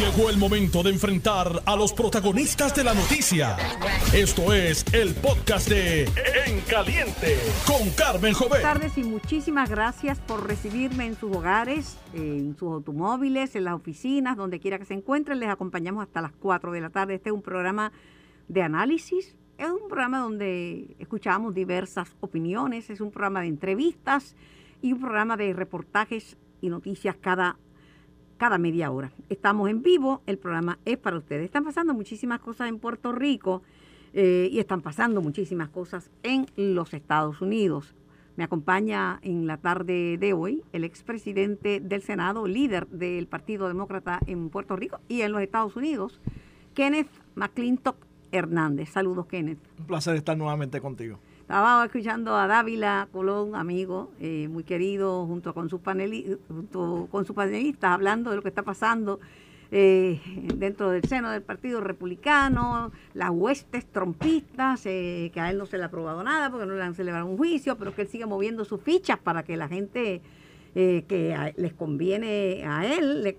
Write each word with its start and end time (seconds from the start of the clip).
Llegó 0.00 0.30
el 0.30 0.38
momento 0.38 0.82
de 0.82 0.88
enfrentar 0.88 1.62
a 1.66 1.76
los 1.76 1.92
protagonistas 1.92 2.74
de 2.74 2.84
la 2.84 2.94
noticia. 2.94 3.58
Esto 4.14 4.54
es 4.54 4.82
el 4.94 5.14
podcast 5.14 5.68
de 5.68 6.04
En 6.46 6.62
Caliente 6.62 7.36
con 7.66 7.90
Carmen 7.90 8.32
Jovet. 8.32 8.62
Buenas 8.62 8.72
tardes 8.80 8.96
y 8.96 9.02
muchísimas 9.02 9.68
gracias 9.68 10.18
por 10.20 10.46
recibirme 10.46 11.04
en 11.04 11.16
sus 11.16 11.36
hogares, 11.36 11.98
en 12.14 12.56
sus 12.56 12.72
automóviles, 12.72 13.54
en 13.56 13.64
las 13.64 13.74
oficinas, 13.74 14.38
donde 14.38 14.58
quiera 14.58 14.78
que 14.78 14.86
se 14.86 14.94
encuentren. 14.94 15.38
Les 15.38 15.50
acompañamos 15.50 16.02
hasta 16.02 16.22
las 16.22 16.32
4 16.32 16.72
de 16.72 16.80
la 16.80 16.88
tarde. 16.88 17.16
Este 17.16 17.28
es 17.28 17.34
un 17.34 17.42
programa 17.42 17.92
de 18.48 18.62
análisis. 18.62 19.36
Es 19.58 19.68
un 19.68 19.86
programa 19.86 20.20
donde 20.20 20.96
escuchamos 20.98 21.54
diversas 21.54 22.16
opiniones. 22.20 22.88
Es 22.88 23.02
un 23.02 23.10
programa 23.10 23.42
de 23.42 23.48
entrevistas 23.48 24.34
y 24.80 24.94
un 24.94 25.00
programa 25.00 25.36
de 25.36 25.52
reportajes 25.52 26.38
y 26.62 26.70
noticias 26.70 27.16
cada 27.20 27.58
cada 28.40 28.56
media 28.56 28.90
hora. 28.90 29.12
Estamos 29.28 29.68
en 29.68 29.82
vivo, 29.82 30.22
el 30.24 30.38
programa 30.38 30.78
es 30.86 30.96
para 30.96 31.18
ustedes. 31.18 31.44
Están 31.44 31.62
pasando 31.62 31.92
muchísimas 31.92 32.40
cosas 32.40 32.70
en 32.70 32.78
Puerto 32.78 33.12
Rico 33.12 33.62
eh, 34.14 34.48
y 34.50 34.58
están 34.58 34.80
pasando 34.80 35.20
muchísimas 35.20 35.68
cosas 35.68 36.10
en 36.22 36.46
los 36.56 36.94
Estados 36.94 37.42
Unidos. 37.42 37.94
Me 38.36 38.44
acompaña 38.44 39.18
en 39.20 39.46
la 39.46 39.58
tarde 39.58 40.16
de 40.16 40.32
hoy 40.32 40.62
el 40.72 40.84
expresidente 40.84 41.80
del 41.80 42.00
Senado, 42.00 42.46
líder 42.46 42.86
del 42.86 43.26
Partido 43.26 43.68
Demócrata 43.68 44.20
en 44.26 44.48
Puerto 44.48 44.74
Rico 44.74 45.00
y 45.06 45.20
en 45.20 45.32
los 45.32 45.42
Estados 45.42 45.76
Unidos, 45.76 46.18
Kenneth 46.72 47.10
McClintock 47.34 48.06
Hernández. 48.32 48.88
Saludos, 48.88 49.26
Kenneth. 49.26 49.58
Un 49.80 49.86
placer 49.86 50.16
estar 50.16 50.38
nuevamente 50.38 50.80
contigo. 50.80 51.18
Estaba 51.50 51.84
escuchando 51.84 52.36
a 52.36 52.46
Dávila 52.46 53.08
Colón, 53.10 53.56
amigo, 53.56 54.12
eh, 54.20 54.46
muy 54.48 54.62
querido, 54.62 55.26
junto 55.26 55.52
con 55.52 55.68
sus 55.68 55.80
junto 56.46 57.08
con 57.10 57.24
sus 57.24 57.34
panelistas, 57.34 57.90
hablando 57.90 58.30
de 58.30 58.36
lo 58.36 58.42
que 58.42 58.50
está 58.50 58.62
pasando 58.62 59.18
eh, 59.72 60.20
dentro 60.54 60.90
del 60.90 61.02
seno 61.02 61.28
del 61.28 61.42
Partido 61.42 61.80
Republicano, 61.80 62.92
las 63.14 63.30
huestes 63.30 63.84
trompistas, 63.86 64.86
eh, 64.86 65.32
que 65.34 65.40
a 65.40 65.50
él 65.50 65.58
no 65.58 65.66
se 65.66 65.76
le 65.76 65.82
ha 65.82 65.86
aprobado 65.86 66.22
nada 66.22 66.50
porque 66.52 66.66
no 66.66 66.74
le 66.74 66.84
han 66.84 66.94
celebrado 66.94 67.26
un 67.26 67.36
juicio, 67.36 67.76
pero 67.76 67.96
que 67.96 68.02
él 68.02 68.08
sigue 68.08 68.26
moviendo 68.26 68.64
sus 68.64 68.80
fichas 68.80 69.18
para 69.18 69.42
que 69.42 69.56
la 69.56 69.66
gente 69.66 70.22
que 70.72 71.52
les 71.56 71.72
conviene 71.72 72.64
a 72.64 72.86
él, 72.86 73.36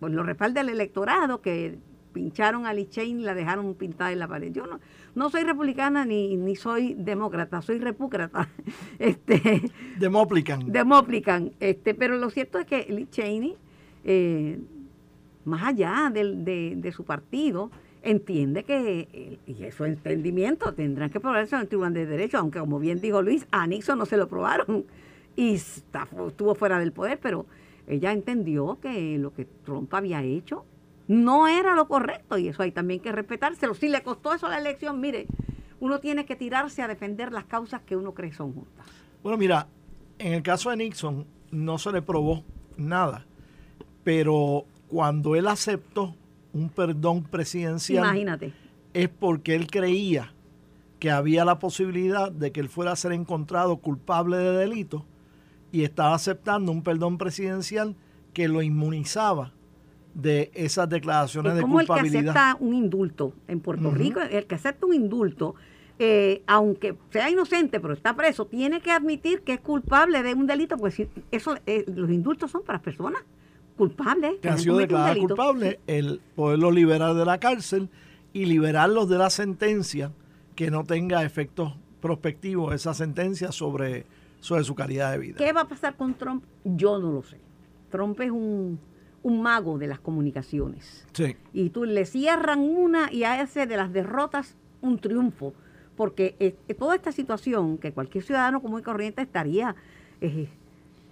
pues 0.00 0.12
lo 0.14 0.22
respalde 0.22 0.60
el 0.60 0.70
electorado, 0.70 1.42
que 1.42 1.76
pincharon 2.18 2.66
a 2.66 2.72
Lee 2.72 2.88
y 2.96 3.14
la 3.14 3.34
dejaron 3.34 3.74
pintada 3.74 4.12
en 4.12 4.18
la 4.18 4.28
pared. 4.28 4.52
Yo 4.52 4.66
no, 4.66 4.80
no 5.18 5.30
soy 5.30 5.42
republicana 5.42 6.04
ni, 6.04 6.36
ni 6.36 6.56
soy 6.56 6.94
demócrata, 6.94 7.60
soy 7.60 7.78
repúcrata. 7.78 8.48
Este, 8.98 9.70
Demóplican. 9.98 10.70
Demóplican. 10.70 11.52
Este, 11.60 11.94
pero 11.94 12.16
lo 12.16 12.30
cierto 12.30 12.58
es 12.58 12.66
que 12.66 12.86
Lee 12.88 13.08
Cheney, 13.10 13.56
eh, 14.04 14.58
más 15.44 15.62
allá 15.62 16.10
de, 16.12 16.74
de, 16.76 16.92
su 16.92 17.04
partido, 17.04 17.70
entiende 18.02 18.64
que, 18.64 19.38
y 19.46 19.64
eso 19.64 19.84
entendimiento, 19.84 20.72
tendrán 20.72 21.10
que 21.10 21.20
probarse 21.20 21.54
en 21.56 21.62
el 21.62 21.68
Tribunal 21.68 21.94
de 21.94 22.06
Derecho, 22.06 22.38
aunque 22.38 22.60
como 22.60 22.78
bien 22.78 23.00
dijo 23.00 23.22
Luis, 23.22 23.46
a 23.50 23.66
Nixon 23.66 23.98
no 23.98 24.06
se 24.06 24.16
lo 24.16 24.28
probaron 24.28 24.84
y 25.36 25.54
estuvo 25.54 26.54
fuera 26.54 26.78
del 26.78 26.92
poder, 26.92 27.18
pero 27.20 27.46
ella 27.86 28.12
entendió 28.12 28.78
que 28.80 29.18
lo 29.18 29.32
que 29.32 29.44
Trump 29.64 29.92
había 29.94 30.22
hecho 30.22 30.64
no 31.08 31.48
era 31.48 31.74
lo 31.74 31.88
correcto 31.88 32.38
y 32.38 32.48
eso 32.48 32.62
hay 32.62 32.70
también 32.70 33.00
que 33.00 33.10
respetárselo. 33.10 33.74
Si 33.74 33.88
le 33.88 34.02
costó 34.02 34.34
eso 34.34 34.48
la 34.48 34.58
elección, 34.58 35.00
mire, 35.00 35.26
uno 35.80 36.00
tiene 36.00 36.26
que 36.26 36.36
tirarse 36.36 36.82
a 36.82 36.88
defender 36.88 37.32
las 37.32 37.44
causas 37.44 37.82
que 37.82 37.96
uno 37.96 38.14
cree 38.14 38.32
son 38.32 38.52
justas. 38.52 38.86
Bueno, 39.22 39.38
mira, 39.38 39.66
en 40.18 40.34
el 40.34 40.42
caso 40.42 40.70
de 40.70 40.76
Nixon 40.76 41.26
no 41.50 41.78
se 41.78 41.92
le 41.92 42.02
probó 42.02 42.44
nada, 42.76 43.26
pero 44.04 44.66
cuando 44.86 45.34
él 45.34 45.48
aceptó 45.48 46.14
un 46.52 46.68
perdón 46.68 47.24
presidencial, 47.24 48.04
imagínate, 48.04 48.52
es 48.92 49.08
porque 49.08 49.54
él 49.54 49.66
creía 49.66 50.34
que 50.98 51.10
había 51.10 51.44
la 51.44 51.58
posibilidad 51.58 52.30
de 52.30 52.52
que 52.52 52.60
él 52.60 52.68
fuera 52.68 52.92
a 52.92 52.96
ser 52.96 53.12
encontrado 53.12 53.78
culpable 53.78 54.36
de 54.36 54.52
delito 54.52 55.06
y 55.72 55.84
estaba 55.84 56.14
aceptando 56.14 56.72
un 56.72 56.82
perdón 56.82 57.18
presidencial 57.18 57.96
que 58.32 58.48
lo 58.48 58.62
inmunizaba 58.62 59.52
de 60.18 60.50
esas 60.52 60.88
declaraciones 60.88 61.54
de 61.54 61.62
culpabilidad. 61.62 61.94
Como 61.94 62.00
el 62.00 62.12
que 62.12 62.18
acepta 62.18 62.56
un 62.58 62.74
indulto 62.74 63.32
en 63.46 63.60
Puerto 63.60 63.90
Rico, 63.92 64.20
el 64.20 64.46
que 64.46 64.54
acepta 64.56 64.84
un 64.84 64.94
indulto, 64.94 65.54
eh, 66.00 66.42
aunque 66.48 66.96
sea 67.10 67.30
inocente 67.30 67.78
pero 67.78 67.94
está 67.94 68.16
preso, 68.16 68.46
tiene 68.46 68.80
que 68.80 68.90
admitir 68.90 69.42
que 69.42 69.54
es 69.54 69.60
culpable 69.60 70.24
de 70.24 70.34
un 70.34 70.48
delito, 70.48 70.76
pues 70.76 71.00
eso, 71.30 71.56
eh, 71.66 71.84
los 71.94 72.10
indultos 72.10 72.50
son 72.50 72.62
para 72.64 72.82
personas 72.82 73.22
culpables. 73.76 74.40
Que, 74.42 74.48
han 74.48 74.58
sido 74.58 74.78
declaradas 74.78 75.18
culpables, 75.18 75.78
el 75.86 76.20
poderlo 76.34 76.72
liberar 76.72 77.14
de 77.14 77.24
la 77.24 77.38
cárcel 77.38 77.88
y 78.32 78.46
liberarlos 78.46 79.08
de 79.08 79.18
la 79.18 79.30
sentencia 79.30 80.10
que 80.56 80.72
no 80.72 80.82
tenga 80.82 81.22
efectos 81.22 81.74
prospectivos 82.00 82.74
esa 82.74 82.92
sentencia 82.92 83.52
sobre, 83.52 84.04
sobre 84.40 84.64
su 84.64 84.74
calidad 84.74 85.12
de 85.12 85.18
vida. 85.18 85.36
¿Qué 85.38 85.52
va 85.52 85.60
a 85.60 85.68
pasar 85.68 85.94
con 85.94 86.14
Trump? 86.14 86.42
Yo 86.64 86.98
no 86.98 87.12
lo 87.12 87.22
sé. 87.22 87.38
Trump 87.90 88.20
es 88.20 88.32
un 88.32 88.80
un 89.28 89.42
mago 89.42 89.78
de 89.78 89.86
las 89.86 90.00
comunicaciones. 90.00 91.06
Sí. 91.12 91.36
Y 91.52 91.70
tú 91.70 91.84
le 91.84 92.06
cierran 92.06 92.60
una 92.60 93.12
y 93.12 93.24
hace 93.24 93.66
de 93.66 93.76
las 93.76 93.92
derrotas 93.92 94.56
un 94.80 94.98
triunfo. 94.98 95.52
Porque 95.96 96.36
eh, 96.38 96.56
eh, 96.68 96.74
toda 96.74 96.94
esta 96.94 97.12
situación, 97.12 97.76
que 97.76 97.92
cualquier 97.92 98.24
ciudadano 98.24 98.62
común 98.62 98.80
y 98.80 98.82
corriente 98.82 99.20
estaría 99.20 99.74
eh, 100.20 100.48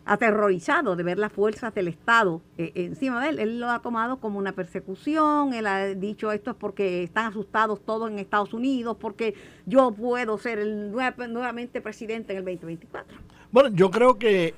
aterrorizado 0.06 0.96
de 0.96 1.02
ver 1.02 1.18
las 1.18 1.32
fuerzas 1.32 1.74
del 1.74 1.88
Estado 1.88 2.40
encima 2.56 3.20
de 3.20 3.30
él, 3.30 3.38
él 3.40 3.60
lo 3.60 3.68
ha 3.68 3.82
tomado 3.82 4.18
como 4.18 4.38
una 4.38 4.52
persecución, 4.52 5.52
él 5.52 5.66
ha 5.66 5.86
dicho 5.86 6.30
esto 6.30 6.52
es 6.52 6.56
porque 6.56 7.02
están 7.02 7.26
asustados 7.26 7.84
todos 7.84 8.08
en 8.08 8.20
Estados 8.20 8.54
Unidos, 8.54 8.96
porque 9.00 9.34
yo 9.66 9.90
puedo 9.90 10.38
ser 10.38 10.60
el 10.60 10.92
nuevamente 10.92 11.80
presidente 11.80 12.32
en 12.32 12.38
el 12.38 12.44
2024. 12.44 13.18
Bueno, 13.50 13.70
yo 13.70 13.90
creo 13.90 14.16
que 14.16 14.54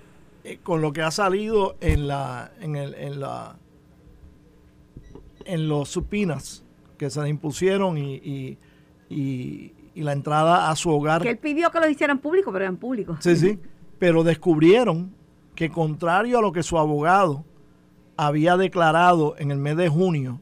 eh, 0.48 0.58
con 0.62 0.80
lo 0.80 0.92
que 0.92 1.02
ha 1.02 1.10
salido 1.10 1.76
en 1.80 2.08
la 2.08 2.52
en, 2.60 2.74
el, 2.76 2.94
en 2.94 3.20
la 3.20 3.56
en 5.44 5.68
los 5.68 5.90
supinas 5.90 6.64
que 6.96 7.10
se 7.10 7.22
le 7.22 7.28
impusieron 7.28 7.98
y, 7.98 8.58
y, 9.10 9.72
la 9.94 10.12
entrada 10.12 10.70
a 10.70 10.76
su 10.76 10.90
hogar. 10.90 11.22
Que 11.22 11.30
él 11.30 11.38
pidió 11.38 11.72
que 11.72 11.80
lo 11.80 11.88
hicieran 11.88 12.18
público, 12.18 12.52
pero 12.52 12.64
eran 12.64 12.76
públicos. 12.76 13.18
Sí, 13.20 13.34
sí. 13.34 13.58
Pero 13.98 14.22
descubrieron 14.22 15.12
que 15.56 15.70
contrario 15.70 16.38
a 16.38 16.42
lo 16.42 16.52
que 16.52 16.62
su 16.62 16.78
abogado 16.78 17.44
había 18.16 18.56
declarado 18.56 19.34
en 19.38 19.50
el 19.50 19.58
mes 19.58 19.76
de 19.76 19.88
junio, 19.88 20.40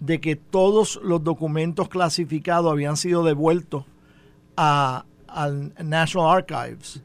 de 0.00 0.20
que 0.20 0.36
todos 0.36 1.00
los 1.02 1.22
documentos 1.22 1.90
clasificados 1.90 2.72
habían 2.72 2.96
sido 2.96 3.24
devueltos 3.24 3.84
a, 4.56 5.04
al 5.28 5.74
National 5.84 6.38
Archives 6.38 7.02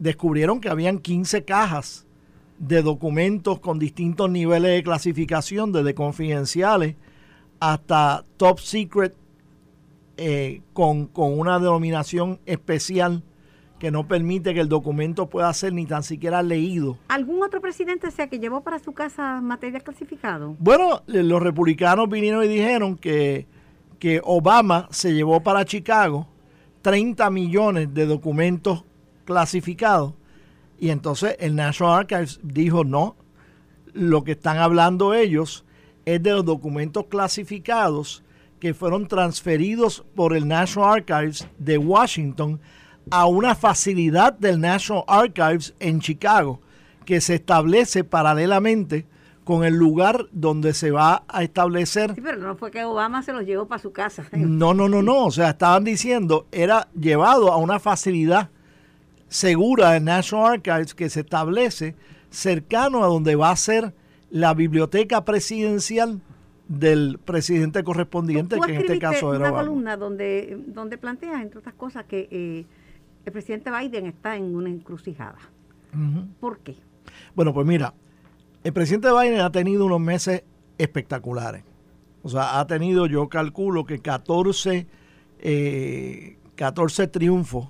descubrieron 0.00 0.60
que 0.60 0.68
habían 0.68 0.98
15 0.98 1.44
cajas 1.44 2.06
de 2.58 2.82
documentos 2.82 3.60
con 3.60 3.78
distintos 3.78 4.28
niveles 4.30 4.72
de 4.72 4.82
clasificación, 4.82 5.70
desde 5.70 5.94
confidenciales 5.94 6.96
hasta 7.60 8.24
top 8.36 8.58
secret, 8.58 9.14
eh, 10.16 10.62
con, 10.72 11.10
una 11.14 11.58
denominación 11.58 12.40
especial 12.46 13.22
que 13.78 13.90
no 13.90 14.08
permite 14.08 14.52
que 14.52 14.60
el 14.60 14.68
documento 14.68 15.28
pueda 15.28 15.52
ser 15.54 15.72
ni 15.72 15.86
tan 15.86 16.02
siquiera 16.02 16.42
leído. 16.42 16.98
¿Algún 17.08 17.42
otro 17.42 17.60
presidente 17.60 18.10
sea 18.10 18.28
que 18.28 18.38
llevó 18.38 18.62
para 18.62 18.78
su 18.78 18.92
casa 18.92 19.40
material 19.40 19.82
clasificado? 19.82 20.56
Bueno, 20.58 21.02
los 21.06 21.42
republicanos 21.42 22.08
vinieron 22.08 22.44
y 22.44 22.48
dijeron 22.48 22.96
que, 22.96 23.46
que 23.98 24.20
Obama 24.24 24.88
se 24.90 25.14
llevó 25.14 25.42
para 25.42 25.64
Chicago 25.64 26.26
30 26.82 27.30
millones 27.30 27.94
de 27.94 28.06
documentos 28.06 28.84
clasificado. 29.30 30.16
Y 30.76 30.90
entonces 30.90 31.36
el 31.38 31.54
National 31.54 32.00
Archives 32.00 32.40
dijo, 32.42 32.82
no, 32.82 33.14
lo 33.92 34.24
que 34.24 34.32
están 34.32 34.58
hablando 34.58 35.14
ellos 35.14 35.64
es 36.04 36.20
de 36.20 36.32
los 36.32 36.44
documentos 36.44 37.06
clasificados 37.06 38.24
que 38.58 38.74
fueron 38.74 39.06
transferidos 39.06 40.04
por 40.16 40.34
el 40.34 40.48
National 40.48 40.94
Archives 40.94 41.46
de 41.58 41.78
Washington 41.78 42.60
a 43.08 43.26
una 43.26 43.54
facilidad 43.54 44.32
del 44.32 44.60
National 44.60 45.04
Archives 45.06 45.74
en 45.78 46.00
Chicago, 46.00 46.60
que 47.04 47.20
se 47.20 47.36
establece 47.36 48.02
paralelamente 48.02 49.06
con 49.44 49.62
el 49.62 49.74
lugar 49.74 50.26
donde 50.32 50.74
se 50.74 50.90
va 50.90 51.22
a 51.28 51.44
establecer. 51.44 52.16
Sí, 52.16 52.20
pero 52.20 52.38
no 52.38 52.56
fue 52.56 52.72
que 52.72 52.82
Obama 52.82 53.22
se 53.22 53.32
los 53.32 53.44
llevó 53.44 53.68
para 53.68 53.80
su 53.80 53.92
casa. 53.92 54.24
No, 54.32 54.74
no, 54.74 54.88
no, 54.88 55.02
no. 55.02 55.26
O 55.26 55.30
sea, 55.30 55.50
estaban 55.50 55.84
diciendo, 55.84 56.48
era 56.50 56.88
llevado 56.98 57.52
a 57.52 57.58
una 57.58 57.78
facilidad 57.78 58.50
segura 59.30 59.92
de 59.92 60.00
National 60.00 60.54
Archives 60.54 60.94
que 60.94 61.08
se 61.08 61.20
establece 61.20 61.94
cercano 62.30 63.02
a 63.02 63.06
donde 63.06 63.36
va 63.36 63.50
a 63.50 63.56
ser 63.56 63.94
la 64.28 64.54
biblioteca 64.54 65.24
presidencial 65.24 66.20
del 66.68 67.18
presidente 67.24 67.82
correspondiente, 67.82 68.58
que 68.64 68.74
en 68.74 68.80
este 68.80 68.98
caso 68.98 69.34
era 69.34 69.50
una 69.50 69.60
columna 69.60 69.96
donde, 69.96 70.58
donde 70.66 70.98
planteas, 70.98 71.42
entre 71.42 71.60
otras 71.60 71.74
cosas, 71.74 72.04
que 72.04 72.28
eh, 72.30 72.66
el 73.24 73.32
presidente 73.32 73.70
Biden 73.70 74.06
está 74.06 74.36
en 74.36 74.54
una 74.54 74.68
encrucijada. 74.68 75.38
¿Por 76.38 76.58
qué? 76.58 76.76
Bueno, 77.34 77.52
pues 77.54 77.66
mira, 77.66 77.94
el 78.62 78.72
presidente 78.72 79.08
Biden 79.10 79.40
ha 79.40 79.50
tenido 79.50 79.86
unos 79.86 80.00
meses 80.00 80.44
espectaculares. 80.78 81.64
O 82.22 82.28
sea, 82.28 82.60
ha 82.60 82.66
tenido, 82.66 83.06
yo 83.06 83.28
calculo 83.28 83.84
que 83.84 83.98
14, 83.98 84.86
14 86.54 87.02
eh, 87.02 87.06
triunfos 87.08 87.68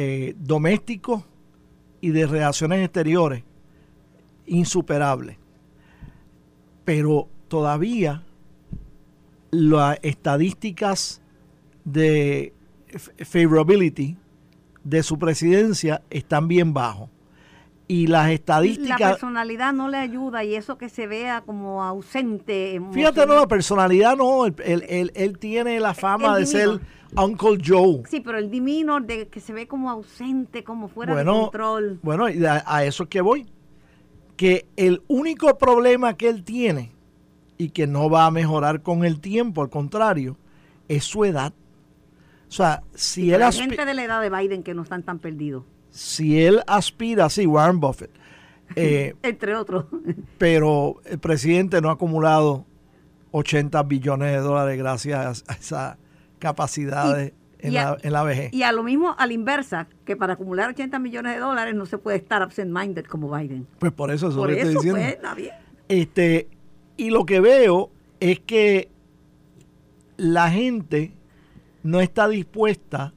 eh, 0.00 0.36
domésticos 0.38 1.24
y 2.00 2.10
de 2.10 2.24
relaciones 2.28 2.84
exteriores 2.84 3.42
insuperables. 4.46 5.38
Pero 6.84 7.28
todavía 7.48 8.22
las 9.50 9.98
estadísticas 10.02 11.20
de 11.84 12.54
favorability 13.24 14.16
de 14.84 15.02
su 15.02 15.18
presidencia 15.18 16.00
están 16.10 16.46
bien 16.46 16.72
bajos 16.72 17.10
y 17.88 18.06
las 18.06 18.30
estadísticas... 18.30 19.00
La 19.00 19.10
personalidad 19.10 19.72
no 19.72 19.88
le 19.88 19.96
ayuda 19.96 20.44
y 20.44 20.54
eso 20.54 20.78
que 20.78 20.88
se 20.90 21.08
vea 21.08 21.40
como 21.40 21.82
ausente. 21.82 22.80
Fíjate, 22.92 23.26
no, 23.26 23.34
la 23.34 23.48
personalidad 23.48 24.16
no, 24.16 24.46
él, 24.46 25.38
tiene 25.40 25.80
la 25.80 25.94
fama 25.94 26.36
de 26.36 26.46
ser 26.46 26.80
Uncle 27.16 27.58
Joe. 27.64 28.02
Sí, 28.08 28.20
pero 28.20 28.38
el 28.38 28.50
dimino 28.50 29.00
de 29.00 29.28
que 29.28 29.40
se 29.40 29.52
ve 29.52 29.66
como 29.66 29.90
ausente, 29.90 30.64
como 30.64 30.88
fuera 30.88 31.14
de 31.14 31.24
control. 31.24 31.98
Bueno, 32.02 32.28
y 32.28 32.44
a, 32.44 32.84
eso 32.84 33.04
es 33.04 33.08
que 33.08 33.20
voy. 33.20 33.46
Que 34.36 34.66
el 34.76 35.02
único 35.08 35.58
problema 35.58 36.16
que 36.16 36.28
él 36.28 36.44
tiene 36.44 36.92
y 37.56 37.70
que 37.70 37.86
no 37.86 38.08
va 38.08 38.26
a 38.26 38.30
mejorar 38.30 38.82
con 38.82 39.04
el 39.04 39.20
tiempo, 39.20 39.62
al 39.62 39.70
contrario, 39.70 40.36
es 40.86 41.04
su 41.04 41.24
edad. 41.24 41.52
O 42.48 42.52
sea, 42.52 42.82
si 42.94 43.32
él... 43.32 43.40
La 43.40 43.52
gente 43.52 43.84
de 43.84 43.94
la 43.94 44.04
edad 44.04 44.22
de 44.22 44.30
Biden 44.30 44.62
que 44.62 44.74
no 44.74 44.82
están 44.82 45.02
tan 45.02 45.18
perdidos 45.18 45.64
si 45.98 46.40
él 46.40 46.62
aspira, 46.66 47.28
sí, 47.28 47.46
Warren 47.46 47.80
Buffett. 47.80 48.10
Eh, 48.76 49.14
Entre 49.22 49.56
otros. 49.56 49.86
pero 50.36 51.00
el 51.06 51.18
presidente 51.18 51.80
no 51.80 51.88
ha 51.88 51.92
acumulado 51.92 52.66
80 53.30 53.82
billones 53.84 54.30
de 54.30 54.38
dólares 54.40 54.76
gracias 54.76 55.42
a 55.48 55.54
esa 55.54 55.98
capacidad 56.38 57.20
en, 57.20 57.74
la, 57.74 57.96
en, 58.00 58.12
la, 58.12 58.22
vejez. 58.22 58.52
Y 58.52 58.62
a 58.62 58.72
lo 58.72 58.82
mismo 58.82 59.14
a 59.18 59.26
la 59.26 59.32
inversa, 59.32 59.88
que 60.04 60.16
para 60.16 60.34
acumular 60.34 60.70
80 60.70 60.98
millones 60.98 61.34
de 61.34 61.40
dólares 61.40 61.74
no 61.74 61.86
se 61.86 61.98
puede 61.98 62.18
estar 62.18 62.42
absent-minded 62.42 63.04
como 63.06 63.30
Biden. 63.36 63.66
Pues 63.78 63.92
por 63.92 64.10
eso, 64.10 64.28
eso 64.28 64.38
por 64.38 64.50
eso, 64.50 64.68
estoy 64.68 64.74
diciendo. 64.74 65.18
Pues, 65.34 65.50
este, 65.88 66.48
y 66.96 67.10
lo 67.10 67.24
que 67.26 67.40
veo 67.40 67.90
es 68.20 68.40
que 68.40 68.90
la 70.16 70.50
gente 70.50 71.12
no 71.82 72.00
está 72.00 72.28
dispuesta 72.28 73.12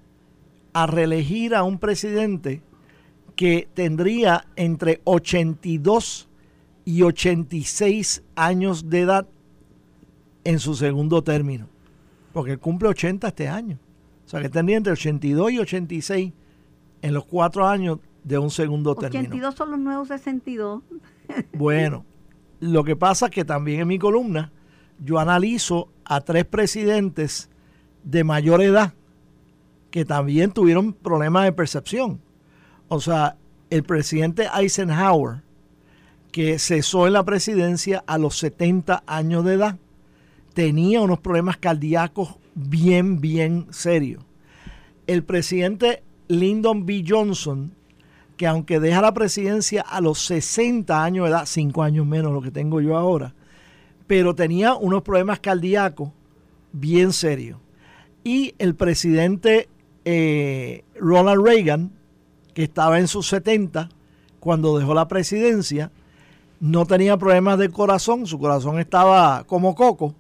a 0.73 0.87
reelegir 0.87 1.55
a 1.55 1.63
un 1.63 1.79
presidente 1.79 2.61
que 3.35 3.67
tendría 3.73 4.45
entre 4.55 5.01
82 5.03 6.29
y 6.85 7.01
86 7.01 8.23
años 8.35 8.89
de 8.89 9.01
edad 9.01 9.27
en 10.43 10.59
su 10.59 10.75
segundo 10.75 11.23
término, 11.23 11.67
porque 12.33 12.57
cumple 12.57 12.89
80 12.89 13.27
este 13.27 13.47
año. 13.47 13.77
O 14.25 14.29
sea 14.29 14.41
que 14.41 14.49
tendría 14.49 14.77
entre 14.77 14.93
82 14.93 15.51
y 15.51 15.59
86 15.59 16.33
en 17.01 17.13
los 17.13 17.25
cuatro 17.25 17.67
años 17.67 17.99
de 18.23 18.37
un 18.37 18.49
segundo 18.49 18.95
término. 18.95 19.21
82 19.21 19.55
son 19.55 19.71
los 19.71 19.79
nuevos 19.79 20.07
62. 20.07 20.83
bueno, 21.53 22.05
lo 22.59 22.83
que 22.83 22.95
pasa 22.95 23.25
es 23.25 23.31
que 23.31 23.43
también 23.45 23.81
en 23.81 23.87
mi 23.87 23.99
columna 23.99 24.51
yo 24.99 25.19
analizo 25.19 25.89
a 26.05 26.21
tres 26.21 26.45
presidentes 26.45 27.49
de 28.03 28.23
mayor 28.23 28.61
edad 28.61 28.93
que 29.89 30.05
también 30.05 30.51
tuvieron 30.51 30.93
problemas 30.93 31.43
de 31.43 31.51
percepción. 31.51 32.21
O 32.87 32.99
sea, 33.01 33.35
el 33.69 33.83
presidente 33.83 34.47
Eisenhower, 34.53 35.41
que 36.31 36.59
cesó 36.59 37.07
en 37.07 37.13
la 37.13 37.23
presidencia 37.23 38.03
a 38.07 38.17
los 38.17 38.37
70 38.37 39.03
años 39.05 39.43
de 39.43 39.53
edad, 39.53 39.77
tenía 40.53 41.01
unos 41.01 41.19
problemas 41.19 41.57
cardíacos 41.57 42.35
bien, 42.55 43.21
bien 43.21 43.67
serios. 43.71 44.23
El 45.07 45.23
presidente 45.23 46.03
Lyndon 46.27 46.85
B. 46.85 47.03
Johnson, 47.07 47.73
que 48.37 48.47
aunque 48.47 48.79
deja 48.79 49.01
la 49.01 49.13
presidencia 49.13 49.81
a 49.81 50.01
los 50.01 50.19
60 50.25 51.03
años 51.03 51.25
de 51.25 51.31
edad, 51.31 51.45
5 51.45 51.83
años 51.83 52.05
menos 52.05 52.31
lo 52.33 52.41
que 52.41 52.51
tengo 52.51 52.81
yo 52.81 52.97
ahora, 52.97 53.33
pero 54.07 54.35
tenía 54.35 54.75
unos 54.75 55.03
problemas 55.03 55.39
cardíacos 55.39 56.09
bien 56.71 57.13
serios. 57.13 57.59
Y 58.23 58.53
el 58.59 58.75
presidente 58.75 59.67
eh, 60.05 60.83
Ronald 60.95 61.45
Reagan, 61.45 61.91
que 62.53 62.63
estaba 62.63 62.99
en 62.99 63.07
sus 63.07 63.27
70 63.27 63.89
cuando 64.39 64.77
dejó 64.77 64.93
la 64.93 65.07
presidencia, 65.07 65.91
no 66.59 66.85
tenía 66.85 67.17
problemas 67.17 67.57
de 67.57 67.69
corazón, 67.69 68.27
su 68.27 68.39
corazón 68.39 68.79
estaba 68.79 69.43
como 69.45 69.75
coco, 69.75 70.15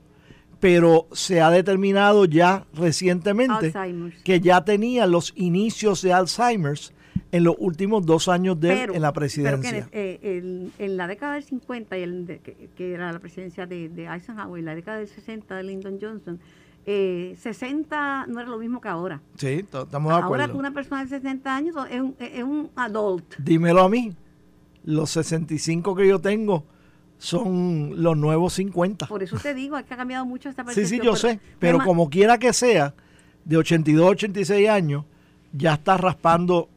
pero 0.61 1.07
se 1.11 1.41
ha 1.41 1.49
determinado 1.49 2.23
ya 2.25 2.65
recientemente 2.73 3.73
que 4.23 4.39
ya 4.39 4.63
tenía 4.63 5.07
los 5.07 5.33
inicios 5.35 6.03
de 6.03 6.13
Alzheimer's 6.13 6.93
en 7.31 7.43
los 7.43 7.55
últimos 7.57 8.05
dos 8.05 8.27
años 8.27 8.59
de 8.59 8.83
en 8.83 9.01
la 9.01 9.11
presidencia. 9.11 9.89
Eh, 9.91 10.69
en 10.77 10.97
la 10.97 11.07
década 11.07 11.33
del 11.33 11.43
50, 11.43 11.97
y 11.97 12.03
el 12.03 12.39
que, 12.75 12.93
era 12.93 13.11
la 13.11 13.19
presidencia 13.19 13.65
de, 13.65 13.89
de 13.89 14.05
Eisenhower, 14.05 14.61
y 14.61 14.63
la 14.63 14.75
década 14.75 14.99
del 14.99 15.07
60 15.07 15.55
de 15.55 15.63
Lyndon 15.63 15.97
Johnson, 15.99 16.39
eh, 16.85 17.35
60 17.39 18.27
no 18.27 18.39
era 18.39 18.49
lo 18.49 18.59
mismo 18.59 18.81
que 18.81 18.87
ahora. 18.87 19.19
Sí, 19.37 19.47
estamos 19.47 19.89
de 19.89 20.19
acuerdo. 20.19 20.43
Ahora 20.43 20.53
una 20.53 20.71
persona 20.71 21.03
de 21.03 21.09
60 21.09 21.55
años 21.55 21.75
es 21.89 22.01
un, 22.01 22.15
es 22.19 22.43
un 22.43 22.69
adult. 22.75 23.35
Dímelo 23.37 23.81
a 23.81 23.89
mí. 23.89 24.15
Los 24.83 25.09
65 25.11 25.95
que 25.95 26.07
yo 26.07 26.19
tengo 26.19 26.65
son 27.21 28.01
los 28.01 28.17
nuevos 28.17 28.53
50. 28.53 29.05
Por 29.05 29.21
eso 29.21 29.37
te 29.37 29.53
digo, 29.53 29.77
es 29.77 29.85
que 29.85 29.93
ha 29.93 29.97
cambiado 29.97 30.25
mucho 30.25 30.49
esta 30.49 30.63
percepción. 30.63 30.89
Sí, 30.89 30.97
sí, 30.97 31.05
yo 31.05 31.15
sé. 31.15 31.39
Pero 31.59 31.77
como 31.77 32.09
quiera 32.09 32.39
que 32.39 32.51
sea, 32.51 32.95
de 33.45 33.57
82 33.57 34.03
a 34.03 34.09
86 34.09 34.67
años, 34.67 35.05
ya 35.53 35.75
está 35.75 35.97
raspando 35.97 36.67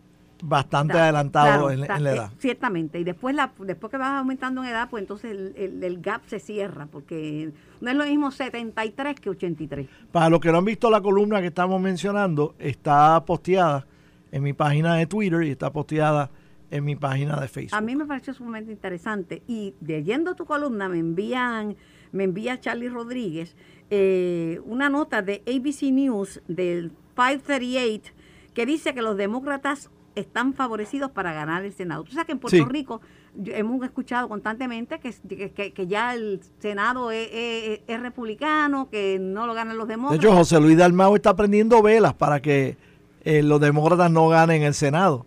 bastante 0.42 0.98
adelantado 0.98 1.70
en, 1.70 1.80
la 1.80 1.86
edad. 1.86 2.30
Eh, 2.30 2.36
ciertamente. 2.38 3.00
Y 3.00 3.04
después 3.04 3.34
la, 3.34 3.52
después 3.58 3.90
que 3.90 3.96
vas 3.96 4.18
aumentando 4.18 4.62
en 4.62 4.68
edad, 4.68 4.90
pues 4.90 5.00
entonces 5.00 5.30
el, 5.30 5.82
el, 5.82 6.00
gap 6.02 6.20
se 6.26 6.38
cierra, 6.38 6.88
porque 6.92 7.50
no 7.80 7.90
es 7.90 7.96
lo 7.96 8.04
mismo 8.04 8.30
73 8.30 9.18
que 9.18 9.30
83. 9.30 9.88
Para 10.12 10.28
los 10.28 10.40
que 10.40 10.52
no 10.52 10.58
han 10.58 10.66
visto 10.66 10.90
la 10.90 11.00
columna 11.00 11.40
que 11.40 11.46
estamos 11.46 11.80
mencionando, 11.80 12.54
está 12.58 13.24
posteada 13.24 13.86
en 14.30 14.42
mi 14.42 14.52
página 14.52 14.96
de 14.96 15.06
Twitter 15.06 15.42
y 15.44 15.52
está 15.52 15.72
posteada 15.72 16.30
en 16.74 16.84
mi 16.84 16.96
página 16.96 17.40
de 17.40 17.46
Facebook. 17.46 17.76
A 17.76 17.80
mí 17.80 17.94
me 17.94 18.04
pareció 18.04 18.34
sumamente 18.34 18.72
interesante. 18.72 19.42
Y 19.46 19.74
leyendo 19.80 20.34
tu 20.34 20.44
columna 20.44 20.88
me 20.88 20.98
envían, 20.98 21.76
me 22.10 22.24
envía 22.24 22.58
Charlie 22.60 22.88
Rodríguez 22.88 23.56
eh, 23.90 24.60
una 24.64 24.88
nota 24.88 25.22
de 25.22 25.42
ABC 25.46 25.92
News 25.92 26.42
del 26.48 26.90
538 27.14 28.12
que 28.54 28.66
dice 28.66 28.92
que 28.92 29.02
los 29.02 29.16
demócratas 29.16 29.90
están 30.16 30.54
favorecidos 30.54 31.12
para 31.12 31.32
ganar 31.32 31.64
el 31.64 31.72
Senado. 31.72 32.02
Tú 32.02 32.12
sabes 32.12 32.26
que 32.26 32.32
en 32.32 32.38
Puerto 32.40 32.64
Rico 32.64 33.00
hemos 33.46 33.84
escuchado 33.84 34.28
constantemente 34.28 34.98
que, 34.98 35.72
que, 35.72 35.86
ya 35.86 36.14
el 36.14 36.40
Senado 36.58 37.10
es, 37.12 37.80
republicano, 38.00 38.88
que 38.90 39.18
no 39.20 39.46
lo 39.46 39.54
ganan 39.54 39.76
los 39.76 39.86
demócratas. 39.86 40.20
De 40.20 40.26
hecho, 40.26 40.36
José 40.36 40.60
Luis 40.60 40.76
Dalmau 40.76 41.14
está 41.14 41.36
prendiendo 41.36 41.82
velas 41.82 42.14
para 42.14 42.40
que 42.40 42.76
eh, 43.24 43.42
los 43.42 43.60
demócratas 43.60 44.10
no 44.10 44.28
ganen 44.28 44.62
el 44.62 44.74
Senado. 44.74 45.26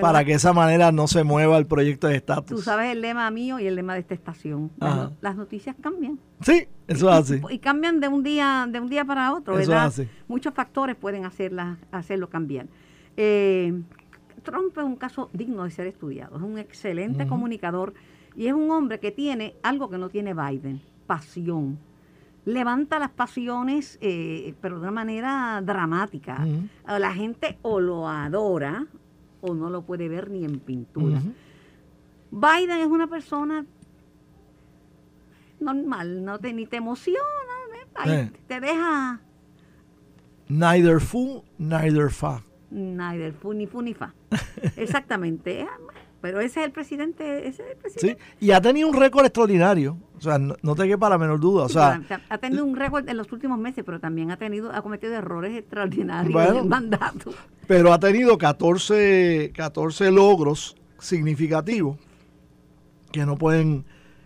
Para 0.00 0.24
que 0.24 0.30
de 0.30 0.36
esa 0.36 0.52
manera 0.52 0.92
no 0.92 1.06
se 1.06 1.24
mueva 1.24 1.58
el 1.58 1.66
proyecto 1.66 2.06
de 2.06 2.16
estatus. 2.16 2.46
Tú 2.46 2.62
sabes 2.62 2.92
el 2.92 3.00
lema 3.00 3.30
mío 3.30 3.58
y 3.58 3.66
el 3.66 3.74
lema 3.74 3.94
de 3.94 4.00
esta 4.00 4.14
estación. 4.14 4.70
Las, 5.20 5.36
noticias 5.36 5.76
cambian. 5.80 6.18
Sí, 6.40 6.66
eso 6.86 7.10
es 7.10 7.14
así. 7.14 7.40
Y 7.50 7.58
cambian 7.58 8.00
de 8.00 8.08
un 8.08 8.22
día 8.22 8.66
de 8.70 8.80
un 8.80 8.88
día 8.88 9.04
para 9.04 9.32
otro, 9.32 9.54
¿verdad? 9.54 9.92
Muchos 10.28 10.54
factores 10.54 10.96
pueden 10.96 11.24
hacerla, 11.24 11.78
hacerlo 11.90 12.28
cambiar. 12.28 12.66
Eh, 13.16 13.82
Trump 14.42 14.76
es 14.76 14.84
un 14.84 14.96
caso 14.96 15.30
digno 15.32 15.64
de 15.64 15.70
ser 15.70 15.86
estudiado. 15.86 16.36
Es 16.36 16.42
un 16.42 16.58
excelente 16.58 17.26
comunicador 17.26 17.94
y 18.36 18.46
es 18.46 18.52
un 18.52 18.70
hombre 18.70 18.98
que 18.98 19.10
tiene 19.10 19.54
algo 19.62 19.88
que 19.88 19.98
no 19.98 20.08
tiene 20.08 20.34
Biden, 20.34 20.80
pasión. 21.06 21.78
Levanta 22.44 22.98
las 22.98 23.10
pasiones, 23.10 23.98
eh, 24.00 24.54
pero 24.60 24.76
de 24.76 24.82
una 24.82 24.90
manera 24.90 25.62
dramática. 25.64 26.44
La 26.86 27.12
gente 27.12 27.58
o 27.62 27.78
lo 27.78 28.08
adora 28.08 28.86
o 29.42 29.54
no 29.54 29.68
lo 29.68 29.82
puede 29.82 30.08
ver 30.08 30.30
ni 30.30 30.44
en 30.44 30.58
pintura. 30.60 31.20
Biden 32.30 32.80
es 32.80 32.86
una 32.86 33.06
persona 33.06 33.66
normal, 35.60 36.24
no 36.24 36.38
te, 36.38 36.52
ni 36.52 36.66
te 36.66 36.78
emociona, 36.78 37.20
eh. 38.06 38.30
te 38.46 38.60
deja... 38.60 39.20
Neither 40.48 41.00
fu, 41.00 41.44
neither 41.58 42.10
fa. 42.10 42.42
Neither 42.70 43.32
fu 43.32 43.52
ni 43.52 43.66
fu 43.66 43.80
ni 43.82 43.94
fa. 43.94 44.14
Exactamente. 44.76 45.66
Pero 46.22 46.40
ese 46.40 46.60
es 46.60 46.66
el 46.66 46.72
presidente, 46.72 47.48
ese 47.48 47.62
es 47.64 47.70
el 47.72 47.76
presidente. 47.76 48.22
Sí, 48.38 48.46
y 48.46 48.52
ha 48.52 48.60
tenido 48.62 48.88
un 48.88 48.94
récord 48.98 49.24
extraordinario. 49.26 49.98
O 50.16 50.20
sea, 50.22 50.38
no, 50.38 50.74
te 50.76 50.86
quepa 50.86 51.10
la 51.10 51.18
menor 51.18 51.40
duda. 51.40 51.64
O 51.64 51.68
sea, 51.68 52.00
ha 52.30 52.38
tenido 52.38 52.64
un 52.64 52.76
récord 52.76 53.06
en 53.08 53.16
los 53.16 53.30
últimos 53.32 53.58
meses, 53.58 53.82
pero 53.84 53.98
también 54.00 54.30
ha 54.30 54.36
tenido, 54.36 54.72
ha 54.72 54.80
cometido 54.80 55.12
errores 55.14 55.58
extraordinarios 55.58 56.48
en 56.48 56.56
el 56.56 56.64
mandato. 56.64 57.34
Pero 57.66 57.92
ha 57.92 57.98
tenido 57.98 58.38
14, 58.38 59.50
14 59.54 60.10
logros 60.12 60.76
significativos 60.98 61.98
que 63.10 63.26
no 63.26 63.36
pueden 63.36 63.84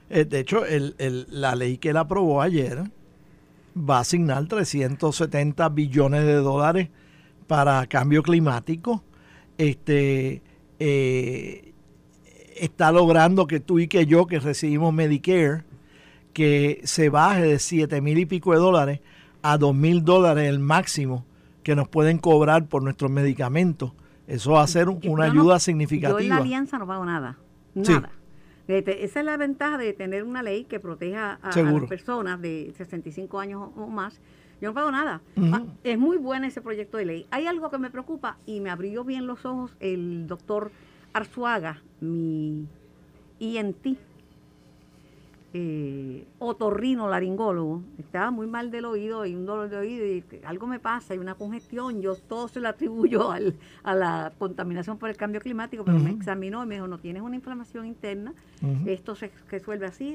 Eh, 0.09 0.25
de 0.25 0.39
hecho, 0.39 0.65
el, 0.65 0.95
el- 0.99 1.27
la 1.31 1.57
ley 1.57 1.79
que 1.79 1.89
él 1.91 1.97
aprobó 1.97 2.41
ayer 2.41 2.85
va 3.77 3.97
a 3.97 4.01
asignar 4.03 4.47
370 4.47 5.69
billones 5.71 6.25
de 6.25 6.35
dólares 6.35 6.91
para 7.49 7.85
cambio 7.89 8.23
climático. 8.23 9.03
Este 9.59 10.43
eh, 10.79 11.73
está 12.59 12.93
logrando 12.93 13.47
que 13.47 13.61
tú 13.61 13.79
y 13.79 13.89
que 13.89 14.07
yo, 14.07 14.27
que 14.27 14.39
recibimos 14.41 14.93
Medicare, 14.93 15.63
que 16.33 16.81
se 16.85 17.09
baje 17.09 17.43
de 17.43 17.59
7 17.59 18.01
mil 18.01 18.19
y 18.19 18.27
pico 18.27 18.53
de 18.53 18.59
dólares 18.59 19.01
a 19.43 19.57
2 19.59 19.75
mil 19.75 20.05
dólares 20.05 20.49
el 20.49 20.59
máximo 20.59 21.25
que 21.63 21.75
nos 21.75 21.89
pueden 21.89 22.19
cobrar 22.19 22.67
por 22.67 22.83
nuestros 22.83 23.11
medicamentos. 23.11 23.93
Eso 24.27 24.53
va 24.53 24.63
a 24.63 24.67
ser 24.67 24.89
un- 24.89 25.01
una 25.09 25.27
no- 25.27 25.33
ayuda 25.33 25.35
Yo 25.35 25.43
en 25.43 25.49
la 25.49 25.59
significativa. 25.61 26.37
alianza 26.37 26.79
no 26.79 26.87
pago 26.87 27.05
nada. 27.05 27.39
Nada. 27.75 28.11
Este, 28.69 29.05
Esa 29.05 29.21
es 29.21 29.27
la 29.27 29.37
ventaja 29.37 29.79
de 29.79 29.93
tener 29.93 30.25
una 30.25 30.43
ley 30.43 30.65
que 30.65 30.81
proteja 30.81 31.39
a, 31.43 31.57
las 31.63 31.85
personas 31.85 32.41
de 32.43 32.73
65 32.77 33.39
años 33.39 33.71
o 33.77 33.87
más. 33.87 34.21
Yo 34.61 34.71
no 34.71 34.75
pago 34.75 34.91
nada. 34.91 35.21
Ah, 35.53 35.63
Es 35.85 35.99
muy 35.99 36.17
bueno 36.17 36.47
ese 36.47 36.61
proyecto 36.61 36.97
de 36.97 37.05
ley. 37.05 37.27
Hay 37.31 37.47
algo 37.47 37.71
que 37.71 37.79
me 37.79 37.91
preocupa 37.91 38.39
y 38.47 38.61
me 38.61 38.71
abrió 38.71 39.05
bien 39.05 39.27
los 39.27 39.45
ojos 39.47 39.77
el 39.81 40.27
doctor 40.27 40.73
Arzuaga, 41.17 41.83
mi 42.01 42.67
INT, 43.39 43.87
eh, 45.55 46.27
otorrino 46.39 47.09
laringólogo. 47.09 47.83
Estaba 47.99 48.31
muy 48.31 48.47
mal 48.47 48.71
del 48.71 48.85
oído 48.85 49.25
y 49.25 49.35
un 49.35 49.47
dolor 49.47 49.71
de 49.71 49.79
oído 49.79 50.05
y 50.05 50.23
algo 50.45 50.67
me 50.67 50.79
pasa 50.79 51.15
y 51.15 51.19
una 51.19 51.35
congestión. 51.35 52.03
Yo 52.03 52.17
todo 52.17 52.49
se 52.49 52.61
lo 52.61 52.69
atribuyo 52.69 53.31
al- 53.33 53.55
a 53.83 53.95
la 53.95 54.33
contaminación 54.39 54.99
por 54.99 55.09
el 55.09 55.17
cambio 55.17 55.41
climático, 55.41 55.85
pero 55.87 55.99
me 55.99 56.11
examinó 56.11 56.63
y 56.63 56.67
me 56.67 56.75
dijo, 56.75 56.87
no 56.87 56.99
tienes 56.99 57.23
una 57.23 57.37
inflamación 57.37 57.87
interna, 57.87 58.35
esto 58.87 59.15
se 59.15 59.31
resuelve 59.51 59.87
así. 59.87 60.15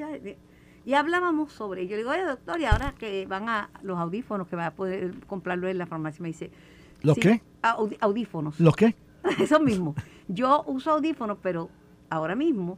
Y 0.85 0.93
hablábamos 0.93 1.51
sobre 1.53 1.81
ello. 1.83 1.91
Le 1.91 1.97
digo, 1.97 2.11
oye, 2.11 2.23
doctor, 2.23 2.59
y 2.59 2.65
ahora 2.65 2.93
que 2.93 3.25
van 3.27 3.49
a 3.49 3.69
los 3.81 3.97
audífonos 3.97 4.47
que 4.47 4.55
va 4.55 4.67
a 4.67 4.71
poder 4.75 5.13
comprarlo 5.25 5.67
en 5.67 5.77
la 5.79 5.85
farmacia, 5.87 6.21
me 6.21 6.27
dice... 6.29 6.51
¿Los 7.03 7.15
sí, 7.15 7.21
qué? 7.21 7.41
audífonos. 7.99 8.59
¿Los 8.59 8.75
qué? 8.75 8.95
Eso 9.39 9.59
mismo. 9.59 9.95
Yo 10.33 10.63
uso 10.67 10.91
audífonos, 10.91 11.37
pero 11.41 11.69
ahora 12.09 12.35
mismo, 12.35 12.77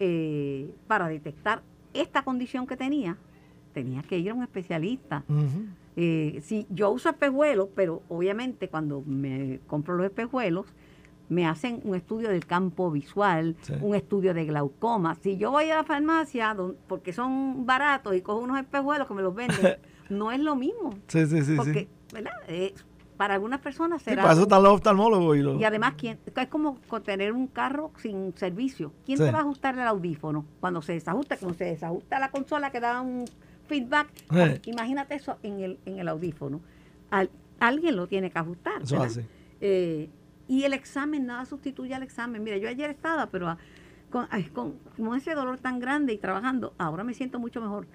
eh, 0.00 0.70
para 0.86 1.08
detectar 1.08 1.62
esta 1.94 2.22
condición 2.22 2.66
que 2.66 2.76
tenía, 2.76 3.16
tenía 3.72 4.02
que 4.02 4.18
ir 4.18 4.30
a 4.30 4.34
un 4.34 4.42
especialista. 4.42 5.24
Eh, 5.96 6.40
sí, 6.42 6.66
yo 6.70 6.90
uso 6.90 7.10
espejuelos, 7.10 7.68
pero 7.74 8.02
obviamente 8.08 8.68
cuando 8.68 9.02
me 9.06 9.60
compro 9.66 9.94
los 9.96 10.06
espejuelos, 10.06 10.66
me 11.28 11.46
hacen 11.46 11.80
un 11.84 11.94
estudio 11.94 12.28
del 12.28 12.44
campo 12.46 12.90
visual, 12.90 13.56
Sí. 13.62 13.74
un 13.80 13.94
estudio 13.94 14.34
de 14.34 14.44
glaucoma. 14.44 15.14
Si 15.14 15.36
yo 15.38 15.50
voy 15.50 15.70
a 15.70 15.76
la 15.76 15.84
farmacia, 15.84 16.52
don- 16.54 16.76
porque 16.88 17.12
son 17.12 17.64
baratos 17.64 18.14
y 18.14 18.20
cojo 18.20 18.40
unos 18.40 18.58
espejuelos 18.58 19.06
que 19.08 19.14
me 19.14 19.22
los 19.22 19.34
venden, 19.34 19.76
no 20.10 20.30
es 20.32 20.40
lo 20.40 20.56
mismo. 20.56 20.90
Sí, 21.08 21.26
sí, 21.26 21.42
sí. 21.42 21.54
porque, 21.56 21.80
sí. 21.80 21.88
¿verdad? 22.14 22.32
Para 23.22 23.34
algunas 23.34 23.60
personas 23.60 24.02
Sí, 24.02 24.10
será... 24.10 24.22
para 24.22 24.34
eso 24.34 24.42
están 24.42 24.64
los 24.64 24.72
oftalmólogos 24.72 25.36
y 25.36 25.42
los... 25.42 25.60
y 25.60 25.64
además, 25.64 25.94
¿quién, 25.96 26.18
es 26.34 26.48
como 26.48 26.76
tener 27.04 27.32
un 27.32 27.46
carro 27.46 27.92
sin 27.98 28.36
servicio. 28.36 28.92
¿Quién 29.06 29.16
Sí. 29.16 29.22
te 29.22 29.30
va 29.30 29.38
a 29.38 29.42
ajustar 29.42 29.76
el 29.76 29.86
audífono 29.86 30.44
cuando 30.58 30.82
se 30.82 30.94
desajusta? 30.94 31.36
Cuando 31.36 31.56
se 31.56 31.66
desajusta 31.66 32.18
la 32.18 32.32
consola 32.32 32.72
que 32.72 32.80
da 32.80 33.00
un 33.00 33.26
feedback. 33.68 34.08
Sí. 34.28 34.70
Imagínate 34.72 35.14
eso 35.14 35.36
en 35.44 35.60
el, 35.60 35.78
en 35.86 36.00
el 36.00 36.08
audífono. 36.08 36.62
Al- 37.10 37.30
alguien 37.60 37.94
lo 37.94 38.08
tiene 38.08 38.28
que 38.32 38.40
ajustar. 38.40 38.82
Eso 38.82 39.00
así. 39.00 39.20
Eh, 39.60 40.10
y 40.48 40.64
el 40.64 40.72
examen, 40.72 41.24
nada 41.24 41.44
sustituye 41.46 41.94
al 41.94 42.02
examen. 42.02 42.42
Mira, 42.42 42.56
yo 42.56 42.68
ayer 42.68 42.90
estaba, 42.90 43.26
pero 43.26 43.48
ah, 43.50 43.58
con, 44.10 44.26
con, 44.52 44.74
con 44.96 45.16
ese 45.16 45.36
dolor 45.36 45.58
tan 45.60 45.78
grande 45.78 46.12
y 46.12 46.18
trabajando, 46.18 46.74
ahora 46.76 47.04
me 47.04 47.14
siento 47.14 47.38
mucho 47.38 47.60
mejor. 47.60 47.86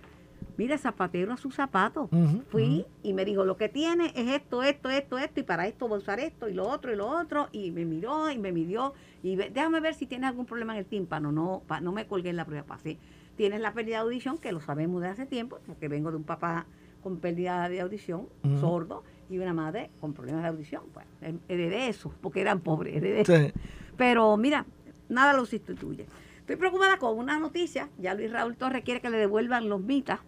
Mira, 0.57 0.77
zapatero 0.77 1.33
a 1.33 1.37
su 1.37 1.51
zapato. 1.51 2.09
Fui 2.49 2.85
y 3.03 3.13
me 3.13 3.25
dijo, 3.25 3.45
lo 3.45 3.57
que 3.57 3.69
tiene 3.69 4.07
es 4.15 4.27
esto, 4.29 4.63
esto, 4.63 4.89
esto, 4.89 5.17
esto, 5.17 5.39
y 5.39 5.43
para 5.43 5.67
esto 5.67 5.87
voy 5.87 5.97
a 5.97 5.99
usar 5.99 6.19
esto, 6.19 6.49
y 6.49 6.53
lo 6.53 6.67
otro, 6.67 6.91
y 6.91 6.95
lo 6.95 7.07
otro, 7.07 7.47
y 7.51 7.71
me 7.71 7.85
miró 7.85 8.31
y 8.31 8.37
me 8.39 8.51
midió, 8.51 8.93
y 9.21 9.35
ve- 9.35 9.51
déjame 9.53 9.79
ver 9.79 9.93
si 9.93 10.07
tienes 10.07 10.27
algún 10.29 10.45
problema 10.47 10.73
en 10.73 10.79
el 10.79 10.85
tímpano. 10.85 11.31
No, 11.31 11.61
pa- 11.67 11.79
no 11.79 11.91
me 11.91 12.07
colgué 12.07 12.31
en 12.31 12.35
la 12.37 12.45
prueba, 12.45 12.65
pasé. 12.65 12.97
Tienes 13.35 13.61
la 13.61 13.71
pérdida 13.73 13.97
de 13.97 14.01
audición, 14.03 14.39
que 14.39 14.51
lo 14.51 14.59
sabemos 14.59 15.01
de 15.03 15.09
hace 15.09 15.25
tiempo, 15.27 15.59
porque 15.67 15.87
vengo 15.87 16.09
de 16.09 16.17
un 16.17 16.23
papá 16.23 16.65
con 17.03 17.17
pérdida 17.17 17.69
de 17.69 17.79
audición, 17.81 18.27
sordo, 18.59 19.03
y 19.29 19.37
una 19.37 19.53
madre 19.53 19.91
con 20.01 20.13
problemas 20.13 20.41
de 20.41 20.49
audición. 20.49 20.83
Pues 20.93 21.05
he- 21.21 21.35
heredé 21.53 21.87
eso, 21.89 22.11
porque 22.21 22.41
eran 22.41 22.61
pobres, 22.61 22.95
heredé 22.95 23.25
Sí. 23.25 23.53
pero 23.95 24.35
mira, 24.37 24.65
nada 25.07 25.33
lo 25.33 25.45
sustituye. 25.45 26.07
Estoy 26.39 26.55
preocupada 26.55 26.97
con 26.97 27.17
una 27.19 27.37
noticia. 27.39 27.89
Ya 27.99 28.13
Luis 28.15 28.31
Raúl 28.31 28.55
Torres 28.55 28.83
quiere 28.83 29.01
que 29.01 29.09
le 29.09 29.17
devuelvan 29.17 29.67
los 29.69 29.81
mitas, 29.81 30.19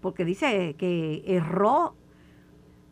porque 0.00 0.24
dice 0.24 0.74
que 0.78 1.22
erró 1.26 1.94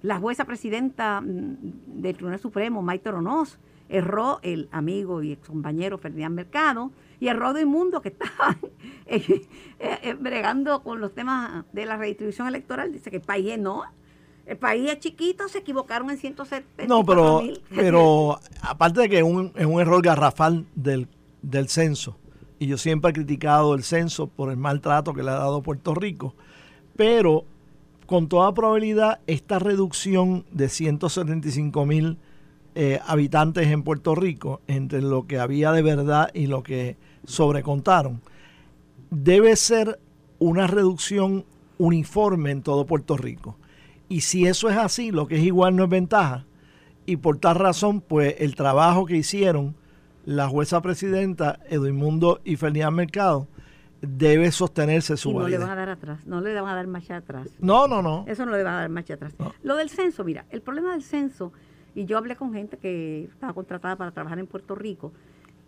la 0.02 0.18
jueza 0.18 0.44
presidenta 0.44 1.20
mm, 1.20 1.56
del 2.00 2.14
Tribunal 2.14 2.40
Supremo, 2.40 2.82
Maite 2.82 3.08
Oronoz, 3.08 3.58
erró 3.88 4.38
el 4.42 4.68
amigo 4.70 5.22
y 5.22 5.32
ex 5.32 5.48
compañero 5.48 5.98
Ferdinand 5.98 6.34
Mercado, 6.34 6.90
y 7.20 7.28
erró 7.28 7.52
de 7.52 7.64
Mundo 7.64 8.00
que 8.00 8.10
estaba 8.10 8.56
eh, 9.06 9.46
eh, 9.80 10.16
bregando 10.18 10.82
con 10.82 11.00
los 11.00 11.14
temas 11.14 11.64
de 11.72 11.86
la 11.86 11.96
redistribución 11.96 12.46
electoral. 12.46 12.92
Dice 12.92 13.10
que 13.10 13.16
el 13.16 13.22
país 13.22 13.52
es 13.52 13.58
no. 13.58 13.82
El 14.46 14.56
país 14.56 14.90
es 14.90 15.00
chiquito, 15.00 15.46
se 15.48 15.58
equivocaron 15.58 16.10
en 16.10 16.16
170 16.16 16.86
No, 16.86 17.04
pero, 17.04 17.42
pero 17.74 18.38
aparte 18.62 19.00
de 19.02 19.08
que 19.08 19.18
es 19.18 19.24
un, 19.24 19.52
es 19.56 19.66
un 19.66 19.80
error 19.80 20.00
garrafal 20.00 20.64
del, 20.74 21.06
del 21.42 21.68
censo, 21.68 22.16
y 22.58 22.66
yo 22.66 22.78
siempre 22.78 23.10
he 23.10 23.14
criticado 23.14 23.74
el 23.74 23.82
censo 23.82 24.26
por 24.26 24.50
el 24.50 24.56
maltrato 24.56 25.12
que 25.12 25.22
le 25.22 25.30
ha 25.30 25.34
dado 25.34 25.62
Puerto 25.62 25.94
Rico, 25.94 26.34
pero 26.98 27.44
con 28.06 28.28
toda 28.28 28.52
probabilidad 28.54 29.20
esta 29.28 29.60
reducción 29.60 30.44
de 30.50 30.68
175 30.68 31.86
mil 31.86 32.18
eh, 32.74 32.98
habitantes 33.06 33.68
en 33.68 33.84
Puerto 33.84 34.16
Rico, 34.16 34.62
entre 34.66 35.00
lo 35.00 35.28
que 35.28 35.38
había 35.38 35.70
de 35.70 35.82
verdad 35.82 36.28
y 36.34 36.48
lo 36.48 36.64
que 36.64 36.96
sobrecontaron, 37.24 38.20
debe 39.10 39.54
ser 39.54 40.00
una 40.40 40.66
reducción 40.66 41.44
uniforme 41.78 42.50
en 42.50 42.62
todo 42.62 42.84
Puerto 42.84 43.16
Rico. 43.16 43.56
Y 44.08 44.22
si 44.22 44.46
eso 44.46 44.68
es 44.68 44.76
así, 44.76 45.12
lo 45.12 45.28
que 45.28 45.36
es 45.36 45.44
igual 45.44 45.76
no 45.76 45.84
es 45.84 45.90
ventaja. 45.90 46.46
Y 47.06 47.18
por 47.18 47.38
tal 47.38 47.54
razón, 47.54 48.00
pues 48.00 48.34
el 48.40 48.56
trabajo 48.56 49.06
que 49.06 49.16
hicieron 49.16 49.76
la 50.24 50.48
jueza 50.48 50.82
presidenta 50.82 51.60
Edmundo 51.68 52.40
y 52.44 52.56
Ferdinand 52.56 52.96
Mercado 52.96 53.46
debe 54.00 54.50
sostenerse 54.52 55.16
su 55.16 55.30
Y 55.30 55.34
no 55.34 55.48
le 55.48 55.58
van 55.58 55.70
a 55.70 55.74
dar 55.74 55.88
atrás, 55.88 56.26
no 56.26 56.40
le 56.40 56.54
van 56.60 56.70
a 56.70 56.74
dar 56.74 56.86
marcha 56.86 57.16
atrás. 57.16 57.48
No, 57.58 57.88
no, 57.88 58.02
no. 58.02 58.24
Eso 58.26 58.46
no 58.46 58.52
le 58.52 58.62
van 58.62 58.74
a 58.74 58.80
dar 58.80 58.88
marcha 58.88 59.14
atrás. 59.14 59.34
No. 59.38 59.52
Lo 59.62 59.76
del 59.76 59.90
censo, 59.90 60.24
mira, 60.24 60.46
el 60.50 60.62
problema 60.62 60.92
del 60.92 61.02
censo, 61.02 61.52
y 61.94 62.04
yo 62.04 62.18
hablé 62.18 62.36
con 62.36 62.52
gente 62.52 62.76
que 62.76 63.24
estaba 63.24 63.52
contratada 63.52 63.96
para 63.96 64.10
trabajar 64.12 64.38
en 64.38 64.46
Puerto 64.46 64.74
Rico, 64.74 65.12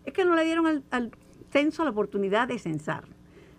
es 0.05 0.13
que 0.13 0.25
no 0.25 0.35
le 0.35 0.45
dieron 0.45 0.67
al, 0.67 0.83
al 0.91 1.11
censo 1.51 1.85
la 1.85 1.91
oportunidad 1.91 2.49
de 2.49 2.59
censar. 2.59 3.05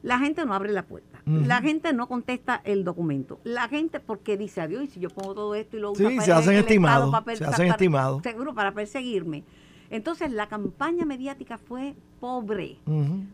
La 0.04 0.18
gente 0.18 0.44
no 0.46 0.54
abre 0.54 0.72
la 0.72 0.84
puerta. 0.84 1.22
La 1.25 1.62
gente 1.62 1.94
no 1.94 2.08
contesta 2.08 2.60
el 2.63 2.84
documento. 2.84 3.40
La 3.44 3.68
gente, 3.68 4.00
porque 4.00 4.36
dice, 4.36 4.60
adiós, 4.62 4.84
y 4.84 4.88
si 4.88 5.00
yo 5.00 5.10
pongo 5.10 5.36
todo 5.36 5.54
esto 5.54 5.78
y 5.78 5.80
lo 5.80 5.94
Sí, 5.94 6.04
usa 6.04 6.22
se 6.22 6.32
hacen 6.32 6.56
estimados, 6.56 7.16
se 7.36 7.46
hacen 7.46 7.68
estimados. 7.68 8.24
Seguro, 8.24 8.56
para 8.56 8.72
perseguirme. 8.72 9.44
Entonces, 9.91 10.31
la 10.31 10.48
campaña 10.48 11.05
mediática 11.05 11.57
fue 11.60 11.93
pobre 12.19 12.77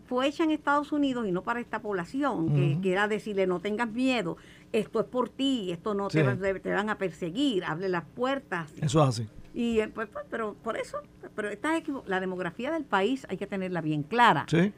fue 0.07 0.27
hecha 0.27 0.43
en 0.43 0.51
Estados 0.51 0.91
Unidos 0.91 1.25
y 1.27 1.31
no 1.31 1.43
para 1.43 1.59
esta 1.59 1.79
población, 1.81 2.79
que, 2.81 2.91
era 2.91 3.07
decirle 3.07 3.45
no 3.47 3.59
tengas 3.59 3.89
miedo, 3.91 4.37
esto 4.73 4.99
es 4.99 5.05
por 5.05 5.29
ti, 5.29 5.71
esto 5.71 5.93
no 5.93 6.07
te, 6.09 6.23
van- 6.23 6.39
te 6.39 6.71
van 6.73 6.89
a 6.89 6.97
perseguir, 6.97 7.63
abre 7.63 7.87
las 7.89 8.03
puertas. 8.05 8.73
Eso 8.81 9.01
es 9.03 9.07
así. 9.09 9.27
Y 9.53 9.79
eh, 9.79 9.87
pues, 9.87 10.07
pues, 10.09 10.25
pero 10.29 10.55
por 10.55 10.77
eso, 10.77 10.97
pero 11.35 11.49
equivo- 11.51 12.03
la 12.07 12.19
demografía 12.19 12.71
del 12.71 12.83
país 12.85 13.25
hay 13.29 13.37
que 13.37 13.47
tenerla 13.47 13.81
bien 13.81 14.03
clara. 14.03 14.45
Sí. 14.49 14.71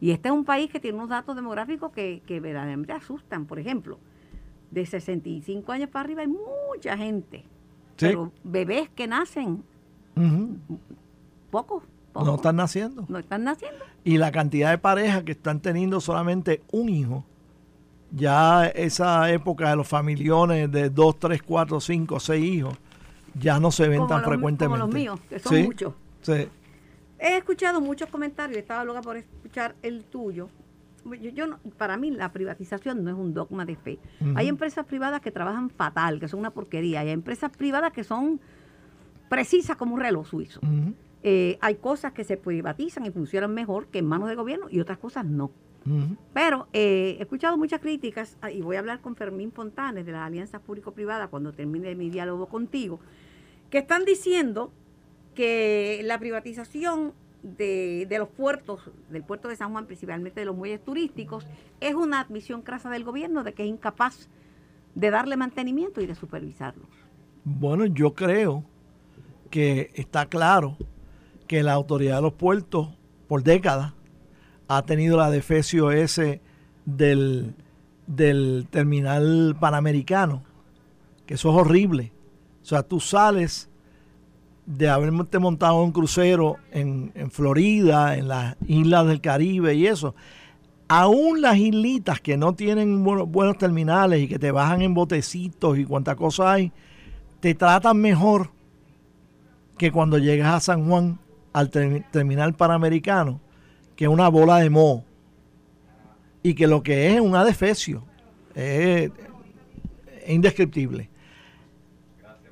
Y 0.00 0.10
este 0.10 0.28
es 0.28 0.34
un 0.34 0.44
país 0.44 0.70
que 0.70 0.80
tiene 0.80 0.96
unos 0.98 1.08
datos 1.08 1.34
demográficos 1.36 1.90
que, 1.92 2.22
que 2.26 2.40
verdaderamente 2.40 2.92
asustan. 2.92 3.46
Por 3.46 3.58
ejemplo, 3.58 3.98
de 4.70 4.84
65 4.84 5.72
años 5.72 5.88
para 5.88 6.04
arriba 6.04 6.20
hay 6.22 6.28
mucha 6.28 6.96
gente, 6.96 7.38
Sí. 7.96 8.06
pero 8.08 8.32
bebés 8.44 8.90
que 8.90 9.06
nacen. 9.06 9.62
Pocos, 11.50 11.82
pocos, 12.12 12.26
No 12.28 12.34
están 12.36 12.56
naciendo. 12.56 13.04
no 13.08 13.18
están 13.18 13.44
naciendo. 13.44 13.84
Y 14.04 14.18
la 14.18 14.30
cantidad 14.32 14.70
de 14.70 14.78
parejas 14.78 15.24
que 15.24 15.32
están 15.32 15.60
teniendo 15.60 16.00
solamente 16.00 16.62
un 16.72 16.88
hijo, 16.88 17.24
ya 18.12 18.66
esa 18.66 19.30
época 19.30 19.70
de 19.70 19.76
los 19.76 19.88
familiones 19.88 20.70
de 20.70 20.90
dos, 20.90 21.18
tres, 21.18 21.42
cuatro, 21.42 21.80
cinco, 21.80 22.20
seis 22.20 22.44
hijos, 22.44 22.74
ya 23.38 23.58
no 23.60 23.70
se 23.70 23.88
ven 23.88 23.98
Como 23.98 24.08
tan 24.08 24.18
los- 24.22 24.28
frecuentemente. 24.28 24.78
como 24.80 24.86
los 24.86 24.94
míos, 24.94 25.20
que 25.28 25.38
son 25.38 25.52
Sí, 25.54 25.62
muchos. 25.64 25.92
Sí. 26.22 26.48
He 27.18 27.36
escuchado 27.38 27.80
muchos 27.80 28.08
comentarios, 28.08 28.58
estaba 28.58 28.84
loca 28.84 29.00
por 29.02 29.16
escuchar 29.16 29.74
el 29.82 30.04
tuyo. 30.04 30.48
Yo, 31.04 31.30
yo 31.30 31.46
no- 31.46 31.58
para 31.76 31.96
mí 31.96 32.10
la 32.10 32.32
privatización 32.32 33.04
no 33.04 33.10
es 33.10 33.16
un 33.16 33.32
dogma 33.34 33.64
de 33.64 33.76
fe. 33.76 33.98
Hay 34.34 34.48
empresas 34.48 34.84
privadas 34.86 35.20
que 35.20 35.30
trabajan 35.30 35.70
fatal, 35.70 36.18
que 36.20 36.28
son 36.28 36.40
una 36.40 36.50
porquería, 36.50 37.04
y 37.04 37.08
hay 37.08 37.12
empresas 37.12 37.50
privadas 37.56 37.92
que 37.92 38.04
son 38.04 38.40
precisas 39.28 39.76
como 39.76 39.94
un 39.94 40.00
reloj 40.00 40.26
suizo. 40.26 40.60
Eh, 41.22 41.58
hay 41.60 41.76
cosas 41.76 42.12
que 42.12 42.24
se 42.24 42.36
privatizan 42.36 43.06
y 43.06 43.10
funcionan 43.10 43.52
mejor 43.52 43.88
que 43.88 43.98
en 43.98 44.06
manos 44.06 44.28
del 44.28 44.36
gobierno 44.36 44.66
y 44.70 44.80
otras 44.80 44.98
cosas 44.98 45.24
no. 45.24 45.50
Pero 46.34 46.66
eh, 46.72 47.14
he 47.18 47.22
escuchado 47.22 47.56
muchas 47.56 47.80
críticas 47.80 48.36
ah, 48.42 48.50
y 48.50 48.60
voy 48.60 48.74
a 48.74 48.80
hablar 48.80 49.00
con 49.00 49.14
Fermín 49.14 49.52
Fontanes 49.52 50.04
de 50.04 50.10
las 50.10 50.22
alianzas 50.22 50.60
público-privadas 50.60 51.28
cuando 51.28 51.52
termine 51.52 51.94
mi 51.94 52.10
diálogo 52.10 52.46
contigo, 52.46 52.98
que 53.70 53.78
están 53.78 54.04
diciendo 54.04 54.72
que 55.36 56.00
la 56.02 56.18
privatización 56.18 57.12
de, 57.44 58.06
los 58.18 58.28
puertos, 58.28 58.90
del 59.10 59.22
puerto 59.22 59.48
de 59.48 59.54
San 59.54 59.70
Juan, 59.70 59.86
principalmente 59.86 60.40
de 60.40 60.46
los 60.46 60.56
muelles 60.56 60.84
turísticos, 60.84 61.46
es 61.80 61.94
una 61.94 62.20
admisión 62.20 62.62
crasa 62.62 62.90
del 62.90 63.04
gobierno 63.04 63.44
de 63.44 63.54
que 63.54 63.62
es 63.62 63.68
incapaz 63.68 64.28
de 64.96 65.10
darle 65.10 65.36
mantenimiento 65.36 66.00
y 66.00 66.06
de 66.06 66.14
supervisarlo. 66.14 66.84
Bueno, 67.44 67.86
yo 67.86 68.14
creo 68.14 68.64
que 69.50 69.90
está 69.94 70.26
claro 70.26 70.76
que 71.46 71.62
la 71.62 71.72
autoridad 71.72 72.16
de 72.16 72.22
los 72.22 72.32
puertos, 72.32 72.88
por 73.28 73.42
décadas, 73.42 73.92
ha 74.68 74.82
tenido 74.82 75.16
la 75.16 75.30
defecio 75.30 75.90
ese 75.90 76.40
del, 76.84 77.54
del 78.06 78.66
terminal 78.70 79.56
panamericano, 79.58 80.42
que 81.26 81.34
eso 81.34 81.50
es 81.50 81.56
horrible. 81.56 82.12
O 82.62 82.64
sea, 82.64 82.82
tú 82.82 83.00
sales 83.00 83.68
de 84.66 84.88
haberte 84.88 85.38
montado 85.38 85.82
un 85.82 85.92
crucero 85.92 86.56
en, 86.72 87.12
Florida, 87.30 88.16
en 88.16 88.28
las 88.28 88.56
islas 88.66 89.06
del 89.06 89.20
Caribe 89.20 89.74
y 89.74 89.86
eso. 89.86 90.14
Aún 90.88 91.40
las 91.40 91.56
islitas 91.56 92.20
que 92.20 92.36
no 92.36 92.54
tienen 92.54 93.02
buenos, 93.04 93.58
terminales 93.58 94.20
y 94.20 94.28
que 94.28 94.38
te 94.38 94.50
bajan 94.50 94.82
en 94.82 94.94
botecitos 94.94 95.78
y 95.78 95.84
cuánta 95.84 96.16
cosa 96.16 96.52
hay, 96.52 96.72
te 97.40 97.54
tratan 97.54 97.98
mejor 97.98 98.50
que 99.78 99.92
cuando 99.92 100.18
llegas 100.18 100.54
a 100.54 100.60
San 100.60 100.88
Juan 100.88 101.18
al 101.56 101.70
terminal 101.70 102.52
panamericano 102.52 103.40
que 103.96 104.08
una 104.08 104.28
bola 104.28 104.58
de 104.58 104.68
moho. 104.68 105.04
Y 106.42 106.52
que 106.52 106.66
lo 106.66 106.82
que 106.82 107.14
es 107.14 107.20
un 107.20 107.34
adefesio. 107.34 108.04
Es 108.54 109.10
indescriptible. 110.28 111.08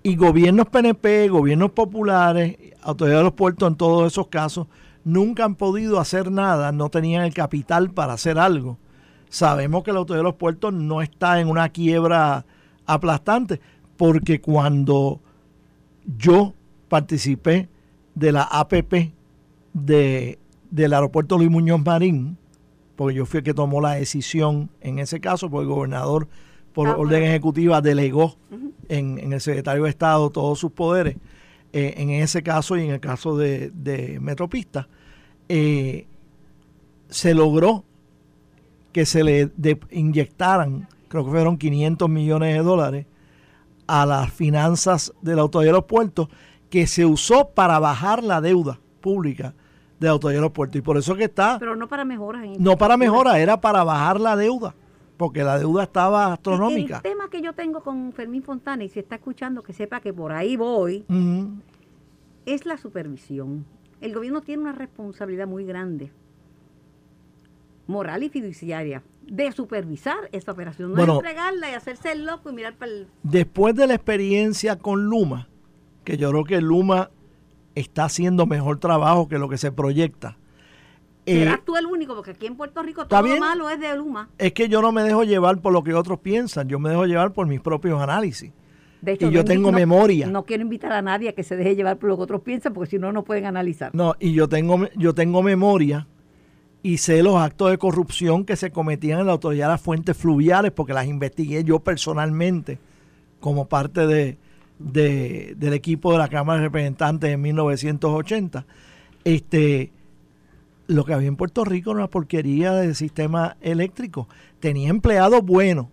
Y 0.02 0.16
gobiernos 0.16 0.68
PNP, 0.68 1.28
gobiernos 1.28 1.72
populares, 1.72 2.56
autoridades 2.80 3.20
de 3.20 3.24
los 3.24 3.34
puertos 3.34 3.68
en 3.68 3.76
todos 3.76 4.10
esos 4.10 4.28
casos, 4.28 4.68
nunca 5.04 5.44
han 5.44 5.54
podido 5.54 6.00
hacer 6.00 6.32
nada, 6.32 6.72
no 6.72 6.88
tenían 6.88 7.24
el 7.24 7.34
capital 7.34 7.90
para 7.90 8.14
hacer 8.14 8.38
algo. 8.38 8.78
Sabemos 9.28 9.84
que 9.84 9.92
la 9.92 9.98
autoridad 9.98 10.20
de 10.20 10.30
los 10.30 10.36
puertos 10.36 10.72
no 10.72 11.02
está 11.02 11.40
en 11.40 11.48
una 11.48 11.68
quiebra 11.68 12.46
aplastante, 12.86 13.60
porque 13.98 14.40
cuando 14.40 15.20
yo 16.16 16.54
participé 16.88 17.68
de 18.14 18.32
la 18.32 18.42
APP 18.42 19.12
de, 19.72 20.38
del 20.70 20.92
aeropuerto 20.92 21.36
Luis 21.36 21.50
Muñoz 21.50 21.84
Marín, 21.84 22.36
porque 22.96 23.16
yo 23.16 23.26
fui 23.26 23.38
el 23.38 23.44
que 23.44 23.54
tomó 23.54 23.80
la 23.80 23.92
decisión 23.92 24.70
en 24.80 24.98
ese 24.98 25.20
caso, 25.20 25.50
porque 25.50 25.68
el 25.68 25.74
gobernador 25.74 26.28
por 26.72 26.88
ah, 26.88 26.96
orden 26.96 27.22
ejecutiva 27.22 27.80
delegó 27.80 28.36
en, 28.88 29.32
el 29.32 29.40
secretario 29.40 29.84
de 29.84 29.90
Estado 29.90 30.30
todos 30.30 30.58
sus 30.58 30.72
poderes, 30.72 31.16
eh, 31.72 31.94
en 31.96 32.10
ese 32.10 32.42
caso 32.42 32.76
y 32.76 32.84
en 32.84 32.90
el 32.90 33.00
caso 33.00 33.36
de, 33.36 34.18
Metropista, 34.20 34.88
eh, 35.48 36.06
se 37.08 37.34
logró 37.34 37.84
que 38.92 39.06
se 39.06 39.24
le 39.24 39.50
inyectaran, 39.90 40.88
creo 41.08 41.24
que 41.24 41.30
fueron 41.30 41.58
500 41.58 42.08
millones 42.08 42.54
de 42.54 42.62
dólares, 42.62 43.06
a 43.86 44.06
las 44.06 44.32
finanzas 44.32 45.12
de 45.20 45.34
la 45.34 45.42
Autoridad 45.42 45.72
de 45.72 45.78
los 45.78 45.84
Puertos, 45.84 46.28
que 46.74 46.88
se 46.88 47.06
usó 47.06 47.50
para 47.50 47.78
bajar 47.78 48.24
la 48.24 48.40
deuda 48.40 48.80
pública 49.00 49.54
de 50.00 50.08
los 50.08 50.50
Puertos. 50.50 50.74
Y 50.74 50.82
por 50.82 50.96
eso 50.96 51.14
que 51.14 51.22
está... 51.22 51.56
Pero 51.60 51.76
no 51.76 51.86
para 51.86 52.04
mejoras. 52.04 52.58
no 52.58 52.76
para 52.76 52.96
mejoras, 52.96 53.36
era 53.36 53.60
para 53.60 53.84
bajar 53.84 54.20
la 54.20 54.34
deuda 54.34 54.74
porque 55.16 55.44
la 55.44 55.56
deuda 55.56 55.84
estaba 55.84 56.32
astronómica. 56.32 56.96
El 56.96 57.02
tema 57.02 57.30
que 57.30 57.40
yo 57.40 57.52
tengo 57.52 57.84
con 57.84 58.12
Fermín 58.12 58.42
Fontana, 58.42 58.82
y 58.82 58.88
si 58.88 58.98
está 58.98 59.14
escuchando, 59.14 59.62
que 59.62 59.72
sepa 59.72 60.00
que 60.00 60.12
por 60.12 60.32
ahí 60.32 60.56
voy, 60.56 61.04
es 62.44 62.66
la 62.66 62.76
supervisión. 62.76 63.64
El 64.00 64.12
gobierno 64.12 64.40
tiene 64.40 64.62
una 64.62 64.72
responsabilidad 64.72 65.46
muy 65.46 65.64
grande, 65.64 66.10
moral 67.86 68.24
y 68.24 68.30
fiduciaria, 68.30 69.04
de 69.22 69.52
supervisar 69.52 70.28
esta 70.32 70.50
operación, 70.50 70.92
no 70.92 71.14
entregarla 71.18 71.70
y 71.70 71.74
hacerse 71.74 72.10
el 72.10 72.26
loco 72.26 72.50
y 72.50 72.52
mirar 72.52 72.74
para 72.74 72.90
el... 72.90 73.06
Después 73.22 73.76
de 73.76 73.86
la 73.86 73.94
experiencia 73.94 74.76
con 74.76 75.04
Luma, 75.04 75.46
que 76.04 76.16
yo 76.16 76.30
creo 76.30 76.44
que 76.44 76.60
Luma 76.60 77.10
está 77.74 78.04
haciendo 78.04 78.46
mejor 78.46 78.78
trabajo 78.78 79.28
que 79.28 79.38
lo 79.38 79.48
que 79.48 79.58
se 79.58 79.72
proyecta, 79.72 80.36
Serás 81.26 81.58
eh, 81.58 81.62
tú 81.64 81.76
el 81.76 81.86
único, 81.86 82.14
porque 82.14 82.32
aquí 82.32 82.46
en 82.46 82.56
Puerto 82.56 82.82
Rico 82.82 83.06
todo 83.06 83.22
lo 83.22 83.38
malo 83.38 83.70
es 83.70 83.80
de 83.80 83.96
Luma. 83.96 84.28
Es 84.36 84.52
que 84.52 84.68
yo 84.68 84.82
no 84.82 84.92
me 84.92 85.02
dejo 85.02 85.24
llevar 85.24 85.58
por 85.58 85.72
lo 85.72 85.82
que 85.82 85.94
otros 85.94 86.20
piensan, 86.20 86.68
yo 86.68 86.78
me 86.78 86.90
dejo 86.90 87.06
llevar 87.06 87.32
por 87.32 87.46
mis 87.46 87.60
propios 87.60 88.00
análisis. 88.00 88.52
De 89.00 89.12
hecho, 89.12 89.28
y 89.28 89.32
yo 89.32 89.44
tengo 89.44 89.70
memoria. 89.70 90.26
No 90.26 90.44
quiero 90.44 90.62
invitar 90.62 90.92
a 90.92 91.02
nadie 91.02 91.28
a 91.28 91.32
que 91.34 91.42
se 91.42 91.56
deje 91.56 91.76
llevar 91.76 91.98
por 91.98 92.08
lo 92.08 92.16
que 92.16 92.22
otros 92.22 92.42
piensan, 92.42 92.72
porque 92.72 92.90
si 92.90 92.98
no, 92.98 93.12
no 93.12 93.22
pueden 93.22 93.46
analizar. 93.46 93.94
No, 93.94 94.14
y 94.18 94.32
yo 94.32 94.48
tengo, 94.48 94.86
yo 94.96 95.14
tengo 95.14 95.42
memoria 95.42 96.06
y 96.82 96.98
sé 96.98 97.22
los 97.22 97.36
actos 97.36 97.70
de 97.70 97.78
corrupción 97.78 98.44
que 98.44 98.56
se 98.56 98.70
cometían 98.70 99.20
en 99.20 99.26
la 99.26 99.32
autoridad 99.32 99.66
de 99.66 99.72
las 99.72 99.80
fuentes 99.80 100.16
fluviales, 100.16 100.72
porque 100.72 100.92
las 100.92 101.06
investigué 101.06 101.64
yo 101.64 101.80
personalmente 101.80 102.78
como 103.40 103.66
parte 103.66 104.06
de, 104.06 104.38
del 104.78 105.72
equipo 105.72 106.12
de 106.12 106.18
la 106.18 106.28
Cámara 106.28 106.60
de 106.60 106.66
Representantes 106.66 107.30
en 107.30 107.40
1980. 107.40 108.66
Este, 109.24 109.92
lo 110.86 111.04
que 111.04 111.14
había 111.14 111.28
en 111.28 111.36
Puerto 111.36 111.64
Rico 111.64 111.90
era 111.90 112.00
una 112.00 112.10
porquería 112.10 112.72
de 112.72 112.94
sistema 112.94 113.56
eléctrico. 113.60 114.28
Tenía 114.60 114.90
empleados 114.90 115.44
buenos 115.44 115.86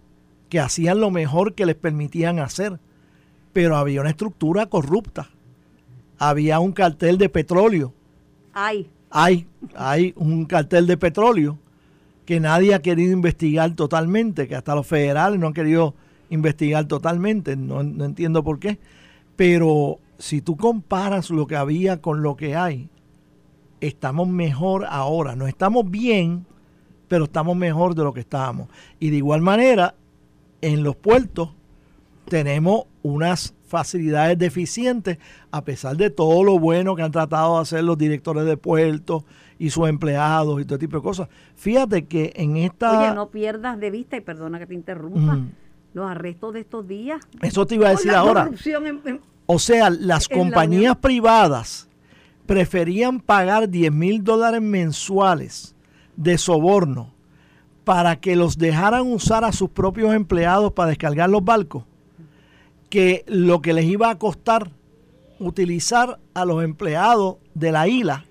que 0.49 0.59
hacían 0.59 0.99
lo 0.99 1.11
mejor 1.11 1.53
que 1.53 1.65
les 1.65 1.75
permitían 1.75 2.39
hacer, 2.39 2.79
pero 3.53 3.77
había 3.77 4.01
una 4.01 4.09
estructura 4.09 4.65
corrupta. 4.65 5.29
Había 6.17 6.59
un 6.59 6.73
cartel 6.73 7.17
de 7.17 7.29
petróleo. 7.29 7.93
Hay. 8.53 8.89
Hay, 9.09 9.47
hay 9.75 10.13
un 10.15 10.45
cartel 10.45 10.87
de 10.87 10.97
petróleo 10.97 11.57
que 12.25 12.39
nadie 12.39 12.73
ha 12.73 12.81
querido 12.81 13.11
investigar 13.11 13.75
totalmente, 13.75 14.47
que 14.47 14.55
hasta 14.55 14.75
los 14.75 14.87
federales 14.87 15.39
no 15.39 15.47
han 15.47 15.53
querido 15.53 15.95
investigar 16.31 16.85
totalmente, 16.85 17.55
no, 17.55 17.83
no 17.83 18.05
entiendo 18.05 18.43
por 18.43 18.59
qué. 18.59 18.79
Pero 19.35 19.99
si 20.17 20.41
tú 20.41 20.57
comparas 20.57 21.29
lo 21.29 21.45
que 21.45 21.55
había 21.55 22.01
con 22.01 22.23
lo 22.23 22.35
que 22.35 22.55
hay, 22.55 22.89
estamos 23.81 24.27
mejor 24.27 24.85
ahora. 24.89 25.35
No 25.35 25.47
estamos 25.47 25.89
bien, 25.89 26.45
pero 27.07 27.25
estamos 27.25 27.55
mejor 27.55 27.93
de 27.93 28.03
lo 28.03 28.13
que 28.13 28.21
estábamos. 28.21 28.69
Y 28.99 29.09
de 29.09 29.17
igual 29.17 29.41
manera, 29.41 29.95
en 30.61 30.83
los 30.83 30.95
puertos 30.95 31.49
tenemos 32.29 32.85
unas 33.03 33.53
facilidades 33.65 34.37
deficientes, 34.37 35.17
a 35.49 35.63
pesar 35.63 35.97
de 35.97 36.09
todo 36.09 36.43
lo 36.43 36.59
bueno 36.59 36.95
que 36.95 37.01
han 37.01 37.11
tratado 37.11 37.55
de 37.55 37.61
hacer 37.61 37.83
los 37.83 37.97
directores 37.97 38.45
de 38.45 38.57
puertos 38.57 39.23
y 39.57 39.69
sus 39.69 39.87
empleados 39.87 40.61
y 40.61 40.65
todo 40.65 40.77
tipo 40.77 40.97
de 40.97 41.03
cosas. 41.03 41.29
Fíjate 41.55 42.05
que 42.05 42.33
en 42.35 42.57
esta... 42.57 42.99
Oye, 42.99 43.15
no 43.15 43.29
pierdas 43.29 43.79
de 43.79 43.89
vista, 43.89 44.17
y 44.17 44.21
perdona 44.21 44.59
que 44.59 44.67
te 44.67 44.73
interrumpa, 44.73 45.39
los 45.93 46.09
arrestos 46.09 46.53
de 46.53 46.61
estos 46.61 46.87
días. 46.87 47.21
Eso 47.41 47.65
te 47.65 47.75
iba 47.75 47.87
a 47.87 47.91
decir 47.91 48.11
ahora. 48.11 48.49
o 49.45 49.59
sea, 49.59 49.89
las 49.89 50.27
compañías 50.27 50.97
privadas 50.97 51.87
preferían 52.45 53.19
pagar 53.19 53.69
10 53.69 53.91
mil 53.91 54.23
dólares 54.23 54.61
mensuales 54.61 55.75
de 56.15 56.37
soborno 56.37 57.13
para 57.83 58.19
que 58.19 58.35
los 58.35 58.57
dejaran 58.57 59.11
usar 59.11 59.43
a 59.43 59.51
sus 59.51 59.69
propios 59.69 60.13
empleados 60.13 60.71
para 60.73 60.89
descargar 60.89 61.29
los 61.29 61.43
barcos, 61.43 61.83
que 62.89 63.23
lo 63.27 63.61
que 63.61 63.73
les 63.73 63.85
iba 63.85 64.09
a 64.09 64.17
costar 64.17 64.71
utilizar 65.39 66.19
a 66.33 66.45
los 66.45 66.63
empleados 66.63 67.37
de 67.53 67.71
la 67.71 67.87
isla 67.87 68.25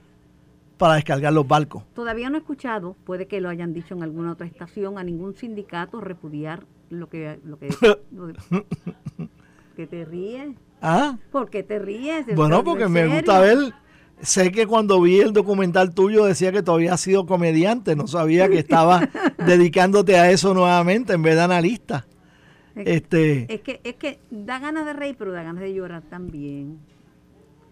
para 0.79 0.95
descargar 0.95 1.33
los 1.33 1.47
barcos. 1.47 1.83
Todavía 1.95 2.31
no 2.31 2.37
he 2.37 2.41
escuchado, 2.41 2.97
puede 3.05 3.27
que 3.27 3.41
lo 3.41 3.49
hayan 3.49 3.75
dicho 3.75 3.95
en 3.95 4.03
alguna 4.03 4.33
otra 4.33 4.47
estación, 4.47 4.97
a 4.97 5.05
ningún 5.05 5.35
sindicato 5.35 6.01
repudiar 6.01 6.65
lo 6.91 7.09
que... 7.09 7.41
Lo 7.45 7.59
que, 7.59 7.69
que 9.77 9.87
te 9.87 10.05
ríes. 10.05 10.51
¿Ah? 10.83 11.19
¿Por 11.33 11.49
qué 11.51 11.63
te 11.63 11.79
ríes? 11.79 12.27
Bueno, 12.35 12.63
porque 12.63 12.89
me 12.89 13.07
gusta 13.07 13.41
ver 13.41 13.73
Sé 14.23 14.53
que 14.53 14.67
cuando 14.67 15.01
vi 15.01 15.21
el 15.21 15.33
documental 15.33 15.95
tuyo 15.95 16.27
decía 16.27 16.53
que 16.53 16.63
todavía 16.63 16.95
has 16.95 17.01
sido 17.01 17.25
comediante, 17.25 17.97
no 17.97 18.07
sabía 18.07 18.49
que 18.49 18.59
estabas 18.59 19.09
dedicándote 19.47 20.19
a 20.19 20.31
eso 20.31 20.53
nuevamente 20.53 21.15
en 21.15 21.23
vez 21.23 21.37
de 21.37 21.41
analista. 21.41 22.07
Es, 22.75 22.87
este, 22.87 23.53
es, 23.53 23.61
que, 23.63 23.81
es 23.83 23.97
que 23.97 24.21
da 24.31 24.59
ganas 24.59 24.85
de 24.85 24.93
reír, 24.93 25.17
pero 25.19 25.33
da 25.33 25.43
ganas 25.43 25.63
de 25.63 25.73
llorar 25.73 26.03
también. 26.03 26.79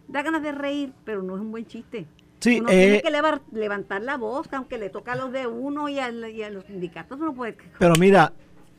Da 0.09 0.23
ganas 0.23 0.43
de 0.43 0.53
reír, 0.53 0.93
pero 1.05 1.23
no 1.23 1.37
es 1.37 1.43
un 1.43 1.51
buen 1.51 1.67
chiste. 1.67 2.07
Sí, 2.41 2.61
uno 2.61 2.69
tiene 2.69 2.97
eh, 2.97 3.03
que 3.03 3.59
levantar 3.59 4.01
la 4.03 4.17
voz, 4.17 4.49
aunque 4.53 4.79
le 4.79 4.91
toca 4.91 5.13
a 5.13 5.17
los 5.17 5.33
de 5.33 5.47
uno 5.47 5.89
y 5.89 5.99
a, 5.99 6.11
los 6.11 6.65
sindicatos, 6.65 7.19
no 7.19 7.35
puede. 7.35 7.57
Pero 7.79 7.95
mira, 7.99 8.33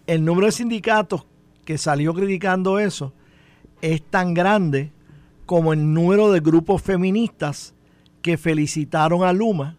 el 0.09 0.25
número 0.25 0.47
de 0.47 0.51
sindicatos 0.51 1.25
que 1.65 1.77
salió 1.77 2.13
criticando 2.13 2.79
eso 2.79 3.13
es 3.81 4.01
tan 4.01 4.33
grande 4.33 4.91
como 5.45 5.71
el 5.71 5.93
número 5.93 6.31
de 6.31 6.39
grupos 6.39 6.81
feministas 6.81 7.75
que 8.21 8.37
felicitaron 8.37 9.23
a 9.23 9.33
Luma 9.33 9.77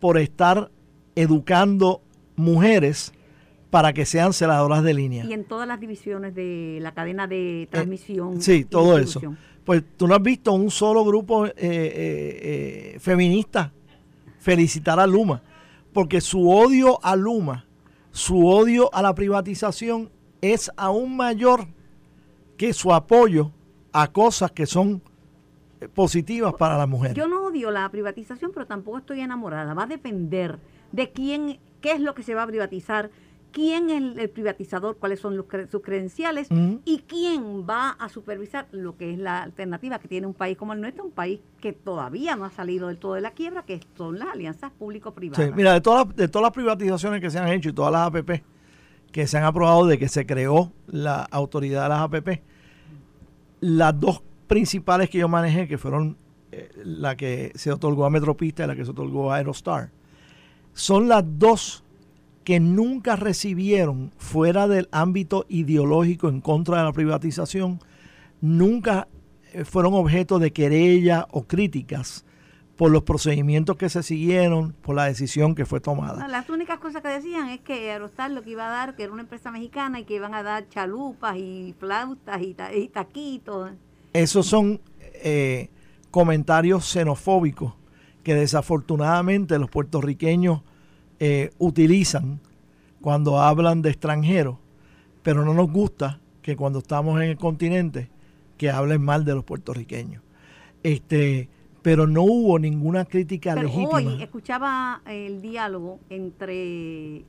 por 0.00 0.18
estar 0.18 0.70
educando 1.14 2.02
mujeres 2.34 3.12
para 3.70 3.92
que 3.92 4.04
sean 4.04 4.32
celadoras 4.32 4.82
de 4.82 4.94
línea. 4.94 5.24
Y 5.24 5.32
en 5.32 5.44
todas 5.44 5.66
las 5.66 5.80
divisiones 5.80 6.34
de 6.34 6.78
la 6.82 6.92
cadena 6.92 7.26
de 7.26 7.68
transmisión. 7.70 8.38
Eh, 8.38 8.40
sí, 8.42 8.64
todo 8.64 8.98
eso. 8.98 9.20
Pues 9.64 9.82
tú 9.96 10.08
no 10.08 10.16
has 10.16 10.22
visto 10.22 10.52
un 10.52 10.70
solo 10.70 11.04
grupo 11.04 11.46
eh, 11.46 11.52
eh, 11.56 12.96
feminista 12.98 13.72
felicitar 14.40 14.98
a 14.98 15.06
Luma, 15.06 15.40
porque 15.92 16.20
su 16.20 16.50
odio 16.50 16.98
a 17.04 17.14
Luma, 17.14 17.64
su 18.12 18.46
odio 18.46 18.94
a 18.94 19.02
la 19.02 19.14
privatización 19.14 20.10
es 20.40 20.70
aún 20.76 21.16
mayor 21.16 21.66
que 22.56 22.72
su 22.72 22.92
apoyo 22.92 23.50
a 23.92 24.12
cosas 24.12 24.52
que 24.52 24.66
son 24.66 25.02
positivas 25.94 26.54
para 26.54 26.78
la 26.78 26.86
mujer. 26.86 27.14
Yo 27.14 27.26
no 27.26 27.46
odio 27.46 27.70
la 27.70 27.88
privatización, 27.88 28.52
pero 28.52 28.66
tampoco 28.66 28.98
estoy 28.98 29.20
enamorada. 29.20 29.74
Va 29.74 29.84
a 29.84 29.86
depender 29.86 30.58
de 30.92 31.10
quién, 31.10 31.58
qué 31.80 31.92
es 31.92 32.00
lo 32.00 32.14
que 32.14 32.22
se 32.22 32.34
va 32.34 32.42
a 32.44 32.46
privatizar, 32.46 33.10
quién 33.52 33.90
es 33.90 34.18
el, 34.18 34.30
privatizador, 34.30 34.96
cuáles 34.96 35.20
son 35.20 35.44
sus 35.70 35.82
credenciales 35.82 36.48
y 36.84 37.04
quién 37.06 37.66
va 37.68 37.90
a 37.90 38.08
supervisar 38.08 38.66
lo 38.72 38.96
que 38.96 39.12
es 39.12 39.18
la 39.18 39.42
alternativa 39.42 39.98
que 39.98 40.08
tiene 40.08 40.26
un 40.26 40.34
país 40.34 40.56
como 40.56 40.72
el 40.72 40.80
nuestro, 40.80 41.04
un 41.04 41.12
país 41.12 41.40
que 41.60 41.72
todavía 41.72 42.34
no 42.34 42.44
ha 42.44 42.50
salido 42.50 42.88
del 42.88 42.98
todo 42.98 43.14
de 43.14 43.20
la 43.20 43.30
quiebra, 43.30 43.62
que 43.64 43.80
son 43.96 44.18
las 44.18 44.28
alianzas 44.28 44.72
público-privadas. 44.72 45.46
Sí, 45.46 45.52
mira, 45.54 45.74
de 45.74 45.80
todas, 45.80 46.14
de 46.16 46.28
todas 46.28 46.44
las 46.44 46.52
privatizaciones 46.52 47.20
que 47.20 47.30
se 47.30 47.38
han 47.38 47.48
hecho 47.48 47.68
y 47.68 47.72
todas 47.72 47.92
las 47.92 48.08
APP 48.08 48.42
que 49.12 49.26
se 49.26 49.36
han 49.36 49.44
aprobado 49.44 49.86
de 49.86 49.98
que 49.98 50.08
se 50.08 50.26
creó 50.26 50.72
la 50.86 51.22
autoridad 51.30 51.84
de 51.84 51.88
las 51.90 52.00
APP, 52.00 52.42
las 53.60 54.00
dos 54.00 54.22
principales 54.48 55.10
que 55.10 55.18
yo 55.18 55.28
manejé, 55.28 55.68
que 55.68 55.78
fueron 55.78 56.16
eh, 56.50 56.70
la 56.84 57.16
que 57.16 57.52
se 57.54 57.70
otorgó 57.70 58.06
a 58.06 58.10
Metropista 58.10 58.64
y 58.64 58.66
la 58.66 58.74
que 58.74 58.84
se 58.84 58.90
otorgó 58.90 59.30
a 59.30 59.36
Aerostar, 59.36 59.90
son 60.72 61.08
las 61.08 61.24
dos 61.38 61.84
que 62.44 62.60
nunca 62.60 63.16
recibieron 63.16 64.12
fuera 64.16 64.68
del 64.68 64.88
ámbito 64.92 65.46
ideológico 65.48 66.28
en 66.28 66.40
contra 66.40 66.78
de 66.78 66.84
la 66.84 66.92
privatización, 66.92 67.80
nunca 68.40 69.08
eh, 69.52 69.64
fueron 69.64 69.94
objeto 69.94 70.38
de 70.38 70.52
querella 70.52 71.26
o 71.30 71.44
críticas 71.44 72.24
por 72.76 72.90
los 72.90 73.02
procedimientos 73.02 73.76
que 73.76 73.88
se 73.88 74.02
siguieron, 74.02 74.72
por 74.72 74.96
la 74.96 75.04
decisión 75.04 75.54
que 75.54 75.66
fue 75.66 75.80
tomada. 75.80 76.26
las 76.26 76.48
únicas 76.48 76.78
cosas 76.78 77.02
que 77.02 77.08
decían 77.08 77.48
es 77.50 77.60
que 77.60 77.90
Aerostar 77.90 78.30
lo 78.30 78.42
que 78.42 78.50
iba 78.50 78.66
a 78.66 78.70
dar, 78.70 78.96
que 78.96 79.04
era 79.04 79.12
una 79.12 79.22
empresa 79.22 79.50
mexicana 79.50 80.00
y 80.00 80.04
que 80.04 80.14
iban 80.14 80.34
a 80.34 80.42
dar 80.42 80.68
chalupas 80.68 81.36
y 81.36 81.74
flautas 81.78 82.40
y, 82.42 82.54
taquitos. 82.88 83.70
Esos 84.12 84.46
son 84.46 84.80
eh, 85.22 85.68
comentarios 86.10 86.84
xenofóbicos 86.90 87.74
que 88.24 88.34
desafortunadamente 88.34 89.58
los 89.58 89.70
puertorriqueños 89.70 90.62
eh, 91.24 91.52
utilizan 91.58 92.40
cuando 93.00 93.40
hablan 93.40 93.80
de 93.80 93.90
extranjeros, 93.90 94.56
pero 95.22 95.44
no 95.44 95.54
nos 95.54 95.70
gusta 95.70 96.18
que 96.42 96.56
cuando 96.56 96.80
estamos 96.80 97.22
en 97.22 97.28
el 97.28 97.36
continente 97.36 98.10
que 98.58 98.70
hablen 98.70 99.04
mal 99.04 99.24
de 99.24 99.32
los 99.36 99.44
puertorriqueños. 99.44 100.20
Este, 100.82 101.48
pero 101.80 102.08
no 102.08 102.24
hubo 102.24 102.58
ninguna 102.58 103.04
crítica 103.04 103.54
pero 103.54 103.68
legítima. 103.68 103.98
Hoy 103.98 104.20
escuchaba 104.20 105.00
el 105.06 105.40
diálogo 105.40 106.00
entre 106.10 107.22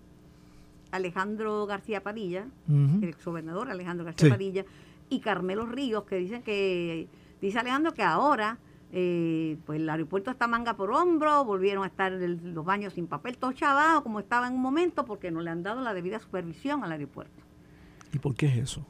Alejandro 0.89 1.67
García 1.67 2.01
Padilla, 2.01 2.47
el 2.67 3.03
exgobernador 3.03 3.69
Alejandro 3.69 4.05
García 4.05 4.31
Padilla, 4.31 4.65
y 5.11 5.19
Carmelo 5.19 5.67
Ríos, 5.67 6.05
que 6.05 6.15
dicen 6.15 6.41
que, 6.41 7.07
dice 7.39 7.59
Alejandro 7.59 7.93
que 7.93 8.01
ahora 8.01 8.57
eh, 8.95 9.57
pues 9.65 9.79
el 9.79 9.89
aeropuerto 9.89 10.29
está 10.29 10.45
manga 10.47 10.75
por 10.75 10.91
hombro, 10.91 11.43
volvieron 11.45 11.83
a 11.83 11.87
estar 11.87 12.11
los 12.11 12.63
baños 12.63 12.93
sin 12.93 13.07
papel, 13.07 13.39
todo 13.39 13.51
chavado 13.51 14.03
como 14.03 14.19
estaba 14.19 14.47
en 14.47 14.53
un 14.53 14.61
momento, 14.61 15.03
porque 15.03 15.31
no 15.31 15.41
le 15.41 15.49
han 15.49 15.63
dado 15.63 15.81
la 15.81 15.95
debida 15.95 16.19
supervisión 16.19 16.83
al 16.83 16.91
aeropuerto. 16.91 17.41
¿Y 18.13 18.19
por 18.19 18.35
qué 18.35 18.45
es 18.45 18.57
eso? 18.57 18.85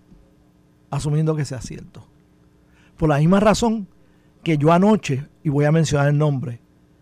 Asumiendo 0.90 1.38
que 1.38 1.46
sea 1.46 1.62
cierto. 1.62 2.06
Por 2.98 3.08
la 3.08 3.20
misma 3.20 3.40
razón 3.40 3.88
que 4.44 4.58
yo 4.58 4.74
anoche, 4.74 5.30
y 5.42 5.48
voy 5.48 5.64
a 5.64 5.72
mencionar 5.72 6.10
el 6.10 6.18
nombre, 6.18 6.60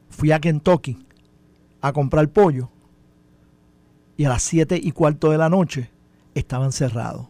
fui 0.09 0.31
a 0.31 0.39
Kentucky 0.39 1.03
a 1.81 1.93
comprar 1.93 2.29
pollo 2.29 2.69
y 4.15 4.25
a 4.25 4.29
las 4.29 4.43
siete 4.43 4.79
y 4.79 4.91
cuarto 4.91 5.31
de 5.31 5.39
la 5.39 5.49
noche 5.49 5.89
estaban 6.35 6.71
cerrados. 6.71 7.25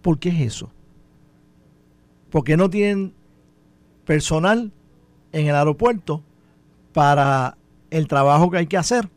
¿Por 0.00 0.20
qué 0.20 0.28
es 0.28 0.40
eso? 0.42 0.70
Porque 2.30 2.56
no 2.56 2.70
tienen 2.70 3.14
personal 4.04 4.72
en 5.32 5.46
el 5.46 5.54
aeropuerto 5.54 6.22
para 6.92 7.56
el 7.90 8.08
trabajo 8.08 8.50
que 8.50 8.58
hay 8.58 8.66
que 8.66 8.76
hacer 8.76 9.08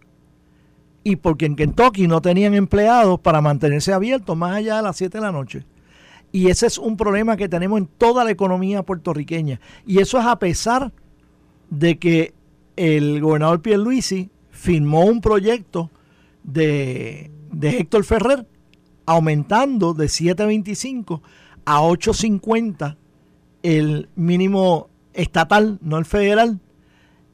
y 1.04 1.16
porque 1.16 1.46
en 1.46 1.56
Kentucky 1.56 2.08
no 2.08 2.22
tenían 2.22 2.54
empleados 2.54 3.20
para 3.20 3.42
mantenerse 3.42 3.94
abiertos 3.94 4.38
más 4.38 4.56
allá 4.56 4.78
de 4.78 4.84
las 4.84 4.98
7 4.98 5.18
de 5.18 5.24
la 5.24 5.32
noche. 5.32 5.66
Y 6.32 6.48
ese 6.50 6.68
es 6.68 6.78
un 6.78 6.96
problema 6.96 7.36
que 7.36 7.50
tenemos 7.50 7.80
en 7.80 7.88
toda 7.88 8.24
la 8.24 8.32
economía 8.32 8.84
puertorriqueña. 8.84 9.60
Y 9.86 10.00
eso 10.00 10.20
es 10.20 10.26
a 10.26 10.40
pesar 10.40 10.92
de 11.70 11.98
que 11.98 12.34
el 12.76 13.20
gobernador 13.20 13.62
Pierluisi 13.62 14.30
firmó 14.52 15.06
un 15.06 15.22
proyecto 15.22 15.90
de, 16.44 17.32
de 17.52 17.80
Héctor 17.80 18.04
Ferrer 18.04 18.46
aumentando 19.06 19.94
de 19.94 20.06
7.25 20.06 21.22
a 21.66 21.82
8.50 21.82 22.96
el 23.64 24.10
mínimo 24.16 24.91
estatal, 25.14 25.80
no 25.82 25.98
el 25.98 26.06
federal, 26.06 26.60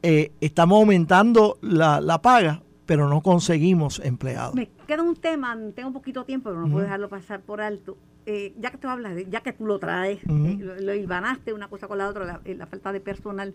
eh, 0.02 0.32
estamos 0.40 0.78
aumentando 0.78 1.58
la, 1.60 2.22
paga, 2.22 2.62
pero 2.86 3.08
no 3.08 3.20
conseguimos 3.20 4.00
empleados. 4.04 4.54
Me 4.54 4.68
queda 4.86 5.02
un 5.02 5.16
tema, 5.16 5.56
tengo 5.74 5.88
un 5.88 5.94
poquito 5.94 6.20
de 6.20 6.26
tiempo, 6.26 6.50
pero 6.50 6.62
no 6.62 6.70
puedo 6.70 6.84
dejarlo 6.84 7.08
pasar 7.08 7.40
por 7.40 7.60
alto. 7.60 7.96
Eh, 8.26 8.54
ya 8.58 8.70
que 8.70 8.76
tú 8.76 8.88
hablas, 8.88 9.16
ya 9.30 9.40
que 9.40 9.52
tú 9.54 9.66
lo 9.66 9.78
traes, 9.78 10.20
eh, 10.22 10.78
lo, 10.80 10.94
hilvanaste 10.94 11.54
una 11.54 11.68
cosa 11.68 11.88
con 11.88 11.96
la 11.98 12.08
otra, 12.08 12.40
la, 12.44 12.66
falta 12.66 12.92
de 12.92 13.00
personal. 13.00 13.54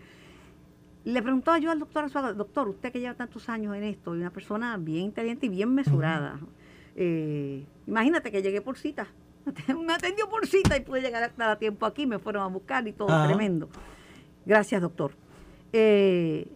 Le 1.05 1.21
preguntó 1.21 1.55
yo 1.57 1.69
al 1.69 1.79
doctor 1.79 2.05
Azuaga, 2.05 2.33
doctor, 2.33 2.69
usted 2.69 2.91
que 2.91 2.99
lleva 2.99 3.13
tantos 3.13 3.49
años 3.49 3.75
en 3.75 3.83
esto, 3.83 4.15
y 4.15 4.19
una 4.19 4.31
persona 4.31 4.75
bien 4.77 5.05
inteligente 5.05 5.45
y 5.45 5.49
bien 5.49 5.75
mesurada, 5.75 6.39
imagínate 7.85 8.31
que 8.31 8.41
llegué 8.41 8.61
por 8.61 8.77
cita, 8.77 9.07
me 9.85 9.93
atendió 9.93 10.27
por 10.29 10.47
cita 10.47 10.75
y 10.75 10.81
pude 10.81 11.01
llegar 11.01 11.23
hasta 11.23 11.51
a 11.51 11.59
tiempo 11.59 11.85
aquí, 11.85 12.07
me 12.07 12.19
fueron 12.19 12.43
a 12.43 12.47
buscar 12.47 12.87
y 12.87 12.93
todo, 12.93 13.27
tremendo. 13.27 13.69
Gracias, 14.45 14.81
doctor. 14.81 15.13
Eh, 15.71 16.47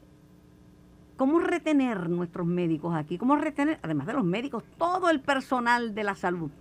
¿Cómo 1.18 1.40
retener 1.40 2.10
nuestros 2.10 2.46
médicos 2.46 2.96
aquí? 2.96 3.18
¿Cómo 3.18 3.36
retener, 3.36 3.80
además 3.82 4.06
de 4.08 4.14
los 4.14 4.24
médicos, 4.24 4.64
todo 4.78 5.10
el 5.10 5.20
personal 5.20 5.96
de 5.96 6.04
la 6.04 6.16
salud? 6.16 6.52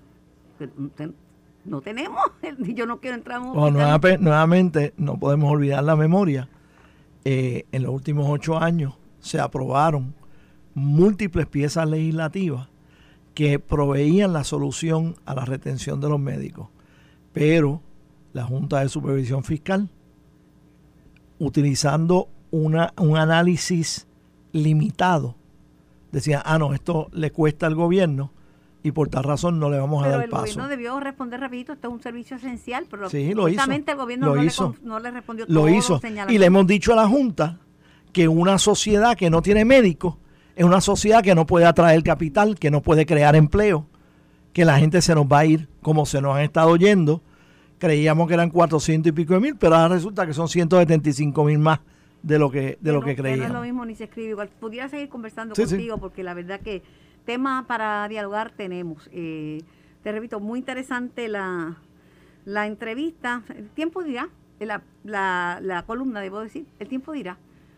No 1.65 1.83
tenemos, 1.83 2.23
yo 2.59 2.87
no 2.87 3.01
quiero 3.01 3.17
entrar 3.17 3.43
en 3.43 3.49
un 3.49 3.75
nuevamente, 4.21 4.95
no 4.97 5.19
podemos 5.19 5.53
olvidar 5.53 5.85
la 5.85 5.97
memoria. 5.97 6.49
Eh, 7.25 7.67
en 7.73 7.83
los 7.83 7.93
últimos 7.93 8.27
ocho 8.31 8.59
años 8.59 8.95
se 9.19 9.41
aprobaron 9.41 10.15
múltiples 10.75 11.47
piezas 11.47 11.89
legislativas 11.89 12.69
que 13.35 13.59
proveían 13.59 14.33
la 14.33 14.45
solución 14.45 15.17
a 15.27 15.35
la 15.35 15.45
retención 15.45 16.01
de 16.01 16.09
los 16.09 16.21
médicos. 16.21 16.69
Pero 17.35 17.83
la 18.33 18.45
Junta 18.45 18.81
de 18.81 18.89
Supervisión 18.89 19.45
Fiscal 19.45 19.91
utilizando 21.39 22.29
una, 22.51 22.93
un 22.97 23.17
análisis 23.17 24.07
limitado. 24.53 25.37
Decía, 26.13 26.43
ah, 26.45 26.59
no, 26.59 26.73
esto 26.75 27.09
le 27.13 27.31
cuesta 27.31 27.67
al 27.67 27.75
gobierno 27.75 28.33
y 28.83 28.93
por 28.93 29.09
tal 29.09 29.25
razón 29.25 29.59
no 29.59 29.69
le 29.69 29.79
vamos 29.79 30.05
a 30.05 30.09
dar 30.09 30.23
el 30.23 30.31
paso. 30.31 30.45
el 30.45 30.51
gobierno 30.53 30.69
debió 30.69 31.01
responder 31.01 31.41
rapidito, 31.41 31.73
esto 31.73 31.89
es 31.89 31.95
un 31.95 32.01
servicio 32.01 32.37
esencial, 32.37 32.87
pero 32.89 33.11
sí, 33.11 33.35
lo 33.35 33.49
hizo, 33.49 33.63
el 33.71 33.97
gobierno 33.97 34.35
no, 34.35 34.43
hizo, 34.43 34.77
Le, 34.81 34.89
no, 34.89 35.01
Le, 35.01 35.11
respondió 35.11 35.45
Lo 35.49 35.69
hizo. 35.69 36.01
Y 36.29 36.39
le 36.39 36.47
hemos 36.47 36.67
dicho 36.67 36.93
a 36.93 36.97
la 36.97 37.09
Junta 37.09 37.59
que 38.13 38.29
una 38.29 38.59
sociedad 38.59 39.17
que 39.17 39.29
no 39.29 39.43
tiene 39.43 39.65
médicos 39.65 40.15
es 40.55 40.65
una 40.65 40.81
sociedad 40.81 41.23
que 41.23 41.35
no 41.35 41.47
puede 41.47 41.67
atraer 41.67 42.03
capital, 42.03 42.59
que 42.59 42.71
no 42.71 42.81
puede 42.81 43.07
crear 43.07 43.35
empleo, 43.35 43.87
que 44.53 44.65
la 44.65 44.79
gente 44.79 45.03
se 45.03 45.15
nos 45.15 45.27
va 45.27 45.41
a 45.41 45.47
ir 45.47 45.69
como 45.83 46.07
se 46.07 46.23
nos 46.23 46.37
han 46.37 46.43
estado 46.43 46.77
yendo 46.77 47.23
creíamos 47.79 48.29
que 48.29 48.35
eran 48.35 48.51
400 48.51 49.11
y 49.11 49.13
pico 49.13 49.35
de 49.35 49.41
mil, 49.41 49.57
pero 49.57 49.75
ahora 49.77 49.95
resulta 49.95 50.27
que 50.27 50.35
son 50.35 50.49
175 50.49 51.45
mil 51.45 51.59
más 51.59 51.81
de 52.23 52.39
lo 52.39 52.51
que 52.51 52.79
de 52.81 52.93
lo 52.93 53.03
que 53.03 53.15
creíamos. 53.15 53.41
No 53.41 53.47
es 53.47 53.53
lo 53.53 53.63
mismo 53.63 53.85
ni 53.85 53.95
se 53.95 54.05
escribe 54.05 54.31
igual. 54.31 54.49
Pudiera 54.61 54.89
seguir 54.89 55.09
conversando 55.09 55.55
contigo 55.55 55.99
porque 55.99 56.23
la 56.23 56.35
verdad 56.35 56.61
que 56.61 56.83
tema 57.25 57.67
para 57.67 58.09
dialogar 58.09 58.53
tenemos. 58.53 59.09
Eh, 59.13 59.63
te 60.03 60.13
repito, 60.13 60.41
muy 60.41 60.59
interesante 60.61 61.29
la, 61.29 61.77
la 62.45 62.67
entrevista. 62.67 63.43
El 63.57 63.69
tiempo 63.71 64.03
dirá, 64.03 64.29
la, 64.61 64.83
la, 65.05 65.59
la 65.61 65.83
columna, 65.83 66.21
debo 66.21 66.41
decir, 66.41 66.67
el 66.79 66.89
tiempo 66.89 67.13
dirá. 67.13 67.37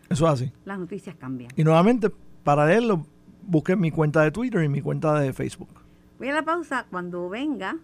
Eso 0.09 0.25
es 0.27 0.33
así. 0.33 0.51
Las 0.65 0.79
noticias 0.79 1.15
cambian. 1.15 1.51
Y 1.55 1.63
nuevamente, 1.63 2.09
para 2.43 2.65
leerlo, 2.65 3.05
busquen 3.43 3.79
mi 3.79 3.91
cuenta 3.91 4.21
de 4.21 4.31
Twitter 4.31 4.63
y 4.63 4.69
mi 4.69 4.81
cuenta 4.81 5.19
de 5.19 5.33
Facebook. 5.33 5.69
Voy 6.17 6.29
a 6.29 6.33
la 6.33 6.43
pausa. 6.43 6.85
Cuando 6.89 7.29
venga, 7.29 7.77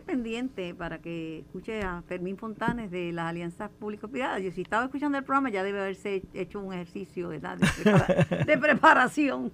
pendiente 0.00 0.74
para 0.74 0.98
que 0.98 1.40
escuche 1.40 1.82
a 1.82 2.02
Fermín 2.08 2.38
Fontanes 2.38 2.90
de 2.90 3.12
las 3.12 3.26
alianzas 3.26 3.70
público-privadas. 3.78 4.42
Yo 4.42 4.50
si 4.52 4.62
estaba 4.62 4.84
escuchando 4.84 5.18
el 5.18 5.24
programa 5.24 5.50
ya 5.50 5.62
debe 5.62 5.80
haberse 5.80 6.22
hecho 6.32 6.60
un 6.60 6.72
ejercicio 6.72 7.28
de, 7.28 7.40
de 8.46 8.58
preparación. 8.58 9.52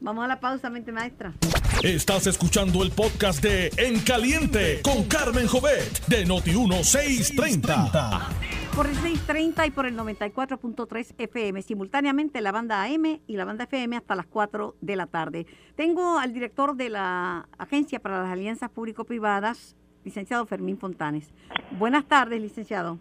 Vamos 0.00 0.24
a 0.24 0.28
la 0.28 0.40
pausa, 0.40 0.70
mente 0.70 0.92
maestra. 0.92 1.32
Estás 1.82 2.26
escuchando 2.26 2.82
el 2.82 2.90
podcast 2.90 3.42
de 3.42 3.70
En 3.76 4.00
Caliente 4.00 4.80
con 4.82 5.04
Carmen 5.04 5.46
Jovet 5.46 6.06
de 6.06 6.26
Noti1630. 6.26 8.61
Por 8.74 8.86
el 8.86 8.94
630 8.94 9.66
y 9.66 9.70
por 9.70 9.84
el 9.84 9.96
94.3 9.98 11.14
FM, 11.18 11.60
simultáneamente 11.60 12.40
la 12.40 12.52
banda 12.52 12.82
AM 12.84 13.20
y 13.26 13.36
la 13.36 13.44
banda 13.44 13.64
FM 13.64 13.96
hasta 13.96 14.14
las 14.14 14.26
4 14.26 14.76
de 14.80 14.96
la 14.96 15.06
tarde. 15.06 15.46
Tengo 15.76 16.18
al 16.18 16.32
director 16.32 16.74
de 16.74 16.88
la 16.88 17.48
Agencia 17.58 18.00
para 18.00 18.22
las 18.22 18.32
Alianzas 18.32 18.70
Público-Privadas, 18.70 19.76
licenciado 20.04 20.46
Fermín 20.46 20.78
Fontanes. 20.78 21.34
Buenas 21.72 22.06
tardes, 22.06 22.40
licenciado. 22.40 22.98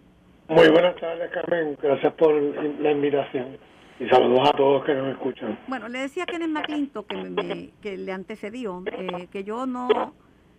Muy 0.49 0.67
buenas 0.67 0.97
tardes, 0.97 1.31
Carmen. 1.31 1.77
Gracias 1.81 2.13
por 2.15 2.33
la 2.33 2.91
invitación. 2.91 3.57
Y 3.97 4.09
saludos 4.09 4.49
a 4.49 4.57
todos 4.57 4.83
que 4.83 4.93
nos 4.93 5.13
escuchan. 5.13 5.57
Bueno, 5.67 5.87
le 5.87 5.99
decía 5.99 6.23
a 6.23 6.25
Kenneth 6.25 6.49
McClinto 6.49 7.05
que, 7.05 7.15
me, 7.15 7.69
que 7.81 7.97
le 7.97 8.11
antecedió, 8.11 8.83
eh, 8.87 9.27
que 9.31 9.45
yo 9.45 9.65
no, 9.65 9.87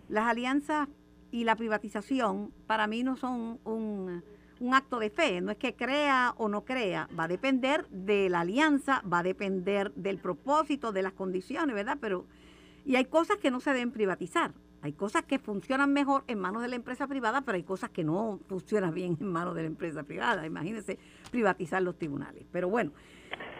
las 0.09 0.25
alianzas 0.25 0.87
y 1.29 1.43
la 1.43 1.55
privatización 1.55 2.51
para 2.65 2.87
mí 2.87 3.03
no 3.03 3.15
son 3.15 3.59
un, 3.63 4.23
un 4.63 4.73
acto 4.73 4.97
de 4.97 5.09
fe, 5.09 5.41
no 5.41 5.51
es 5.51 5.57
que 5.57 5.75
crea 5.75 6.33
o 6.37 6.47
no 6.47 6.63
crea, 6.63 7.09
va 7.19 7.25
a 7.25 7.27
depender 7.27 7.85
de 7.89 8.29
la 8.29 8.41
alianza, 8.41 9.01
va 9.01 9.19
a 9.19 9.23
depender 9.23 9.93
del 9.93 10.19
propósito, 10.19 10.93
de 10.93 11.01
las 11.01 11.11
condiciones, 11.11 11.75
¿verdad? 11.75 11.97
Pero, 11.99 12.25
y 12.85 12.95
hay 12.95 13.05
cosas 13.05 13.37
que 13.37 13.51
no 13.51 13.59
se 13.59 13.71
deben 13.71 13.91
privatizar. 13.91 14.53
Hay 14.81 14.93
cosas 14.93 15.23
que 15.23 15.37
funcionan 15.37 15.91
mejor 15.91 16.23
en 16.27 16.39
manos 16.39 16.61
de 16.61 16.69
la 16.69 16.77
empresa 16.77 17.07
privada, 17.07 17.41
pero 17.41 17.57
hay 17.57 17.63
cosas 17.63 17.89
que 17.89 18.05
no 18.05 18.39
funcionan 18.47 18.93
bien 18.93 19.17
en 19.19 19.27
manos 19.27 19.53
de 19.53 19.63
la 19.63 19.67
empresa 19.67 20.03
privada. 20.03 20.45
Imagínense 20.45 20.97
privatizar 21.29 21.81
los 21.81 21.97
tribunales. 21.97 22.45
Pero 22.51 22.69
bueno, 22.69 22.91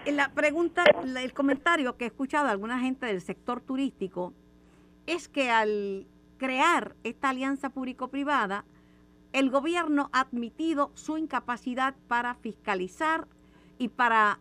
la 0.06 0.34
pregunta, 0.34 0.86
el 1.04 1.34
comentario 1.34 1.98
que 1.98 2.06
he 2.06 2.08
escuchado 2.08 2.46
de 2.46 2.52
alguna 2.52 2.80
gente 2.80 3.06
del 3.06 3.22
sector 3.22 3.60
turístico 3.60 4.34
es 5.06 5.28
que 5.28 5.50
al 5.50 6.08
crear 6.38 6.96
esta 7.04 7.30
alianza 7.30 7.70
público-privada, 7.70 8.66
el 9.34 9.50
gobierno 9.50 10.10
ha 10.14 10.22
admitido 10.22 10.92
su 10.94 11.18
incapacidad 11.18 11.96
para 12.08 12.36
fiscalizar 12.36 13.26
y 13.80 13.90
para 13.90 14.40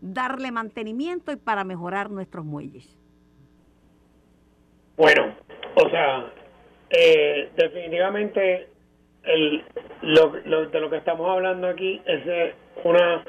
darle 0.00 0.50
mantenimiento 0.50 1.32
y 1.32 1.36
para 1.36 1.64
mejorar 1.64 2.10
nuestros 2.10 2.44
muelles. 2.44 2.98
Bueno, 4.96 5.34
o 5.76 5.88
sea, 5.88 6.32
eh, 6.90 7.50
definitivamente 7.56 8.68
el, 9.22 9.64
lo, 10.02 10.30
de 10.66 10.80
lo 10.80 10.90
que 10.90 10.96
estamos 10.96 11.28
hablando 11.28 11.68
aquí 11.68 12.00
es 12.06 12.24
de 12.24 12.54
una 12.84 13.24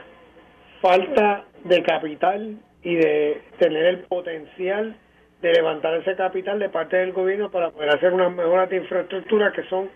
falta 0.81 1.45
de 1.63 1.83
capital 1.83 2.57
y 2.83 2.95
de 2.95 3.41
tener 3.59 3.85
el 3.85 3.99
potencial 4.05 4.95
de 5.41 5.53
levantar 5.53 5.93
ese 5.95 6.15
capital 6.15 6.57
de 6.59 6.69
parte 6.69 6.97
del 6.97 7.13
gobierno 7.13 7.51
para 7.51 7.71
poder 7.71 7.89
hacer 7.89 8.13
unas 8.13 8.33
mejoras 8.33 8.69
de 8.69 8.77
infraestructura 8.77 9.51
que 9.51 9.63
son 9.63 9.89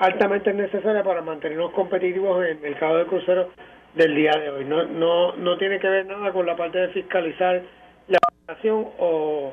altamente 0.00 0.52
necesarias 0.52 1.04
para 1.04 1.22
mantenernos 1.22 1.70
competitivos 1.70 2.44
en 2.44 2.50
el 2.50 2.60
mercado 2.60 2.98
de 2.98 3.06
cruceros 3.06 3.46
del 3.94 4.14
día 4.14 4.32
de 4.32 4.50
hoy. 4.50 4.64
No, 4.64 4.84
no, 4.84 5.36
no 5.36 5.56
tiene 5.56 5.78
que 5.78 5.88
ver 5.88 6.06
nada 6.06 6.32
con 6.32 6.44
la 6.44 6.56
parte 6.56 6.78
de 6.78 6.88
fiscalizar 6.88 7.62
la 8.08 8.18
operación 8.42 8.88
o, 8.98 9.52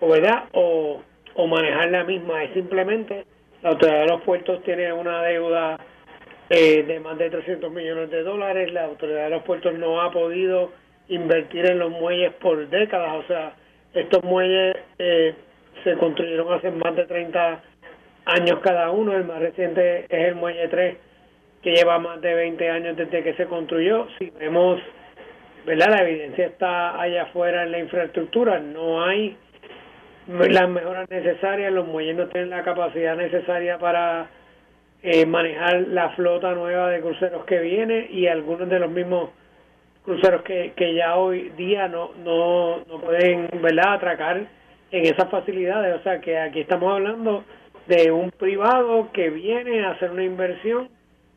o 0.00 0.08
verdad 0.08 0.44
o 0.52 1.00
o 1.36 1.46
manejar 1.46 1.90
la 1.90 2.04
misma, 2.04 2.42
es 2.44 2.54
simplemente 2.54 3.24
la 3.62 3.70
autoridad 3.70 4.00
de 4.00 4.06
los 4.08 4.22
puertos 4.22 4.62
tiene 4.64 4.92
una 4.92 5.22
deuda 5.22 5.78
eh, 6.48 6.82
de 6.82 7.00
más 7.00 7.18
de 7.18 7.30
300 7.30 7.70
millones 7.70 8.10
de 8.10 8.22
dólares, 8.22 8.72
la 8.72 8.84
autoridad 8.84 9.24
de 9.24 9.30
los 9.30 9.42
puertos 9.42 9.74
no 9.74 10.00
ha 10.00 10.10
podido 10.10 10.72
invertir 11.08 11.66
en 11.66 11.78
los 11.78 11.90
muelles 11.90 12.32
por 12.34 12.68
décadas, 12.68 13.12
o 13.12 13.26
sea, 13.26 13.54
estos 13.92 14.24
muelles 14.24 14.76
eh, 14.98 15.34
se 15.84 15.94
construyeron 15.98 16.52
hace 16.52 16.70
más 16.70 16.96
de 16.96 17.04
30 17.04 17.62
años 18.26 18.58
cada 18.60 18.90
uno, 18.90 19.16
el 19.16 19.24
más 19.24 19.40
reciente 19.40 20.04
es 20.04 20.28
el 20.28 20.34
muelle 20.34 20.68
3 20.68 20.96
que 21.62 21.72
lleva 21.72 21.98
más 21.98 22.20
de 22.20 22.34
20 22.34 22.70
años 22.70 22.96
desde 22.96 23.24
que 23.24 23.34
se 23.34 23.46
construyó, 23.46 24.06
si 24.18 24.30
vemos, 24.30 24.80
¿verdad? 25.64 25.88
La 25.90 26.02
evidencia 26.02 26.46
está 26.46 27.00
allá 27.00 27.24
afuera 27.24 27.64
en 27.64 27.72
la 27.72 27.78
infraestructura, 27.78 28.60
no 28.60 29.04
hay 29.04 29.36
las 30.28 30.68
mejoras 30.68 31.08
necesarias, 31.10 31.72
los 31.72 31.86
muelles 31.86 32.16
no 32.16 32.26
tienen 32.28 32.50
la 32.50 32.62
capacidad 32.62 33.16
necesaria 33.16 33.78
para 33.78 34.28
eh, 35.02 35.24
manejar 35.24 35.88
la 35.88 36.10
flota 36.10 36.52
nueva 36.52 36.90
de 36.90 37.00
cruceros 37.00 37.44
que 37.44 37.60
viene 37.60 38.08
y 38.10 38.26
algunos 38.26 38.68
de 38.68 38.78
los 38.78 38.90
mismos 38.90 39.30
cruceros 40.04 40.42
que, 40.42 40.72
que 40.76 40.94
ya 40.94 41.16
hoy 41.16 41.50
día 41.56 41.88
no, 41.88 42.12
no, 42.24 42.78
no 42.86 43.00
pueden 43.00 43.48
¿verdad? 43.60 43.94
atracar 43.94 44.46
en 44.90 45.04
esas 45.04 45.28
facilidades. 45.30 45.96
O 46.00 46.02
sea 46.02 46.20
que 46.20 46.38
aquí 46.38 46.60
estamos 46.60 46.92
hablando 46.92 47.44
de 47.86 48.10
un 48.10 48.30
privado 48.30 49.10
que 49.12 49.30
viene 49.30 49.84
a 49.84 49.90
hacer 49.90 50.10
una 50.10 50.24
inversión 50.24 50.88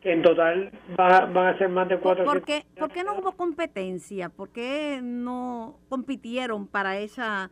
que 0.02 0.14
en 0.14 0.22
total 0.22 0.72
va, 1.00 1.26
van 1.26 1.48
a 1.48 1.58
ser 1.58 1.70
más 1.70 1.90
de 1.90 1.98
cuatro 1.98 2.24
¿Por 2.24 2.44
qué, 2.44 2.64
¿Por 2.78 2.92
qué 2.92 3.04
no 3.04 3.18
hubo 3.20 3.34
competencia? 3.34 4.30
¿Por 4.30 4.50
qué 4.50 5.00
no 5.02 5.78
compitieron 5.90 6.68
para 6.68 6.98
esa 7.00 7.50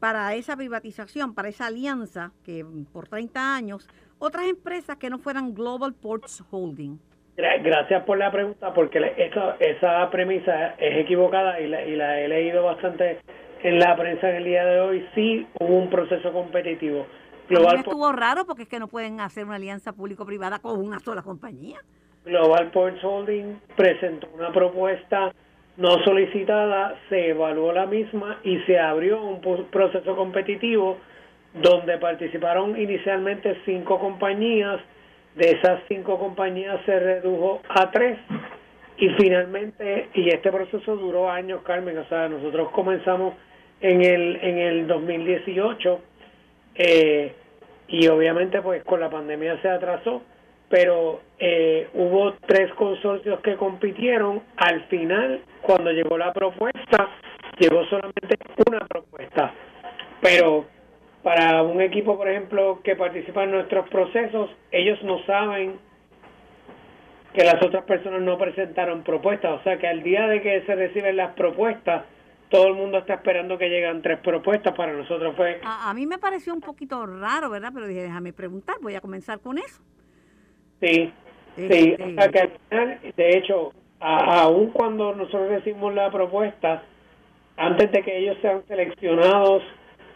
para 0.00 0.34
esa 0.34 0.56
privatización, 0.56 1.34
para 1.34 1.48
esa 1.48 1.66
alianza 1.66 2.32
que 2.44 2.64
por 2.92 3.08
30 3.08 3.56
años, 3.56 3.88
otras 4.18 4.46
empresas 4.46 4.98
que 4.98 5.08
no 5.08 5.18
fueran 5.18 5.54
Global 5.54 5.94
Ports 5.94 6.44
Holding? 6.50 6.98
Gracias 7.36 8.02
por 8.04 8.16
la 8.16 8.30
pregunta, 8.30 8.72
porque 8.72 8.98
esa, 9.16 9.56
esa 9.60 10.10
premisa 10.10 10.74
es 10.78 10.98
equivocada 10.98 11.60
y 11.60 11.68
la, 11.68 11.84
y 11.84 11.94
la 11.94 12.20
he 12.20 12.28
leído 12.28 12.64
bastante 12.64 13.18
en 13.62 13.78
la 13.78 13.94
prensa 13.96 14.30
en 14.30 14.36
el 14.36 14.44
día 14.44 14.64
de 14.64 14.80
hoy. 14.80 15.06
Sí 15.14 15.46
hubo 15.60 15.76
un 15.76 15.90
proceso 15.90 16.32
competitivo. 16.32 17.06
Global 17.48 17.76
estuvo 17.76 18.12
raro 18.12 18.44
porque 18.44 18.62
es 18.62 18.68
que 18.68 18.78
no 18.78 18.88
pueden 18.88 19.20
hacer 19.20 19.44
una 19.44 19.56
alianza 19.56 19.92
público-privada 19.92 20.58
con 20.58 20.80
una 20.80 20.98
sola 21.00 21.22
compañía. 21.22 21.78
Global 22.24 22.70
Ports 22.72 23.04
Holding 23.04 23.60
presentó 23.76 24.28
una 24.34 24.50
propuesta 24.52 25.32
no 25.76 26.02
solicitada, 26.04 26.98
se 27.08 27.30
evaluó 27.30 27.72
la 27.72 27.86
misma 27.86 28.40
y 28.42 28.58
se 28.60 28.78
abrió 28.78 29.22
un 29.22 29.40
proceso 29.70 30.16
competitivo 30.16 30.98
donde 31.54 31.98
participaron 31.98 32.80
inicialmente 32.80 33.60
cinco 33.64 33.98
compañías, 33.98 34.80
de 35.36 35.50
esas 35.50 35.80
cinco 35.86 36.18
compañías 36.18 36.80
se 36.86 36.98
redujo 36.98 37.60
a 37.68 37.90
tres 37.90 38.18
y 38.98 39.10
finalmente, 39.10 40.08
y 40.14 40.28
este 40.30 40.50
proceso 40.50 40.96
duró 40.96 41.30
años, 41.30 41.60
Carmen, 41.62 41.98
o 41.98 42.08
sea, 42.08 42.28
nosotros 42.28 42.70
comenzamos 42.70 43.34
en 43.80 44.02
el, 44.02 44.36
en 44.36 44.58
el 44.58 44.86
2018 44.86 46.00
eh, 46.78 47.34
y 47.88 48.08
obviamente 48.08 48.60
pues 48.62 48.82
con 48.84 49.00
la 49.00 49.10
pandemia 49.10 49.60
se 49.62 49.68
atrasó, 49.68 50.22
pero 50.68 51.20
eh, 51.38 51.88
hubo 51.94 52.34
tres 52.46 52.72
consorcios 52.74 53.40
que 53.40 53.56
compitieron. 53.56 54.42
Al 54.56 54.82
final, 54.84 55.40
cuando 55.62 55.92
llegó 55.92 56.18
la 56.18 56.32
propuesta, 56.32 57.08
llegó 57.58 57.84
solamente 57.86 58.36
una 58.68 58.80
propuesta. 58.86 59.54
Pero 60.20 60.66
para 61.22 61.62
un 61.62 61.80
equipo, 61.80 62.16
por 62.16 62.28
ejemplo, 62.28 62.80
que 62.82 62.96
participa 62.96 63.44
en 63.44 63.52
nuestros 63.52 63.88
procesos, 63.88 64.50
ellos 64.70 65.02
no 65.02 65.24
saben 65.24 65.78
que 67.32 67.44
las 67.44 67.62
otras 67.62 67.84
personas 67.84 68.22
no 68.22 68.38
presentaron 68.38 69.02
propuestas. 69.02 69.60
O 69.60 69.62
sea 69.62 69.76
que 69.78 69.86
al 69.86 70.02
día 70.02 70.26
de 70.26 70.40
que 70.40 70.62
se 70.62 70.74
reciben 70.74 71.16
las 71.16 71.34
propuestas, 71.34 72.04
todo 72.48 72.68
el 72.68 72.74
mundo 72.74 72.98
está 72.98 73.14
esperando 73.14 73.58
que 73.58 73.68
lleguen 73.68 74.02
tres 74.02 74.18
propuestas. 74.18 74.74
Para 74.74 74.92
nosotros 74.92 75.34
fue... 75.36 75.60
A, 75.64 75.90
a 75.90 75.94
mí 75.94 76.06
me 76.06 76.18
pareció 76.18 76.54
un 76.54 76.60
poquito 76.60 77.04
raro, 77.06 77.50
¿verdad? 77.50 77.70
Pero 77.74 77.86
dije, 77.86 78.02
déjame 78.02 78.32
preguntar, 78.32 78.76
voy 78.80 78.94
a 78.94 79.00
comenzar 79.00 79.40
con 79.40 79.58
eso. 79.58 79.82
Sí, 80.80 81.12
sí, 81.56 81.96
o 81.98 82.20
sea 82.20 82.28
que 82.28 82.38
al 82.38 82.50
final, 82.68 83.00
de 83.16 83.30
hecho, 83.30 83.72
aún 83.98 84.70
cuando 84.70 85.14
nosotros 85.14 85.48
recibimos 85.48 85.94
la 85.94 86.10
propuesta, 86.10 86.82
antes 87.56 87.90
de 87.92 88.02
que 88.02 88.18
ellos 88.18 88.36
sean 88.42 88.62
seleccionados 88.68 89.62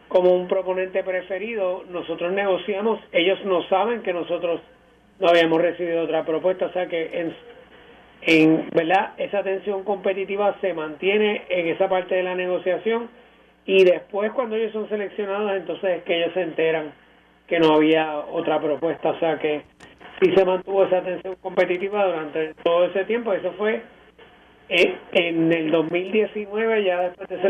como 0.09 0.35
un 0.35 0.49
proponente 0.49 1.03
preferido, 1.03 1.85
nosotros 1.88 2.33
negociamos, 2.33 3.01
ellos 3.12 3.38
no 3.47 3.62
saben 3.69 4.03
que 4.03 4.12
nosotros 4.12 4.61
no 5.19 5.29
habíamos 5.29 5.62
recibido 5.62 6.03
otra 6.03 6.25
propuesta, 6.25 6.66
o 6.66 6.73
sea 6.73 6.88
que 6.88 7.21
en, 7.21 7.35
en 8.23 8.69
verdad 8.75 9.15
esa 9.19 9.43
tensión 9.43 9.85
competitiva 9.85 10.57
se 10.61 10.75
mantiene 10.75 11.43
en 11.49 11.69
esa 11.69 11.89
parte 11.89 12.15
de 12.15 12.23
la 12.23 12.35
negociación 12.35 13.09
y 13.65 13.85
después 13.85 14.33
cuando 14.33 14.57
ellos 14.57 14.73
son 14.73 14.89
seleccionados 14.89 15.53
entonces 15.53 15.99
es 15.99 16.03
que 16.05 16.19
ellos 16.19 16.35
se 16.35 16.43
enteran 16.43 16.93
que 17.51 17.59
no 17.59 17.75
había 17.75 18.17
otra 18.17 18.61
propuesta, 18.61 19.11
o 19.11 19.19
sea 19.19 19.39
que 19.39 19.63
sí 20.21 20.33
se 20.35 20.45
mantuvo 20.45 20.85
esa 20.85 20.99
atención 20.99 21.35
competitiva 21.43 22.07
durante 22.07 22.55
todo 22.63 22.87
ese 22.87 23.05
tiempo. 23.07 23.33
Eso 23.33 23.53
fue 23.59 23.83
en 24.69 25.53
el 25.53 25.71
2019, 25.73 26.85
ya 26.85 27.01
después 27.01 27.29
de 27.29 27.43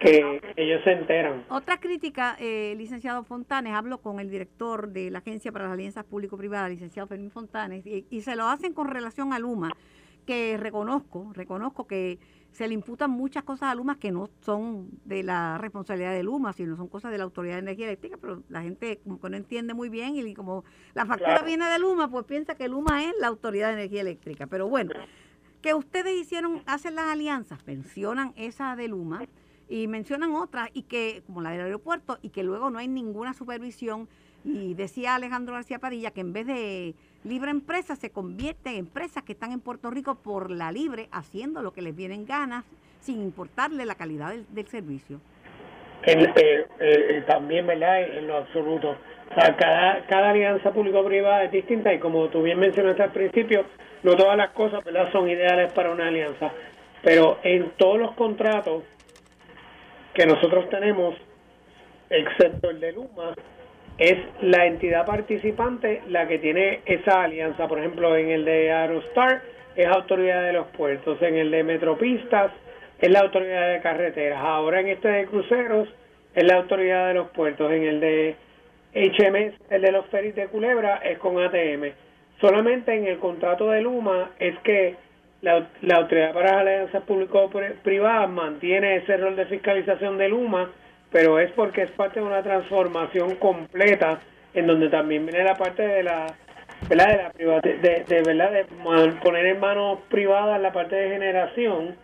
que 0.00 0.40
ellos 0.56 0.82
se 0.84 0.92
enteran. 0.92 1.44
Otra 1.48 1.78
crítica, 1.78 2.36
eh, 2.38 2.74
licenciado 2.76 3.24
Fontanes, 3.24 3.74
hablo 3.74 3.98
con 3.98 4.20
el 4.20 4.30
director 4.30 4.88
de 4.88 5.10
la 5.10 5.18
Agencia 5.18 5.52
para 5.52 5.64
las 5.64 5.74
Alianzas 5.74 6.04
Público-Privadas, 6.04 6.70
licenciado 6.70 7.06
Fermín 7.08 7.30
Fontanes, 7.30 7.86
y, 7.86 8.06
y, 8.10 8.20
se 8.22 8.36
lo 8.36 8.48
hacen 8.48 8.72
con 8.72 8.88
relación 8.88 9.32
a 9.32 9.38
Luma, 9.38 9.70
que 10.26 10.56
reconozco, 10.56 11.32
reconozco 11.34 11.86
que 11.86 12.18
se 12.52 12.66
le 12.66 12.74
imputan 12.74 13.10
muchas 13.10 13.44
cosas 13.44 13.70
a 13.70 13.74
Luma 13.74 13.98
que 13.98 14.10
no 14.10 14.28
son 14.40 14.88
de 15.04 15.22
la 15.22 15.58
responsabilidad 15.58 16.12
de 16.12 16.22
Luma, 16.22 16.52
sino 16.52 16.76
son 16.76 16.88
cosas 16.88 17.12
de 17.12 17.18
la 17.18 17.24
Autoridad 17.24 17.54
de 17.54 17.60
Energía 17.60 17.86
Eléctrica, 17.86 18.16
pero 18.20 18.42
la 18.48 18.62
gente 18.62 18.98
como 19.04 19.20
que 19.20 19.30
no 19.30 19.36
entiende 19.36 19.74
muy 19.74 19.88
bien 19.88 20.16
y 20.16 20.34
como 20.34 20.64
la 20.94 21.06
factura 21.06 21.42
viene 21.42 21.66
de 21.66 21.78
Luma, 21.78 22.08
pues 22.08 22.24
piensa 22.24 22.54
que 22.56 22.68
Luma 22.68 23.04
es 23.04 23.12
la 23.20 23.28
Autoridad 23.28 23.68
de 23.68 23.74
Energía 23.74 24.00
Eléctrica. 24.00 24.46
Pero 24.46 24.68
bueno, 24.68 24.92
que 25.62 25.74
ustedes 25.74 26.14
hicieron, 26.14 26.62
hacen 26.66 26.94
las 26.94 27.06
alianzas, 27.06 27.64
mencionan 27.66 28.32
esa 28.36 28.74
de 28.76 28.88
Luma 28.88 29.22
y 29.68 29.86
mencionan 29.86 30.34
otras, 30.34 30.70
y 30.72 30.82
que, 30.82 31.22
como 31.26 31.42
la 31.42 31.50
del 31.50 31.60
aeropuerto, 31.60 32.18
y 32.22 32.30
que 32.30 32.42
luego 32.42 32.70
no 32.70 32.78
hay 32.78 32.88
ninguna 32.88 33.34
supervisión. 33.34 34.08
Y 34.44 34.74
decía 34.74 35.14
Alejandro 35.14 35.54
García 35.54 35.78
Padilla 35.78 36.10
que 36.12 36.20
en 36.20 36.32
vez 36.32 36.46
de 36.46 36.94
libre 37.24 37.50
empresa 37.50 37.96
se 37.96 38.10
convierte 38.10 38.70
en 38.70 38.76
empresas 38.76 39.24
que 39.24 39.32
están 39.32 39.52
en 39.52 39.60
Puerto 39.60 39.90
Rico 39.90 40.14
por 40.14 40.50
la 40.50 40.72
libre, 40.72 41.08
haciendo 41.10 41.62
lo 41.62 41.72
que 41.72 41.82
les 41.82 41.94
vienen 41.94 42.24
ganas, 42.24 42.64
sin 43.00 43.20
importarle 43.20 43.84
la 43.84 43.96
calidad 43.96 44.32
del, 44.48 44.66
servicio. 44.68 45.20
Eh, 46.06 46.66
eh, 46.80 47.24
también, 47.26 47.66
¿verdad? 47.66 48.02
En 48.02 48.26
lo 48.26 48.36
absoluto. 48.38 48.96
O 49.30 49.34
sea, 49.34 49.56
cada, 49.56 50.06
cada 50.06 50.30
alianza 50.30 50.72
público-privada 50.72 51.44
es 51.44 51.52
distinta 51.52 51.92
y 51.92 51.98
como 51.98 52.28
tú 52.28 52.42
bien 52.42 52.58
mencionaste 52.58 53.02
al 53.02 53.12
principio, 53.12 53.64
no 54.02 54.16
todas 54.16 54.36
las 54.36 54.50
cosas 54.50 54.82
¿verdad? 54.84 55.10
son 55.12 55.28
ideales 55.28 55.72
para 55.72 55.90
una 55.90 56.08
alianza. 56.08 56.52
Pero 57.02 57.38
en 57.42 57.70
todos 57.76 57.98
los 57.98 58.12
contratos 58.12 58.84
que 60.18 60.26
nosotros 60.26 60.68
tenemos, 60.68 61.14
excepto 62.10 62.70
el 62.70 62.80
de 62.80 62.90
Luma, 62.90 63.34
es 63.98 64.16
la 64.40 64.66
entidad 64.66 65.06
participante 65.06 66.02
la 66.08 66.26
que 66.26 66.40
tiene 66.40 66.80
esa 66.86 67.22
alianza. 67.22 67.68
Por 67.68 67.78
ejemplo, 67.78 68.16
en 68.16 68.30
el 68.30 68.44
de 68.44 68.72
Aerostar 68.72 69.42
es 69.76 69.86
Autoridad 69.86 70.42
de 70.42 70.54
los 70.54 70.66
Puertos, 70.68 71.22
en 71.22 71.36
el 71.36 71.52
de 71.52 71.62
Metropistas 71.62 72.50
es 73.00 73.08
la 73.12 73.20
Autoridad 73.20 73.72
de 73.72 73.80
Carreteras, 73.80 74.40
ahora 74.42 74.80
en 74.80 74.88
este 74.88 75.06
de 75.06 75.26
Cruceros 75.26 75.88
es 76.34 76.44
la 76.44 76.56
Autoridad 76.56 77.06
de 77.06 77.14
los 77.14 77.28
Puertos, 77.28 77.70
en 77.70 77.84
el 77.84 78.00
de 78.00 78.34
HMS, 78.94 79.70
el 79.70 79.82
de 79.82 79.92
los 79.92 80.04
ferries 80.06 80.34
de 80.34 80.48
Culebra, 80.48 80.96
es 80.96 81.16
con 81.18 81.38
ATM. 81.38 81.92
Solamente 82.40 82.92
en 82.92 83.06
el 83.06 83.18
contrato 83.18 83.70
de 83.70 83.82
Luma 83.82 84.32
es 84.40 84.58
que 84.64 84.96
la, 85.42 85.68
Autoridad 85.96 86.32
para 86.32 86.52
las 86.52 86.60
Alianzas 86.62 87.02
Público-Privadas 87.04 88.30
mantiene 88.30 88.96
ese 88.96 89.16
rol 89.16 89.36
de 89.36 89.46
fiscalización 89.46 90.18
de 90.18 90.28
Luma, 90.28 90.70
pero 91.12 91.38
es 91.38 91.50
porque 91.52 91.82
es 91.82 91.90
parte 91.92 92.20
de 92.20 92.26
una 92.26 92.42
transformación 92.42 93.36
completa 93.36 94.20
en 94.54 94.66
donde 94.66 94.88
también 94.88 95.26
viene 95.26 95.44
la 95.44 95.54
parte 95.54 95.86
de 95.86 96.02
la 96.02 96.26
¿verdad? 96.88 97.32
de 97.34 97.44
la 97.44 97.60
de, 97.60 98.22
verdad 98.22 98.52
de 98.52 98.64
poner 99.22 99.46
en 99.46 99.60
manos 99.60 100.00
privadas 100.08 100.60
la 100.60 100.72
parte 100.72 100.96
de 100.96 101.10
generación 101.10 101.96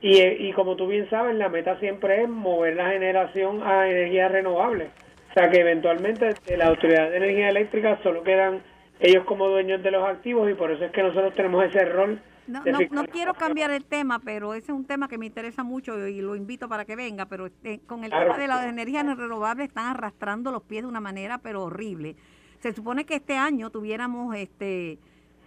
y, 0.00 0.20
y 0.20 0.52
como 0.52 0.76
tú 0.76 0.86
bien 0.86 1.08
sabes 1.10 1.34
la 1.36 1.48
meta 1.48 1.78
siempre 1.80 2.22
es 2.22 2.28
mover 2.28 2.76
la 2.76 2.90
generación 2.90 3.62
a 3.64 3.88
energías 3.88 4.30
renovables 4.30 4.88
o 5.30 5.34
sea 5.34 5.50
que 5.50 5.60
eventualmente 5.60 6.34
de 6.46 6.56
la 6.56 6.66
autoridad 6.66 7.10
de 7.10 7.16
energía 7.16 7.48
eléctrica 7.48 7.98
solo 8.02 8.22
quedan 8.22 8.62
ellos 9.00 9.24
como 9.24 9.48
dueños 9.48 9.82
de 9.82 9.90
los 9.90 10.06
activos 10.06 10.50
y 10.50 10.54
por 10.54 10.70
eso 10.70 10.84
es 10.84 10.92
que 10.92 11.02
nosotros 11.02 11.34
tenemos 11.34 11.64
ese 11.64 11.84
rol 11.84 12.20
no, 12.48 12.62
no, 12.90 13.04
quiero 13.06 13.34
cambiar 13.34 13.70
el 13.70 13.84
tema, 13.84 14.18
pero 14.18 14.54
ese 14.54 14.72
es 14.72 14.76
un 14.76 14.86
tema 14.86 15.08
que 15.08 15.18
me 15.18 15.26
interesa 15.26 15.62
mucho 15.62 16.06
y 16.08 16.20
lo 16.20 16.34
invito 16.34 16.68
para 16.68 16.84
que 16.84 16.96
venga, 16.96 17.26
pero 17.26 17.46
este, 17.46 17.80
con 17.80 18.04
el 18.04 18.10
tema 18.10 18.36
de 18.36 18.48
las 18.48 18.64
energías 18.64 19.04
renovables 19.04 19.68
están 19.68 19.86
arrastrando 19.86 20.50
los 20.50 20.62
pies 20.62 20.82
de 20.82 20.88
una 20.88 21.00
manera 21.00 21.38
pero 21.38 21.64
horrible. 21.64 22.16
Se 22.60 22.72
supone 22.72 23.04
que 23.04 23.16
este 23.16 23.36
año 23.36 23.70
tuviéramos 23.70 24.34
este 24.34 24.98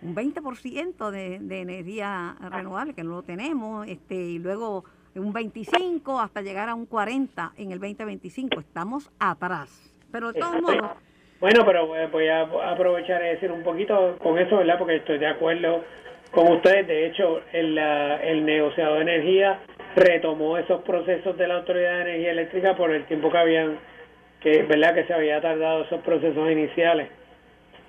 un 0.02 0.16
20% 0.16 1.12
de, 1.12 1.40
de 1.40 1.62
energía 1.62 2.36
renovable, 2.40 2.94
que 2.94 3.04
no 3.04 3.12
lo 3.12 3.24
tenemos, 3.24 3.88
este 3.88 4.16
y 4.16 4.40
luego 4.40 4.84
un 5.16 5.34
25 5.34 6.20
hasta 6.20 6.42
llegar 6.42 6.70
a 6.70 6.76
un 6.76 6.86
40 6.86 7.54
en 7.58 7.72
el 7.72 7.80
2025. 7.80 8.60
Estamos 8.60 9.12
atrás. 9.20 9.70
Pero 10.12 10.32
de 10.32 10.40
todos 10.40 10.62
modos... 10.62 10.92
Bueno, 11.40 11.66
pero 11.66 11.88
voy 11.88 12.28
a 12.28 12.42
aprovechar 12.72 13.24
y 13.24 13.30
decir 13.30 13.52
un 13.52 13.64
poquito 13.64 14.16
con 14.22 14.38
eso, 14.38 14.58
¿verdad? 14.58 14.78
Porque 14.78 14.98
estoy 14.98 15.18
de 15.18 15.26
acuerdo 15.26 15.84
con 16.32 16.52
ustedes. 16.54 16.88
De 16.88 17.08
hecho, 17.08 17.41
el, 17.52 17.78
el 17.78 18.46
negociado 18.46 18.96
de 18.96 19.02
energía 19.02 19.62
retomó 19.96 20.58
esos 20.58 20.82
procesos 20.84 21.38
de 21.38 21.48
la 21.48 21.56
Autoridad 21.58 21.98
de 21.98 22.02
Energía 22.02 22.32
Eléctrica 22.32 22.76
por 22.76 22.91
el 22.91 23.06
tiempo 23.06 23.32
que 23.32 23.38
habían, 23.38 23.80
que 24.39 24.63
verdad 24.63 24.94
que 24.96 25.06
se 25.06 25.13
había 25.13 25.41
tardado 25.41 25.84
esos 25.84 26.02
procesos 26.02 26.52
iniciales. 26.52 27.10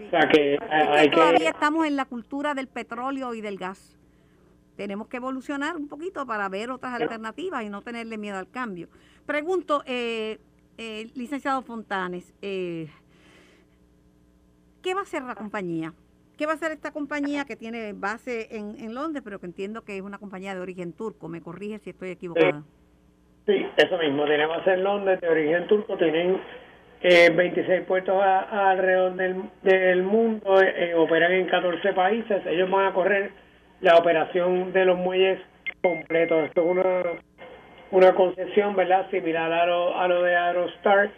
O 0.07 0.11
sea 0.11 0.29
que 0.29 0.59
hay 0.69 1.09
que... 1.09 1.17
Todavía 1.17 1.51
estamos 1.51 1.87
en 1.87 1.97
la 1.97 2.05
cultura 2.07 2.55
del 2.55 2.67
petróleo 2.67 3.35
y 3.35 3.41
del 3.41 3.57
gas. 3.57 3.97
Tenemos 4.77 5.07
que 5.07 5.19
evolucionar 5.19 5.77
un 5.77 5.87
poquito 5.87 6.27
para 6.27 6.49
ver 6.49 6.71
otras 6.71 7.01
alternativas 7.01 7.63
y 7.63 7.69
no 7.69 7.83
tenerle 7.83 8.19
miedo 8.19 8.39
al 8.39 8.51
cambio. 8.51 8.89
Pregunto, 9.27 9.83
eh, 9.87 10.39
eh, 10.79 11.11
licenciado 11.15 11.63
Fontanes, 11.63 12.35
eh, 12.43 12.89
¿qué 14.83 14.95
va 14.95 15.01
a 15.01 15.03
hacer 15.05 15.23
la 15.23 15.35
compañía? 15.35 15.93
¿Qué 16.43 16.47
va 16.47 16.55
a 16.55 16.57
hacer 16.57 16.73
esta 16.73 16.91
compañía 16.91 17.45
que 17.45 17.55
tiene 17.55 17.93
base 17.93 18.49
en, 18.51 18.95
Londres, 18.97 19.23
pero 19.25 19.39
que 19.39 19.47
entiendo 19.47 19.85
que 19.85 19.97
es 19.97 20.03
una 20.03 20.19
compañía 20.19 20.57
de 20.57 20.61
origen 20.61 20.93
turco? 20.93 21.29
¿Me 21.29 21.41
corrige 21.41 21.79
si 21.79 21.91
estoy 21.91 22.11
equivocada? 22.11 22.65
Sí, 23.47 23.65
eso 23.77 23.97
mismo. 23.99 24.25
Tiene 24.25 24.47
base 24.47 24.73
en 24.73 24.83
Londres 24.83 25.21
de 25.21 25.29
origen 25.29 25.69
turco. 25.69 25.97
Tienen 25.97 26.41
eh, 27.01 27.31
26 27.33 27.83
puertos 27.83 28.21
alrededor 28.21 29.15
del, 29.63 30.03
mundo. 30.03 30.61
Eh, 30.61 30.97
operan 30.97 31.31
en 31.31 31.47
14 31.47 31.93
países. 31.93 32.45
Ellos 32.47 32.69
van 32.69 32.87
a 32.87 32.93
correr 32.93 33.31
la 33.81 33.97
operación 33.99 34.73
de 34.73 34.85
los 34.85 34.99
muelles 34.99 35.41
completos. 35.81 36.47
Esto 36.47 36.63
es 36.63 36.67
una, 36.67 37.03
una 37.93 38.15
concesión, 38.17 38.75
¿verdad? 38.75 39.09
Similar 39.13 39.53
a 39.53 39.67
lo, 39.67 39.97
a 39.97 40.09
lo 40.09 40.25
de 40.25 40.35
Aerostar, 40.35 41.09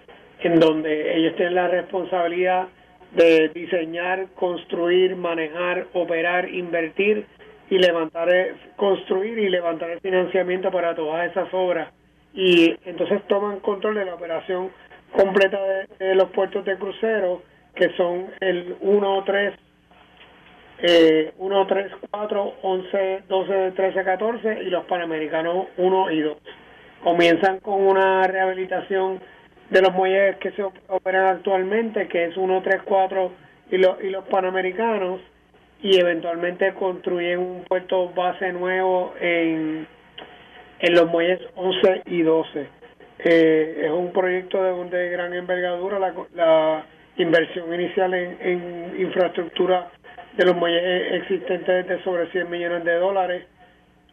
en 0.41 0.61
donde 0.61 1.17
ellos 1.17 1.35
tienen 1.37 1.55
la 1.55 1.69
responsabilidad 1.69 2.69
de 3.15 3.49
diseñar, 3.51 4.27
construir, 4.35 5.17
manejar, 5.17 5.87
operar, 5.93 6.49
invertir 6.49 7.27
y 7.71 7.79
levantar, 7.79 8.33
eh, 8.33 8.55
construir 8.77 9.39
y 9.39 9.49
levantar 9.49 9.91
el 9.91 10.01
financiamiento 10.01 10.71
para 10.71 10.95
todas 10.95 11.31
esas 11.31 11.49
obras. 11.53 11.93
Y 12.35 12.77
entonces 12.85 13.23
toman 13.29 13.61
control 13.61 13.95
de 13.95 14.05
la 14.05 14.15
operación 14.15 14.71
completa 15.13 15.59
de, 15.99 16.15
los 16.17 16.31
puertos 16.31 16.65
de 16.65 16.77
crucero, 16.77 17.43
que 17.75 17.91
son 17.97 18.27
el 18.41 18.77
1, 18.81 19.25
3, 19.25 19.55
eh, 20.83 21.33
1, 21.39 21.67
3, 21.67 21.93
4, 22.11 22.55
11, 22.63 23.23
12, 23.29 23.73
13, 23.77 24.05
14 24.05 24.63
y 24.65 24.71
los 24.71 24.85
panamericanos 24.87 25.69
1 25.77 26.11
y 26.11 26.21
2. 26.21 26.37
Comienzan 27.05 27.61
con 27.61 27.81
una 27.87 28.27
rehabilitación 28.27 29.21
de 29.75 29.83
los 29.83 29.93
muelles 29.93 30.37
que 30.37 30.53
se 30.53 30.63
operan 30.63 31.27
actualmente, 31.37 32.07
que 32.07 32.27
es 32.27 32.37
1, 32.37 32.63
3, 32.63 32.83
4 32.85 33.33
y, 33.73 33.79
los 33.79 34.05
y 34.05 34.09
los 34.09 34.25
panamericanos, 34.27 35.21
y 35.83 35.99
eventualmente 35.99 36.73
construyen 36.75 37.41
un 37.41 37.65
puerto 37.65 38.09
base 38.11 38.53
nuevo 38.53 39.15
en, 39.21 39.89
en 40.79 40.95
los 40.95 41.11
muelles 41.11 41.41
11 41.57 42.03
y 42.07 42.23
12. 42.23 42.69
Eh, 43.19 43.81
es 43.87 43.91
un 43.91 44.13
proyecto 44.13 44.63
de, 44.63 44.97
de 44.97 45.11
gran 45.11 45.35
envergadura, 45.35 45.99
la, 45.99 46.15
la 46.37 46.87
inversión 47.17 47.75
inicial 47.75 48.15
en, 48.15 48.39
en 48.41 49.01
infraestructura 49.01 49.91
de 50.37 50.45
los 50.45 50.55
muelles 50.55 51.15
existentes 51.21 51.81
es 51.81 51.89
de 51.89 52.03
sobre 52.05 52.31
100 52.31 52.49
millones 52.49 52.85
de 52.85 52.95
dólares. 52.95 53.45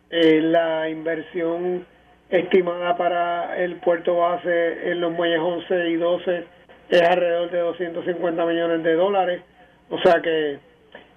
Eh, 0.09 0.41
la 0.41 0.89
inversión 0.89 1.85
estimada 2.31 2.95
para 2.97 3.57
el 3.57 3.75
puerto 3.77 4.17
base 4.17 4.91
en 4.91 5.01
los 5.01 5.11
muelles 5.11 5.39
11 5.39 5.89
y 5.89 5.95
12 5.95 6.45
es 6.89 7.01
alrededor 7.01 7.51
de 7.51 7.59
250 7.59 8.45
millones 8.45 8.83
de 8.83 8.93
dólares. 8.95 9.41
O 9.89 9.99
sea 9.99 10.21
que 10.21 10.59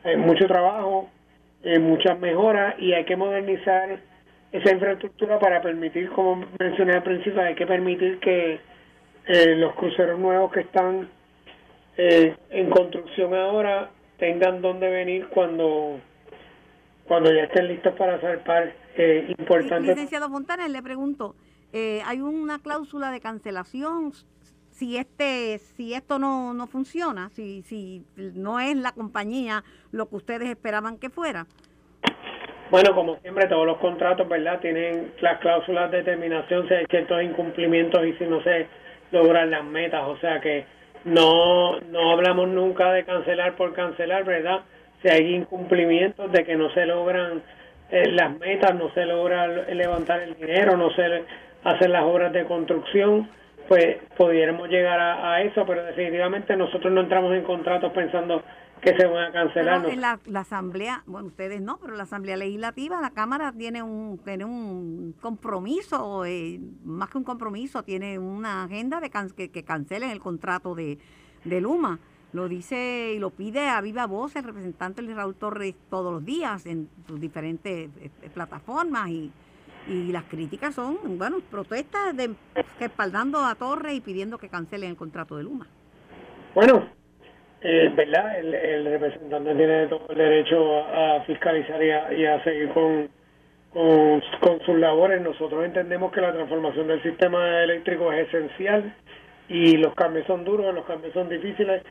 hay 0.05 0.17
mucho 0.17 0.47
trabajo, 0.47 1.09
muchas 1.81 2.19
mejoras 2.19 2.75
y 2.79 2.93
hay 2.93 3.05
que 3.05 3.17
modernizar 3.17 3.99
esa 4.53 4.73
infraestructura 4.73 5.39
para 5.39 5.61
permitir, 5.61 6.11
como 6.11 6.45
mencioné 6.61 6.95
al 6.95 7.03
principio, 7.03 7.41
hay 7.43 7.55
que 7.55 7.67
permitir 7.67 8.21
que 8.21 8.61
eh, 9.27 9.57
los 9.57 9.75
cruceros 9.75 10.19
nuevos 10.19 10.53
que 10.53 10.61
están 10.61 11.09
eh, 11.97 12.37
en 12.51 12.71
construcción 12.71 13.35
ahora 13.35 13.91
tengan 14.19 14.63
donde 14.63 14.89
venir 14.89 15.27
cuando 15.29 15.99
cuando 17.07 17.33
ya 17.33 17.45
estén 17.45 17.69
listos 17.69 17.95
para 17.97 18.19
zarpar 18.21 18.75
eh, 18.97 19.35
importante. 19.39 19.89
Licenciado 19.89 20.29
Fontanes, 20.29 20.71
le 20.71 20.83
pregunto, 20.83 21.35
eh, 21.73 22.03
¿hay 22.07 22.21
una 22.21 22.61
cláusula 22.61 23.11
de 23.11 23.21
cancelación 23.21 24.13
si 24.71 24.97
este 24.97 25.59
si 25.59 25.95
esto 25.95 26.19
no, 26.19 26.53
no 26.55 26.67
funciona, 26.67 27.31
si, 27.31 27.63
si 27.63 28.05
no 28.17 28.59
es 28.59 28.77
la 28.77 28.93
compañía 28.93 29.63
lo 29.93 30.09
que 30.09 30.17
ustedes 30.17 30.49
esperaban 30.49 30.99
que 30.99 31.11
fuera? 31.11 31.47
Bueno, 32.71 32.95
como 32.95 33.17
siempre, 33.21 33.47
todos 33.47 33.67
los 33.67 33.79
contratos, 33.79 34.29
¿verdad? 34.29 34.59
Tienen 34.61 35.13
las 35.21 35.39
cláusulas 35.39 35.91
de 35.91 36.03
terminación 36.03 36.67
si 36.67 36.75
hay 36.75 36.87
ciertos 36.87 37.23
incumplimientos 37.23 38.05
y 38.05 38.15
si 38.15 38.25
no 38.25 38.43
se 38.43 38.67
logran 39.13 39.51
las 39.51 39.65
metas. 39.65 40.03
O 40.07 40.17
sea 40.19 40.41
que 40.41 40.67
no, 41.05 41.79
no 41.81 42.11
hablamos 42.11 42.49
nunca 42.49 42.93
de 42.93 43.05
cancelar 43.05 43.55
por 43.57 43.75
cancelar, 43.75 44.25
¿verdad? 44.25 44.63
Si 45.05 45.11
hay 45.11 45.35
incumplimientos 45.35 46.33
de 46.33 46.45
que 46.47 46.57
no 46.57 46.73
se 46.73 46.87
logran 46.87 47.43
eh, 47.91 48.11
las 48.11 48.39
metas, 48.39 48.75
no 48.75 48.91
se 48.95 49.05
logra 49.05 49.47
levantar 49.47 50.23
el 50.23 50.35
dinero, 50.35 50.79
no 50.79 50.91
se 50.95 51.25
hacen 51.63 51.93
las 51.93 52.05
obras 52.05 52.33
de 52.33 52.47
construcción, 52.47 53.29
pues 53.69 53.99
pudiéramos 54.17 54.71
llegar 54.71 54.99
a, 54.99 55.43
eso, 55.43 55.67
pero 55.67 55.85
definitivamente 55.85 56.57
nosotros 56.57 56.91
no 56.91 57.03
entramos 57.03 57.35
en 57.35 57.45
contratos 57.45 57.93
pensando 57.93 58.43
que 58.81 58.97
se 58.97 59.07
van 59.07 59.27
a 59.27 59.33
cancelar. 59.33 59.85
en 59.91 60.01
la, 60.01 60.19
Asamblea, 60.41 61.03
bueno, 61.05 61.29
ustedes 61.29 61.61
no, 61.61 61.79
pero 61.83 61.97
la 61.97 62.05
Asamblea 62.05 62.39
Legislativa, 62.39 63.03
la 63.03 63.11
Cámara 63.11 63.53
tiene 63.53 63.83
un, 63.83 64.19
tiene 64.25 64.47
un 64.47 65.15
compromiso, 65.21 66.25
eh, 66.25 66.61
más 66.83 67.11
que 67.11 67.19
un 67.19 67.25
compromiso, 67.25 67.83
tiene 67.83 68.19
una 68.19 68.65
agenda 68.65 69.01
de 69.01 69.11
que, 69.37 69.51
que 69.51 69.65
cancelen 69.65 70.09
el 70.09 70.21
contrato 70.21 70.75
de, 70.75 70.97
de 71.45 71.61
Luma. 71.61 71.99
Lo 72.35 72.49
dice 72.49 73.13
y 73.15 73.21
lo 73.21 73.31
pide 73.31 73.69
a 73.69 73.81
viva 73.81 74.09
voz 74.09 74.35
el 74.35 74.43
representante 74.43 75.03
Luis 75.03 75.17
Raúl 75.17 75.37
Torres 75.37 75.77
todos 75.89 76.13
los 76.13 76.25
días 76.25 76.67
en 76.67 76.89
sus 77.07 77.21
diferentes 77.21 77.89
eh, 78.01 78.11
plataformas 78.35 79.09
y, 79.09 79.31
y 79.87 80.11
las 80.11 80.25
críticas 80.25 80.75
son, 80.75 80.99
bueno, 81.17 81.39
protestas 81.49 82.17
de 82.17 82.35
respaldando 82.81 83.39
a 83.39 83.55
Torres 83.55 83.95
y 83.95 84.01
pidiendo 84.01 84.37
que 84.37 84.49
cancelen 84.49 84.91
el 84.91 84.97
contrato 84.97 85.37
de 85.37 85.45
Luma. 85.45 85.69
Bueno, 86.57 86.89
eh, 87.61 87.93
¿verdad? 87.95 88.37
El, 88.41 88.85
representante 88.85 89.55
tiene 89.55 89.87
todo 89.87 90.07
el 90.11 90.19
derecho 90.19 90.85
a, 90.85 91.23
fiscalizar 91.29 91.81
y 91.81 92.27
a, 92.27 92.43
seguir 92.43 92.69
con, 92.71 93.09
con, 93.73 94.61
sus 94.67 94.77
labores. 94.77 95.23
Nosotros 95.23 95.65
entendemos 95.65 96.11
que 96.11 96.21
la 96.21 96.33
transformación 96.33 96.89
del 96.89 97.01
sistema 97.05 97.63
eléctrico 97.63 98.13
es 98.13 98.27
esencial 98.27 98.93
y 99.49 99.77
los 99.77 99.95
cambios 99.95 100.27
son 100.27 100.45
duros, 100.45 100.75
los 100.75 100.85
cambios 100.85 101.13
son 101.13 101.29
difíciles. 101.29 101.83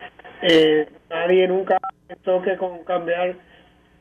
Eh, 0.42 0.88
nadie 1.10 1.48
nunca 1.48 1.78
pensó 2.08 2.42
que 2.42 2.58
con 2.58 2.84
cambiar 2.84 3.36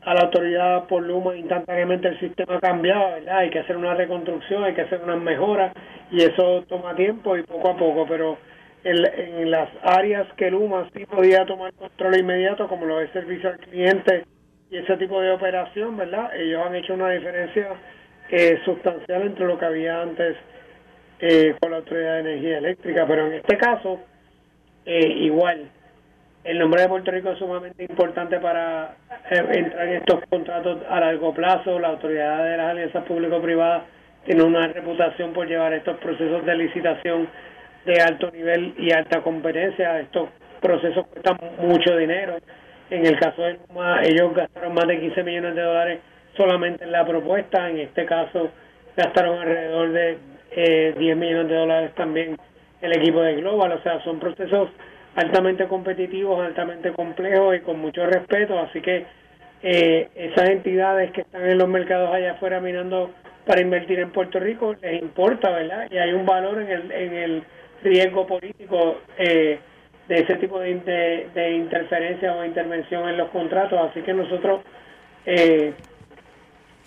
a 0.02 0.14
la 0.14 0.22
autoridad 0.22 0.86
por 0.88 1.02
Luma 1.02 1.36
instantáneamente 1.36 2.08
el 2.08 2.18
sistema 2.18 2.58
cambiaba, 2.60 3.14
¿verdad? 3.14 3.38
Hay 3.38 3.50
que 3.50 3.60
hacer 3.60 3.76
una 3.76 3.94
reconstrucción, 3.94 4.64
hay 4.64 4.74
que 4.74 4.82
hacer 4.82 5.00
unas 5.02 5.20
mejoras 5.20 5.72
y 6.10 6.22
eso 6.22 6.64
toma 6.68 6.94
tiempo 6.96 7.36
y 7.36 7.44
poco 7.44 7.70
a 7.70 7.76
poco, 7.76 8.06
pero 8.08 8.36
en, 8.84 8.96
en 9.04 9.50
las 9.50 9.68
áreas 9.82 10.26
que 10.36 10.50
Luma 10.50 10.88
sí 10.94 11.06
podía 11.06 11.46
tomar 11.46 11.72
control 11.74 12.18
inmediato, 12.18 12.66
como 12.66 12.86
lo 12.86 13.00
es 13.00 13.10
servicio 13.12 13.50
al 13.50 13.58
cliente 13.58 14.24
y 14.70 14.78
ese 14.78 14.96
tipo 14.96 15.20
de 15.20 15.30
operación, 15.30 15.96
¿verdad? 15.96 16.34
Ellos 16.34 16.66
han 16.66 16.74
hecho 16.74 16.94
una 16.94 17.10
diferencia 17.10 17.68
eh, 18.30 18.58
sustancial 18.64 19.22
entre 19.22 19.46
lo 19.46 19.58
que 19.58 19.66
había 19.66 20.00
antes 20.00 20.36
eh, 21.24 21.54
con 21.60 21.70
la 21.70 21.76
Autoridad 21.76 22.14
de 22.14 22.32
Energía 22.32 22.58
Eléctrica, 22.58 23.06
pero 23.06 23.28
en 23.28 23.34
este 23.34 23.56
caso, 23.56 24.00
eh, 24.84 25.06
igual, 25.06 25.68
el 26.42 26.58
nombre 26.58 26.82
de 26.82 26.88
Puerto 26.88 27.12
Rico 27.12 27.30
es 27.30 27.38
sumamente 27.38 27.84
importante 27.84 28.40
para 28.40 28.96
eh, 29.30 29.44
entrar 29.52 29.86
en 29.86 29.94
estos 29.98 30.18
contratos 30.28 30.80
a 30.90 30.98
largo 30.98 31.32
plazo. 31.32 31.78
La 31.78 31.90
Autoridad 31.90 32.42
de 32.42 32.56
las 32.56 32.70
Alianzas 32.72 33.04
Público-Privadas 33.04 33.84
tiene 34.24 34.42
una 34.42 34.66
reputación 34.66 35.32
por 35.32 35.46
llevar 35.46 35.72
estos 35.74 35.96
procesos 35.98 36.44
de 36.44 36.56
licitación 36.56 37.28
de 37.86 38.02
alto 38.02 38.32
nivel 38.32 38.74
y 38.76 38.92
alta 38.92 39.20
competencia. 39.20 40.00
Estos 40.00 40.28
procesos 40.60 41.06
cuestan 41.06 41.38
mucho 41.58 41.96
dinero. 41.96 42.38
En 42.90 43.06
el 43.06 43.16
caso 43.20 43.42
de 43.42 43.60
Luma, 43.68 44.02
ellos 44.02 44.34
gastaron 44.34 44.74
más 44.74 44.88
de 44.88 44.98
15 44.98 45.22
millones 45.22 45.54
de 45.54 45.62
dólares 45.62 46.00
solamente 46.36 46.82
en 46.82 46.90
la 46.90 47.06
propuesta. 47.06 47.70
En 47.70 47.78
este 47.78 48.06
caso, 48.06 48.50
gastaron 48.96 49.38
alrededor 49.38 49.92
de 49.92 50.31
eh, 50.56 50.94
10 50.98 51.16
millones 51.16 51.48
de 51.48 51.54
dólares 51.54 51.94
también 51.94 52.36
el 52.80 52.92
equipo 52.96 53.22
de 53.22 53.36
Global, 53.36 53.72
o 53.72 53.82
sea, 53.82 54.02
son 54.02 54.18
procesos 54.18 54.68
altamente 55.14 55.66
competitivos, 55.66 56.44
altamente 56.44 56.92
complejos 56.92 57.56
y 57.56 57.60
con 57.60 57.78
mucho 57.78 58.04
respeto, 58.06 58.58
así 58.58 58.80
que 58.80 59.06
eh, 59.62 60.08
esas 60.14 60.50
entidades 60.50 61.12
que 61.12 61.20
están 61.20 61.48
en 61.48 61.58
los 61.58 61.68
mercados 61.68 62.12
allá 62.12 62.32
afuera 62.32 62.60
mirando 62.60 63.10
para 63.46 63.60
invertir 63.60 64.00
en 64.00 64.10
Puerto 64.10 64.40
Rico 64.40 64.74
les 64.80 65.00
importa, 65.00 65.50
¿verdad? 65.50 65.86
Y 65.90 65.98
hay 65.98 66.12
un 66.12 66.26
valor 66.26 66.60
en 66.60 66.70
el, 66.70 66.92
en 66.92 67.14
el 67.14 67.42
riesgo 67.82 68.26
político 68.26 68.98
eh, 69.18 69.58
de 70.08 70.14
ese 70.14 70.34
tipo 70.36 70.58
de, 70.58 71.28
de, 71.32 71.52
interferencia 71.52 72.34
o 72.34 72.44
intervención 72.44 73.08
en 73.08 73.16
los 73.16 73.30
contratos, 73.30 73.78
así 73.90 74.02
que 74.02 74.12
nosotros 74.12 74.62
eh, 75.26 75.72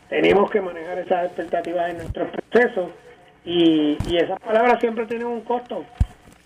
tenemos 0.09 0.51
que 0.51 0.61
manejar 0.61 0.99
esas 0.99 1.25
expectativas 1.27 1.89
en 1.91 1.97
nuestros 1.97 2.29
procesos 2.29 2.89
y, 3.45 3.97
y 4.09 4.17
esas 4.17 4.39
palabras 4.39 4.79
siempre 4.79 5.05
tienen 5.05 5.27
un 5.27 5.41
costo. 5.41 5.85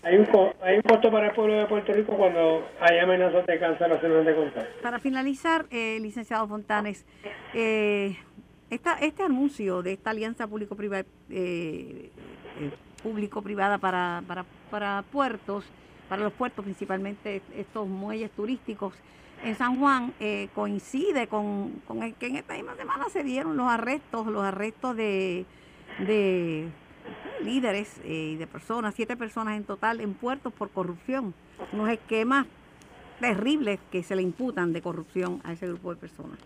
Hay 0.02 0.16
un, 0.16 0.26
hay 0.62 0.76
un 0.76 0.82
costo 0.82 1.10
para 1.10 1.26
el 1.26 1.32
pueblo 1.34 1.54
de 1.54 1.66
Puerto 1.66 1.92
Rico 1.92 2.16
cuando 2.16 2.66
hay 2.80 2.98
amenazas 2.98 3.44
de 3.44 3.58
cancelación 3.58 4.24
de 4.24 4.34
contratos. 4.34 4.74
Para 4.82 4.98
finalizar, 4.98 5.66
eh, 5.70 5.98
licenciado 6.00 6.48
Fontanes, 6.48 7.04
eh, 7.52 8.16
esta, 8.70 8.94
este 8.94 9.24
anuncio 9.24 9.82
de 9.82 9.92
esta 9.92 10.10
alianza 10.10 10.44
eh, 10.44 11.04
eh, 11.28 12.10
público-privada 13.02 13.76
para, 13.76 14.22
para, 14.26 14.46
para 14.70 15.04
puertos, 15.12 15.66
para 16.08 16.22
los 16.22 16.32
puertos 16.32 16.64
principalmente 16.64 17.42
estos 17.54 17.86
muelles 17.86 18.30
turísticos 18.30 18.94
en 19.44 19.54
San 19.54 19.78
Juan, 19.78 20.12
coincide 20.54 21.26
con, 21.26 21.82
con 21.86 22.02
el 22.02 22.14
que 22.14 22.26
en 22.26 22.36
esta 22.36 22.54
misma 22.54 22.74
semana 22.76 23.08
se 23.08 23.22
dieron 23.22 23.56
los 23.56 23.68
arrestos, 23.68 24.26
los 24.26 24.42
arrestos 24.42 24.96
de, 24.96 25.46
de 25.98 26.68
líderes 27.42 28.00
y 28.04 28.34
eh, 28.34 28.38
de 28.38 28.46
personas, 28.46 28.94
siete 28.94 29.16
personas 29.16 29.56
en 29.56 29.64
total 29.64 30.00
en 30.00 30.14
puertos 30.14 30.52
por 30.52 30.70
corrupción. 30.70 31.34
Unos 31.72 31.90
esquemas 31.90 32.46
terribles 33.20 33.78
que 33.90 34.02
se 34.02 34.16
le 34.16 34.22
imputan 34.22 34.72
de 34.72 34.82
corrupción 34.82 35.40
a 35.44 35.52
ese 35.52 35.66
grupo 35.66 35.94
de 35.94 36.00
personas. 36.00 36.38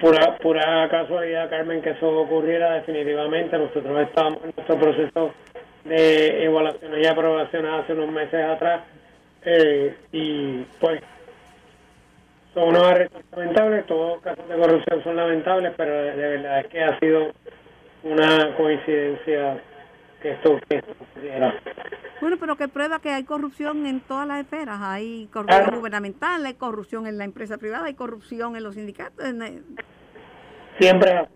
Pura, 0.00 0.38
pura 0.38 0.88
casualidad, 0.90 1.50
Carmen, 1.50 1.82
que 1.82 1.90
eso 1.90 2.08
ocurriera 2.08 2.74
definitivamente. 2.74 3.58
Nosotros 3.58 4.00
estábamos 4.00 4.42
en 4.44 4.52
nuestro 4.56 4.78
proceso 4.78 5.34
de 5.84 6.44
evaluación 6.44 7.00
y 7.00 7.06
aprobación 7.06 7.66
hace 7.66 7.92
unos 7.92 8.10
meses 8.10 8.44
atrás 8.44 8.82
eh, 9.44 9.94
y 10.12 10.62
pues 10.80 11.00
son 12.52 12.70
unos 12.70 12.82
arrestos 12.84 13.22
lamentables, 13.30 13.86
todos 13.86 14.20
casos 14.22 14.48
de 14.48 14.56
corrupción 14.56 15.04
son 15.04 15.16
lamentables, 15.16 15.72
pero 15.76 15.92
de 15.92 16.16
verdad 16.16 16.60
es 16.60 16.66
que 16.68 16.82
ha 16.82 16.98
sido 16.98 17.32
una 18.06 18.56
coincidencia 18.56 19.62
que 20.22 20.32
esto, 20.32 20.58
que 20.68 20.82
Bueno, 22.20 22.36
pero 22.38 22.56
que 22.56 22.68
prueba 22.68 23.00
que 23.00 23.10
hay 23.10 23.24
corrupción 23.24 23.84
en 23.86 24.00
todas 24.00 24.26
las 24.26 24.40
esferas. 24.40 24.80
Hay 24.80 25.28
corrupción 25.32 25.76
gubernamental, 25.76 26.46
hay 26.46 26.54
corrupción 26.54 27.06
en 27.06 27.18
la 27.18 27.24
empresa 27.24 27.58
privada, 27.58 27.86
hay 27.86 27.94
corrupción 27.94 28.56
en 28.56 28.62
los 28.62 28.74
sindicatos. 28.74 29.24
Siempre. 30.78 31.28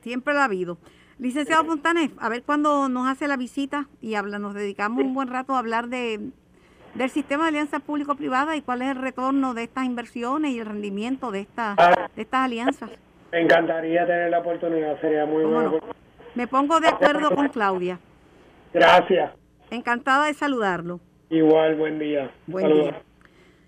Siempre 0.00 0.34
la 0.34 0.42
ha 0.42 0.44
habido. 0.44 0.78
Licenciado 1.18 1.64
Fontanes, 1.64 2.10
a 2.18 2.28
ver 2.28 2.42
cuándo 2.42 2.88
nos 2.88 3.08
hace 3.08 3.28
la 3.28 3.36
visita 3.36 3.88
y 4.00 4.14
habla, 4.14 4.38
nos 4.38 4.54
dedicamos 4.54 5.04
un 5.04 5.14
buen 5.14 5.28
rato 5.28 5.54
a 5.54 5.58
hablar 5.58 5.88
de 5.88 6.32
del 6.94 7.08
sistema 7.08 7.44
de 7.44 7.50
alianza 7.50 7.78
público-privada 7.78 8.54
y 8.56 8.60
cuál 8.60 8.82
es 8.82 8.88
el 8.88 8.96
retorno 8.96 9.54
de 9.54 9.62
estas 9.62 9.86
inversiones 9.86 10.52
y 10.52 10.58
el 10.58 10.66
rendimiento 10.66 11.30
de 11.30 11.40
estas, 11.40 11.76
ah. 11.78 12.10
de 12.14 12.22
estas 12.22 12.44
alianzas. 12.44 12.90
Me 13.32 13.40
encantaría 13.40 14.06
tener 14.06 14.30
la 14.30 14.40
oportunidad, 14.40 15.00
sería 15.00 15.24
muy 15.24 15.44
bueno. 15.44 15.80
Me 16.34 16.46
pongo 16.46 16.78
de 16.80 16.88
acuerdo 16.88 17.34
con 17.34 17.48
Claudia. 17.48 17.98
Gracias. 18.74 19.32
Encantada 19.70 20.26
de 20.26 20.34
saludarlo. 20.34 21.00
Igual, 21.30 21.76
buen 21.76 21.98
día. 21.98 22.30
Buen 22.46 22.68
día. 22.70 23.02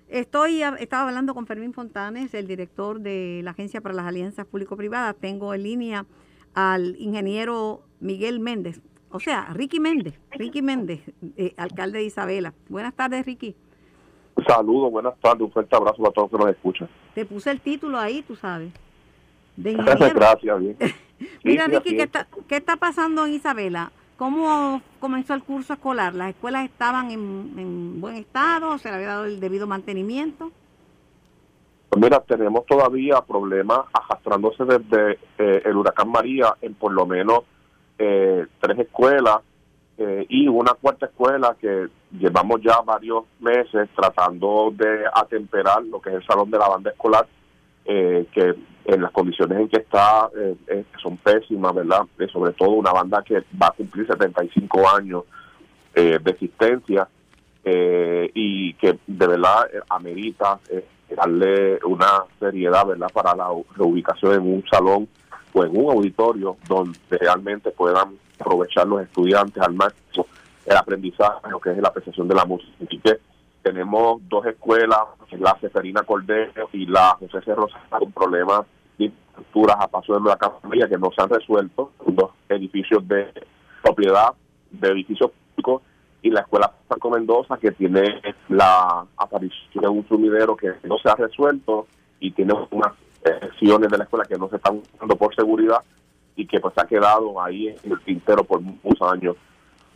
Estoy, 0.09 0.63
estaba 0.63 1.09
hablando 1.09 1.35
con 1.35 1.47
Fermín 1.47 1.73
Fontanes, 1.73 2.35
el 2.35 2.47
director 2.47 3.01
de 3.01 3.41
la 3.43 3.53
Agencia 3.53 3.81
para 3.81 3.95
las 3.95 4.07
Alianzas 4.07 4.45
Público-Privadas. 4.45 5.17
Tengo 5.19 5.55
en 5.55 5.63
línea 5.63 6.05
al 6.53 6.97
ingeniero 6.99 7.85
Miguel 8.01 8.41
Méndez, 8.41 8.83
o 9.11 9.19
sea, 9.19 9.47
Ricky 9.55 9.81
Méndez, 9.81 10.21
Ricky 10.33 10.61
Méndez, 10.61 11.01
eh, 11.37 11.55
alcalde 11.57 12.01
de 12.01 12.05
Isabela. 12.05 12.53
Buenas 12.69 12.95
tardes, 12.95 13.25
Ricky. 13.25 13.57
Saludos, 14.47 14.93
buenas 14.93 15.19
tardes, 15.21 15.41
un 15.41 15.53
fuerte 15.53 15.75
abrazo 15.75 16.03
para 16.03 16.13
todos 16.13 16.31
los 16.31 16.39
que 16.39 16.47
nos 16.47 16.55
escuchan. 16.55 16.89
Te 17.15 17.25
puse 17.25 17.51
el 17.51 17.61
título 17.61 17.99
ahí, 17.99 18.23
tú 18.23 18.37
sabes. 18.37 18.71
Gracias, 20.15 20.61
bien. 20.61 20.77
Mira, 21.45 21.67
Ricky, 21.67 21.97
¿qué 22.49 22.57
está, 22.57 22.77
pasando 22.77 23.25
en 23.27 23.35
Isabela? 23.35 23.93
¿Cómo 24.17 24.81
comenzó 25.01 25.35
el 25.35 25.43
curso 25.43 25.75
escolar? 25.75 26.15
¿Las 26.15 26.31
escuelas 26.31 26.65
estaban 26.65 27.11
en, 27.11 28.01
buen 28.01 28.17
estado? 28.17 28.79
¿Se 28.79 28.89
le 28.89 28.97
había 28.97 29.09
dado 29.09 29.25
el 29.25 29.41
debido 29.41 29.67
mantenimiento? 29.67 30.51
Pues 31.89 32.03
mira, 32.03 32.21
tenemos 32.21 32.67
todavía 32.67 33.21
problemas 33.21 33.81
arrastrándose 33.93 34.65
desde 34.65 35.19
eh, 35.39 35.63
el 35.65 35.77
huracán 35.77 36.11
María 36.11 36.55
en 36.61 36.75
por 36.75 36.93
lo 36.93 37.07
menos 37.07 37.41
eh, 37.99 38.47
tres 38.61 38.79
escuelas 38.81 39.39
eh, 39.97 40.27
y 40.29 40.49
una 40.49 40.75
cuarta 40.75 41.07
escuela 41.07 41.57
que 41.61 41.89
llevamos 42.11 42.61
ya 42.63 42.81
varios 42.81 43.25
meses 43.39 43.89
tratando 43.95 44.73
de 44.73 45.05
atemperar 45.13 45.85
lo 45.85 46.01
que 46.01 46.11
es 46.11 46.17
el 46.17 46.27
salón 46.27 46.51
de 46.51 46.59
la 46.59 46.69
banda 46.69 46.91
escolar, 46.91 47.27
que 47.85 48.55
en 48.85 49.03
las 49.03 49.11
condiciones 49.13 49.59
en 49.59 49.69
que 49.69 49.79
está 49.79 50.29
eh, 50.37 50.57
eh, 50.67 50.85
son 51.03 51.17
pésimas, 51.17 51.75
¿verdad? 51.75 52.03
Eh, 52.19 52.29
sobre 52.33 52.53
todo 52.53 52.71
una 52.71 52.93
banda 52.93 53.23
que 53.23 53.43
va 53.61 53.69
a 53.69 53.71
cumplir 53.71 54.07
75 54.07 54.89
años 54.97 55.25
de 55.95 56.19
existencia 56.29 57.07
y 57.65 58.75
que 58.75 58.99
de 59.07 59.27
verdad 59.29 59.65
amerita 59.89 60.59
darle 61.17 61.79
una 61.85 62.25
seriedad, 62.41 62.85
¿verdad?, 62.85 63.07
para 63.13 63.37
la 63.37 63.47
reubicación 63.77 64.33
en 64.33 64.41
un 64.41 64.65
salón 64.69 65.07
o 65.53 65.65
en 65.65 65.71
un 65.71 65.93
auditorio 65.93 66.57
donde 66.67 66.99
realmente 67.11 67.71
puedan 67.71 68.19
aprovechar 68.41 68.89
los 68.89 69.03
estudiantes 69.03 69.63
al 69.63 69.73
máximo 69.73 70.27
el 70.67 70.77
aprendizaje, 70.77 71.49
lo 71.49 71.61
que 71.61 71.71
es 71.71 71.79
la 71.79 71.89
apreciación 71.89 72.27
de 72.27 72.35
la 72.35 72.45
música. 72.45 72.75
Tenemos 73.65 74.21
dos 74.29 74.45
escuelas, 74.47 75.01
la 75.33 75.59
Seferina 75.59 76.03
Cordero 76.03 76.69
y 76.73 76.85
la 76.87 77.17
José 77.19 77.41
Cerro, 77.45 77.67
con 77.89 78.13
problemas 78.13 78.61
de 78.99 79.07
infraestructuras 79.07 79.77
a 79.81 79.89
paso 79.89 80.15
de 80.15 80.21
la 80.21 80.39
María 80.63 80.87
que 80.87 80.99
no 80.99 81.11
se 81.11 81.23
han 81.23 81.31
resuelto, 81.31 81.91
dos 82.07 82.31
edificios 82.51 83.09
de 83.09 83.33
propiedad 83.83 84.35
de 84.71 84.89
edificios 84.89 85.31
públicos 85.31 85.83
y 86.23 86.31
la 86.31 86.41
escuela 86.41 86.73
Franco 86.89 87.11
Mendoza 87.11 87.57
que 87.57 87.73
tiene 87.73 88.21
la 88.49 89.07
aparición 89.17 89.83
de 89.83 89.89
un 89.89 90.07
sumidero 90.09 90.57
que 90.57 90.75
no 90.85 90.99
se 90.99 91.09
ha 91.09 91.15
resuelto 91.15 91.87
y 92.21 92.33
tiene 92.33 92.53
unas 92.71 92.93
secciones 93.23 93.91
de 93.91 93.99
la 93.99 94.05
escuela 94.05 94.27
que 94.27 94.37
no 94.37 94.49
se 94.51 94.57
están 94.57 94.83
usando 94.95 95.17
por 95.17 95.35
seguridad 95.35 95.79
y 96.37 96.47
que 96.47 96.61
pues 96.61 96.75
ha 96.77 96.87
quedado 96.87 97.41
ahí 97.41 97.69
en 97.69 97.93
el 97.93 98.01
tintero 98.01 98.45
por 98.45 98.61
muchos 98.61 99.11
años. 99.11 99.37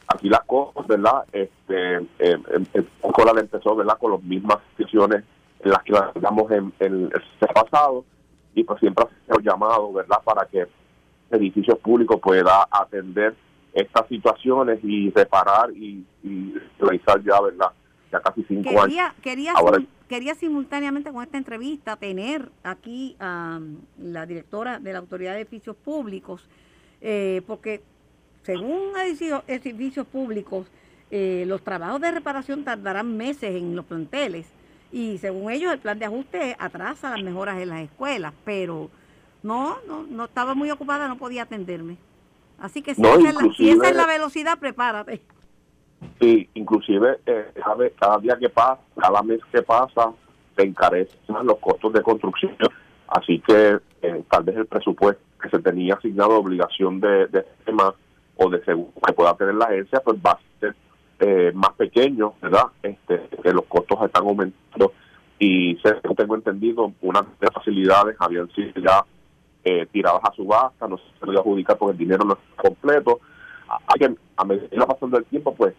Aquí 0.09 0.29
las 0.29 0.43
cosas, 0.45 0.87
¿verdad? 0.87 1.25
Este, 1.33 1.97
eh, 1.97 2.39
el 2.73 2.89
escuela 3.03 3.41
empezó, 3.41 3.77
¿verdad? 3.77 3.99
Con 3.99 4.13
las 4.13 4.23
mismas 4.23 4.59
decisiones 4.77 5.25
en 5.61 5.71
las 5.71 5.83
que 5.83 5.93
las 5.93 6.15
damos 6.15 6.51
en, 6.51 6.73
el 6.79 7.13
pasado 7.55 8.05
y 8.55 8.65
pues 8.65 8.81
siempre 8.81 9.05
ha 9.05 9.27
sido 9.27 9.41
llamado, 9.41 9.93
¿verdad? 9.93 10.19
Para 10.25 10.47
que 10.47 10.67
edificios 11.31 11.79
públicos 11.79 12.19
pueda 12.21 12.67
atender 12.71 13.35
estas 13.73 14.09
situaciones 14.09 14.81
y 14.83 15.11
reparar 15.11 15.71
y, 15.73 16.05
realizar 16.79 17.23
ya, 17.23 17.41
¿verdad? 17.41 17.71
Ya 18.11 18.21
casi 18.21 18.43
cinco 18.45 18.71
años. 18.71 19.13
Quería, 19.21 19.55
quería 20.09 20.35
simultáneamente 20.35 21.13
con 21.13 21.23
esta 21.23 21.37
entrevista 21.37 21.97
tener 21.97 22.51
aquí 22.63 23.17
a 23.21 23.61
la 23.99 24.27
directora 24.27 24.79
de 24.79 24.93
la 24.93 24.99
Autoridad 25.01 25.35
de 25.35 25.41
Edificios 25.41 25.77
Públicos, 25.77 26.49
eh, 27.01 27.43
porque 27.47 27.83
según 28.49 28.93
edificios 28.97 30.07
públicos, 30.07 30.67
eh, 31.11 31.45
los 31.47 31.61
trabajos 31.61 32.01
de 32.01 32.11
reparación 32.11 32.65
tardarán 32.65 33.15
meses 33.15 33.55
en 33.55 33.77
los 33.77 33.85
planteles 33.85 34.51
y 34.91 35.19
según 35.19 35.53
ellos 35.53 35.71
el 35.71 35.81
plan 35.81 35.99
de 35.99 36.07
ajuste 36.07 36.57
atrasa 36.59 37.11
las 37.11 37.23
mejoras 37.23 37.59
en 37.59 37.69
las 37.69 37.81
escuelas, 37.81 38.33
pero 38.47 38.89
no, 39.43 39.77
no, 39.87 40.05
no 40.05 40.25
estaba 40.25 40.55
muy 40.55 40.71
ocupada, 40.71 41.09
no 41.09 41.19
podía 41.19 41.43
atenderme. 41.43 41.99
Así 42.59 42.81
que 42.81 42.95
si, 42.95 43.03
esa, 43.03 43.19
es 43.69 43.95
la, 43.95 44.07
velocidad, 44.07 44.59
prepárate. 44.59 45.21
Sí, 46.19 46.49
inclusive 46.55 47.19
eh, 47.27 47.53
cada, 47.99 48.17
día 48.17 48.39
que 48.39 48.49
pasa, 48.49 48.81
cada 48.99 49.23
mes 49.23 49.41
que 49.53 49.61
pasa, 49.61 50.15
se 50.57 50.63
encarecen 50.63 51.19
los 51.45 51.59
costos 51.59 51.93
de 51.93 52.01
construcción. 52.01 52.57
Así 53.09 53.41
que 53.41 53.79
eh, 54.01 54.25
tal 54.31 54.45
vez 54.45 54.57
el 54.57 54.67
presupuesto 54.67 55.23
que 55.39 55.51
se 55.51 55.59
tenía 55.59 55.97
asignado 55.97 56.39
obligación 56.39 56.99
de, 56.99 57.27
de 57.27 57.45
tema 57.67 57.95
o 58.39 58.49
de 58.49 58.65
seguro 58.65 58.93
que 59.07 59.13
pueda 59.13 59.35
tener 59.37 59.55
la 59.55 59.67
agencia, 59.67 60.01
pues 60.01 60.17
va 60.25 60.33
a 60.33 60.41
ser 60.61 60.75
eh, 61.21 61.53
más 61.55 61.73
pequeño, 61.75 62.35
¿verdad? 62.41 62.67
Este, 62.83 63.29
que 63.43 63.53
los 63.53 63.65
costos 63.67 63.99
están 64.03 64.23
aumentando 64.23 64.93
y 65.39 65.77
según 65.83 66.17
tengo 66.17 66.35
entendido, 66.35 66.93
unas 67.01 67.25
de 67.41 67.49
facilidades 67.49 68.17
habían 68.19 68.51
sido 68.53 68.73
ya 68.81 69.05
eh, 69.65 69.87
tiradas 69.93 70.21
a 70.25 70.33
subasta, 70.33 70.89
no 70.89 70.99
se 70.99 71.05
puede 71.21 71.39
adjudicar 71.39 71.77
porque 71.77 71.93
el 71.93 71.99
dinero 71.99 72.25
no 72.25 72.35
es 72.35 72.39
completo. 72.57 73.21
Hay 73.69 73.99
que, 73.99 74.15
a 74.37 74.45
medida 74.45 74.87
pasando 74.87 75.19
el 75.19 75.25
tiempo, 75.27 75.55
pues 75.55 75.75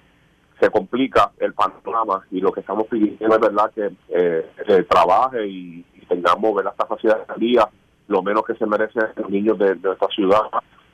se 0.60 0.70
complica 0.70 1.32
el 1.40 1.54
panorama 1.54 2.26
y 2.32 2.42
lo 2.42 2.52
que 2.52 2.60
estamos 2.60 2.88
pidiendo 2.88 3.36
es 3.36 3.42
verdad 3.42 3.72
que 3.74 3.92
eh, 4.10 4.86
trabaje 4.90 5.48
y, 5.48 5.86
tengamos 6.08 6.56
¿verdad? 6.56 6.74
esta 6.74 6.88
facilidad 6.88 7.28
de 7.28 7.46
día, 7.46 7.70
lo 8.08 8.24
menos 8.24 8.44
que 8.44 8.56
se 8.56 8.66
merecen 8.66 9.04
los 9.16 9.30
niños 9.30 9.60
de, 9.60 9.76
nuestra 9.76 10.08
ciudad 10.08 10.42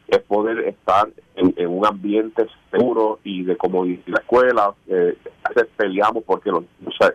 es 0.07 0.19
poder 0.19 0.59
estar 0.59 1.09
en, 1.35 1.67
un 1.67 1.85
ambiente 1.85 2.47
seguro 2.71 3.19
y 3.23 3.43
de 3.43 3.57
comodidad 3.57 4.01
la 4.07 4.19
escuela. 4.19 4.73
Eh, 4.87 5.17
a 5.43 5.49
veces 5.49 5.69
peleamos 5.75 6.23
porque 6.23 6.51
los 6.51 6.63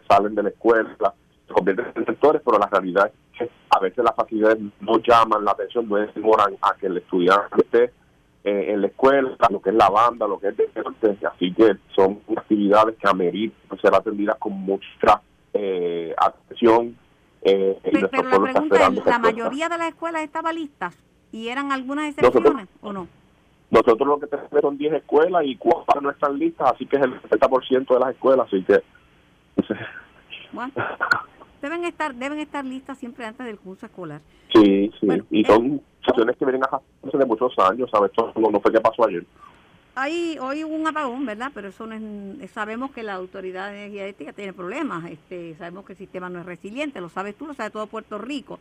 salen 0.09 0.35
de 0.35 0.43
la 0.43 0.49
escuela, 0.51 1.15
se 1.47 1.53
convierten 1.53 1.87
en 1.95 2.07
sectores, 2.07 2.43
pero 2.45 2.59
la 2.59 2.67
realidad 2.67 3.07
es 3.07 3.39
que 3.39 3.51
a 3.71 3.81
veces 3.81 4.05
las 4.05 4.15
facilidades 4.15 4.59
no 4.81 4.99
llaman 4.99 5.45
la 5.45 5.53
atención, 5.53 5.89
no 5.89 5.97
demoran 5.97 6.57
a 6.63 6.75
que 6.75 6.87
el 6.87 6.99
estudiante 6.99 7.63
esté 7.63 7.85
eh, 8.45 8.73
en 8.73 8.81
la 8.81 8.87
escuela, 8.89 9.37
lo 9.51 9.61
que 9.61 9.71
es 9.71 9.77
la 9.77 9.89
banda, 9.89 10.27
lo 10.27 10.39
que 10.41 10.49
es 10.49 10.57
deporte, 10.57 11.17
así 11.27 11.53
que 11.53 11.77
son 11.95 12.21
actividades 12.37 12.97
que 12.97 13.09
ameritan 13.09 13.79
ser 13.81 13.95
atendidas 13.95 14.37
con 14.39 14.53
mucha 14.53 15.21
eh, 15.53 16.15
atención. 16.17 16.97
Eh, 17.43 17.79
pero, 17.83 18.09
la 18.23 18.53
pregunta 18.53 18.89
es, 18.89 19.07
¿la 19.07 19.19
mayoría 19.19 19.69
de 19.69 19.79
las 19.79 19.89
escuelas 19.89 20.23
estaban 20.23 20.55
listas 20.55 20.97
y 21.33 21.49
eran 21.49 21.73
algunas 21.73 22.11
excepciones 22.11 22.69
o 22.81 22.93
no? 22.93 23.09
Nosotros 23.71 24.09
lo 24.09 24.19
que 24.19 24.27
tenemos 24.27 24.51
son 24.61 24.79
10 24.79 24.95
escuelas 24.95 25.45
y 25.45 25.57
4 25.57 26.01
no 26.01 26.11
están 26.11 26.39
listas, 26.39 26.73
así 26.73 26.87
que 26.87 26.97
es 26.97 27.03
el 27.03 27.23
70% 27.23 27.95
de 27.95 28.01
las 28.01 28.11
escuelas, 28.11 28.47
así 28.47 28.65
que... 28.65 28.83
Bueno, 30.53 30.73
deben 31.63 31.85
estar 31.85 32.15
deben 32.15 32.41
estar 32.41 32.65
listas 32.65 32.99
siempre 32.99 33.25
antes 33.25 33.47
del 33.47 33.59
curso 33.59 33.87
escolar. 33.87 34.21
Sí, 34.53 34.91
sí, 35.01 35.07
y 35.31 35.45
son 35.45 35.75
eh, 35.75 35.81
situaciones 36.01 36.37
que 36.37 36.45
vienen 36.45 36.63
a 36.65 36.81
de 37.17 37.25
muchos 37.25 37.57
años, 37.59 37.89
¿sabes? 37.93 38.11
Esto 38.11 38.33
no, 38.37 38.61
fue 38.61 38.73
que 38.73 38.81
pasó 38.81 39.07
ayer. 39.07 39.25
Hay, 39.95 40.39
hoy 40.41 40.65
hubo 40.65 40.75
un 40.75 40.87
apagón, 40.87 41.27
¿verdad? 41.27 41.51
Pero 41.55 41.69
eso 41.69 41.87
no 41.87 41.95
es, 42.43 42.51
sabemos 42.51 42.91
que 42.93 43.03
la 43.03 43.15
Autoridad 43.15 43.71
de 43.71 43.79
Energía 43.79 44.05
Eléctrica 44.05 44.33
tiene 44.33 44.53
problemas, 44.53 45.11
este, 45.11 45.55
sabemos 45.57 45.85
que 45.85 45.93
el 45.93 45.99
sistema 45.99 46.29
no 46.29 46.41
es 46.41 46.47
resiliente, 46.47 47.01
lo 47.01 47.09
sabes 47.09 47.37
tú, 47.37 47.47
lo 47.47 47.55
sabe 47.55 47.71
todo 47.71 47.87
Puerto 47.87 48.19
Rico. 48.19 48.59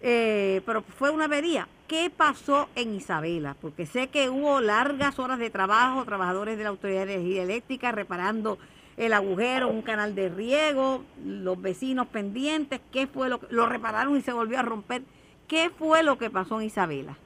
Eh, 0.00 0.62
pero 0.64 0.82
fue 0.82 1.10
una 1.10 1.26
avería. 1.26 1.68
¿Qué 1.86 2.10
pasó 2.14 2.68
en 2.74 2.94
Isabela? 2.94 3.56
Porque 3.60 3.84
sé 3.84 4.08
que 4.08 4.30
hubo 4.30 4.60
largas 4.60 5.18
horas 5.18 5.38
de 5.38 5.50
trabajo, 5.50 6.04
trabajadores 6.04 6.56
de 6.56 6.64
la 6.64 6.70
Autoridad 6.70 7.06
de 7.06 7.14
Energía 7.14 7.42
Eléctrica 7.42 7.92
reparando 7.92 8.58
el 8.96 9.12
agujero, 9.12 9.68
un 9.68 9.82
canal 9.82 10.14
de 10.14 10.28
riego, 10.28 11.02
los 11.24 11.60
vecinos 11.60 12.06
pendientes, 12.08 12.80
¿qué 12.92 13.06
fue 13.06 13.28
lo 13.28 13.40
que 13.40 13.46
lo 13.50 13.66
repararon 13.66 14.16
y 14.16 14.20
se 14.20 14.32
volvió 14.32 14.58
a 14.58 14.62
romper? 14.62 15.02
¿Qué 15.48 15.70
fue 15.70 16.02
lo 16.02 16.18
que 16.18 16.30
pasó 16.30 16.60
en 16.60 16.66
Isabela? 16.66 17.16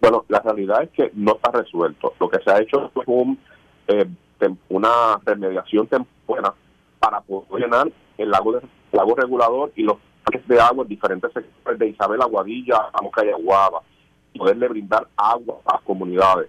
Bueno, 0.00 0.24
la 0.28 0.40
realidad 0.40 0.82
es 0.84 0.90
que 0.90 1.10
no 1.14 1.32
está 1.32 1.50
resuelto. 1.50 2.14
Lo 2.18 2.30
que 2.30 2.38
se 2.42 2.50
ha 2.50 2.60
hecho 2.60 2.90
es 2.94 3.02
un, 3.06 3.38
eh, 3.88 4.06
una 4.68 5.20
remediación 5.24 5.86
temporal 5.88 6.52
para 6.98 7.20
poder 7.20 7.64
llenar 7.64 7.90
el 8.16 8.30
lago, 8.30 8.52
de, 8.52 8.60
lago 8.92 9.14
regulador 9.14 9.72
y 9.76 9.82
los 9.82 9.96
de 10.46 10.60
agua 10.60 10.82
en 10.82 10.88
diferentes 10.88 11.32
sectores 11.32 11.78
de 11.78 11.88
Isabela, 11.88 12.24
Guadilla, 12.26 12.88
Amoca 12.92 13.24
y 13.24 13.30
Aguaba, 13.30 13.82
y 14.32 14.38
poderle 14.38 14.68
brindar 14.68 15.06
agua 15.16 15.58
a 15.64 15.74
las 15.74 15.82
comunidades. 15.82 16.48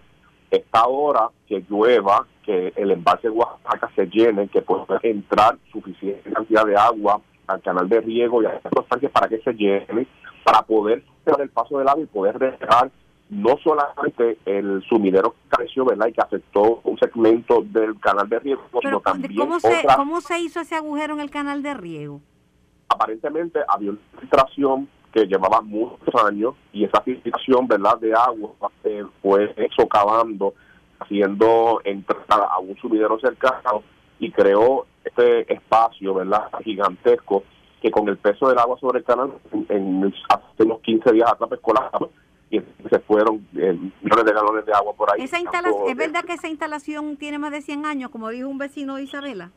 Esta 0.49 0.85
hora 0.85 1.29
que 1.47 1.63
llueva, 1.69 2.25
que 2.43 2.73
el 2.75 2.91
embalse 2.91 3.29
de 3.29 3.33
Oaxaca 3.33 3.89
se 3.95 4.07
llene, 4.07 4.47
que 4.49 4.61
pueda 4.61 4.99
entrar 5.03 5.57
suficiente 5.71 6.31
cantidad 6.31 6.65
de 6.65 6.75
agua 6.75 7.21
al 7.47 7.61
canal 7.61 7.87
de 7.87 8.01
riego 8.01 8.41
y 8.41 8.45
a 8.45 8.59
los 8.75 8.87
tanques 8.87 9.11
para 9.11 9.27
que 9.27 9.39
se 9.41 9.53
llene, 9.53 10.07
para 10.43 10.61
poder 10.63 11.03
hacer 11.25 11.41
el 11.41 11.49
paso 11.49 11.77
del 11.77 11.87
agua 11.87 12.03
y 12.03 12.07
poder 12.07 12.37
dejar 12.39 12.91
no 13.29 13.57
solamente 13.63 14.39
el 14.45 14.83
sumidero 14.89 15.31
que 15.31 15.55
careció, 15.55 15.85
¿verdad? 15.85 16.07
Y 16.07 16.13
que 16.13 16.21
afectó 16.21 16.81
un 16.83 16.97
segmento 16.97 17.61
del 17.61 17.97
canal 17.99 18.27
de 18.27 18.39
riego, 18.39 18.61
sino 18.81 18.99
también 18.99 19.35
¿cómo 19.37 19.59
se, 19.59 19.85
¿Cómo 19.95 20.19
se 20.19 20.39
hizo 20.39 20.59
ese 20.59 20.75
agujero 20.75 21.13
en 21.13 21.21
el 21.21 21.29
canal 21.29 21.63
de 21.63 21.73
riego? 21.73 22.21
Aparentemente 22.91 23.59
había 23.67 23.91
una 23.91 23.99
filtración 24.19 24.89
que 25.13 25.25
llevaba 25.25 25.61
muchos 25.61 26.13
años 26.25 26.55
y 26.73 26.85
esa 26.85 27.01
filtración, 27.01 27.67
¿verdad?, 27.67 27.97
de 27.99 28.13
agua 28.13 28.51
eh, 28.83 29.03
fue 29.21 29.53
socavando, 29.75 30.53
haciendo 30.99 31.81
entrar 31.83 32.19
a 32.29 32.59
un 32.59 32.75
sumidero 32.77 33.19
cercano 33.19 33.83
y 34.19 34.31
creó 34.31 34.85
este 35.03 35.51
espacio, 35.53 36.13
¿verdad?, 36.13 36.49
gigantesco 36.63 37.43
que 37.81 37.89
con 37.89 38.07
el 38.07 38.17
peso 38.17 38.47
del 38.47 38.59
agua 38.59 38.77
sobre 38.79 38.99
el 38.99 39.05
canal, 39.05 39.33
en, 39.69 40.13
hace 40.29 40.63
unos 40.63 40.81
15 40.81 41.11
días 41.13 41.31
atrás, 41.31 41.49
pues, 41.49 42.11
y 42.51 42.59
se 42.89 42.99
fueron 42.99 43.47
eh, 43.55 43.77
millones 44.01 44.25
de 44.25 44.33
galones 44.33 44.65
de 44.65 44.73
agua 44.73 44.93
por 44.93 45.11
ahí. 45.11 45.23
Esa 45.23 45.37
¿Es 45.39 45.95
verdad 45.95 46.23
que 46.25 46.33
esa 46.33 46.49
instalación 46.49 47.15
tiene 47.15 47.39
más 47.39 47.51
de 47.51 47.61
100 47.61 47.85
años, 47.85 48.11
como 48.11 48.29
dijo 48.29 48.49
un 48.49 48.57
vecino 48.57 48.97
de 48.97 49.03
Isabela? 49.03 49.51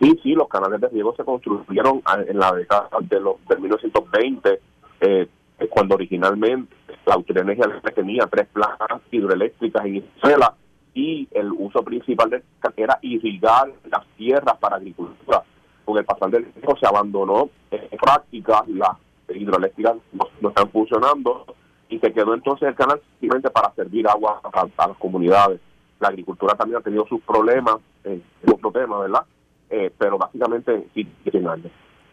Sí, 0.00 0.18
sí, 0.22 0.34
los 0.34 0.48
canales 0.48 0.80
de 0.80 0.88
riego 0.88 1.14
se 1.16 1.24
construyeron 1.24 2.02
en 2.26 2.38
la 2.38 2.52
década 2.52 2.88
de 3.00 3.20
los 3.20 3.36
de 3.46 3.56
1920 3.56 4.60
eh, 5.00 5.28
cuando 5.70 5.94
originalmente 5.94 6.74
la 7.06 7.14
Autoridad 7.14 7.46
tenía 7.94 8.26
tres 8.26 8.46
plantas 8.52 9.00
hidroeléctricas 9.10 9.84
en 9.86 9.96
Isabela 9.96 10.54
y 10.92 11.28
el 11.32 11.52
uso 11.52 11.82
principal 11.82 12.30
de 12.30 12.42
era 12.76 12.98
irrigar 13.02 13.72
las 13.90 14.04
tierras 14.16 14.56
para 14.58 14.76
agricultura. 14.76 15.42
Con 15.84 15.98
el 15.98 16.04
pasar 16.04 16.30
del 16.30 16.46
tiempo 16.52 16.76
se 16.78 16.86
abandonó 16.86 17.48
en 17.70 17.98
práctica, 17.98 18.64
las 18.68 18.96
hidroeléctricas 19.28 19.96
no, 20.12 20.48
están 20.48 20.70
funcionando 20.70 21.46
y 21.88 21.98
se 21.98 22.12
quedó 22.12 22.34
entonces 22.34 22.68
el 22.68 22.74
canal 22.74 23.00
simplemente 23.20 23.50
para 23.50 23.72
servir 23.74 24.08
agua 24.08 24.40
a, 24.42 24.88
las 24.88 24.96
comunidades. 24.98 25.60
La 26.00 26.08
agricultura 26.08 26.54
también 26.54 26.80
ha 26.80 26.84
tenido 26.84 27.06
sus 27.06 27.20
problemas, 27.22 27.76
eh, 28.04 28.20
otro 28.46 28.70
tema, 28.72 28.98
¿verdad? 28.98 29.24
Eh, 29.68 29.90
pero 29.98 30.16
básicamente 30.16 30.86
sí. 30.94 31.06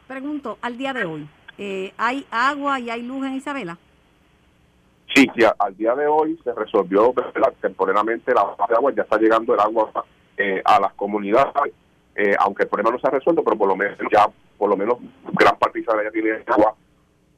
Pregunto, 0.07 0.57
al 0.61 0.77
día 0.77 0.93
de 0.93 1.05
hoy, 1.05 1.27
eh, 1.57 1.93
¿hay 1.97 2.25
agua 2.31 2.79
y 2.79 2.89
hay 2.89 3.03
luz 3.03 3.25
en 3.25 3.35
Isabela? 3.35 3.77
Sí, 5.13 5.27
ya, 5.37 5.55
al 5.59 5.75
día 5.77 5.93
de 5.95 6.07
hoy 6.07 6.39
se 6.43 6.53
resolvió 6.53 7.13
temporalmente 7.61 8.33
la 8.33 8.43
base 8.43 8.63
de 8.69 8.75
agua, 8.75 8.93
ya 8.95 9.03
está 9.03 9.17
llegando 9.17 9.53
el 9.53 9.59
agua 9.59 9.91
eh, 10.37 10.61
a 10.65 10.79
las 10.79 10.93
comunidades, 10.93 11.73
eh, 12.15 12.35
aunque 12.39 12.63
el 12.63 12.69
problema 12.69 12.91
no 12.91 12.99
se 12.99 13.07
ha 13.07 13.11
resuelto, 13.11 13.43
pero 13.43 13.55
por 13.55 13.67
lo 13.67 13.75
menos 13.75 13.97
ya, 14.11 14.27
por 14.57 14.69
lo 14.69 14.77
menos 14.77 14.97
gran 15.33 15.57
parte 15.57 15.79
de 15.79 15.83
Isabela 15.83 16.09
ya 16.09 16.11
tiene 16.11 16.43
agua. 16.47 16.73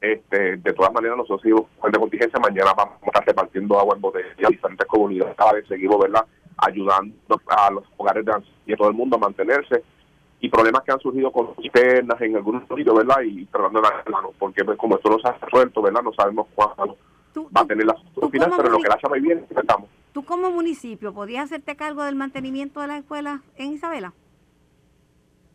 Este, 0.00 0.56
de 0.56 0.72
todas 0.72 0.92
maneras, 0.92 1.16
nosotros 1.16 1.42
seguimos 1.42 1.66
de 1.82 1.98
contingencia, 1.98 2.38
mañana 2.38 2.72
vamos 2.74 2.94
a 3.02 3.06
estar 3.06 3.26
repartiendo 3.26 3.78
agua 3.78 3.94
en 3.94 4.00
botellas 4.00 4.30
a 4.44 4.48
diferentes 4.48 4.86
comunidades, 4.86 5.34
cada 5.36 5.52
vez 5.52 5.66
seguimos 5.68 5.98
¿verdad? 5.98 6.24
ayudando 6.58 7.14
a 7.48 7.70
los 7.70 7.84
hogares 7.96 8.24
de 8.24 8.32
y 8.66 8.72
a 8.72 8.76
todo 8.76 8.88
el 8.88 8.94
mundo 8.94 9.16
a 9.16 9.20
mantenerse 9.20 9.82
y 10.40 10.48
problemas 10.48 10.82
que 10.82 10.92
han 10.92 11.00
surgido 11.00 11.30
con 11.32 11.54
cisternas 11.56 12.20
en 12.20 12.36
algunos 12.36 12.62
sitios, 12.68 12.96
¿verdad? 12.96 13.22
Y 13.22 13.46
tratando 13.46 13.80
de 13.80 14.10
mano, 14.10 14.32
porque 14.38 14.64
pues, 14.64 14.78
como 14.78 14.96
esto 14.96 15.10
no 15.10 15.18
se 15.18 15.28
ha 15.28 15.32
resuelto, 15.32 15.82
¿verdad? 15.82 16.02
No 16.02 16.12
sabemos 16.12 16.46
cuándo 16.54 16.96
va 17.56 17.60
a 17.62 17.66
tener 17.66 17.86
la 17.86 17.94
final, 18.30 18.52
pero 18.56 18.70
lo 18.70 18.78
que 18.78 18.88
la 18.88 18.98
llama 19.02 19.16
bien, 19.16 19.46
estamos. 19.50 19.88
¿Tú 20.12 20.24
como 20.24 20.50
municipio 20.50 21.12
podías 21.12 21.44
hacerte 21.44 21.76
cargo 21.76 22.02
del 22.04 22.14
mantenimiento 22.14 22.80
de 22.80 22.86
las 22.86 22.98
escuelas 23.00 23.40
en 23.56 23.72
Isabela? 23.72 24.12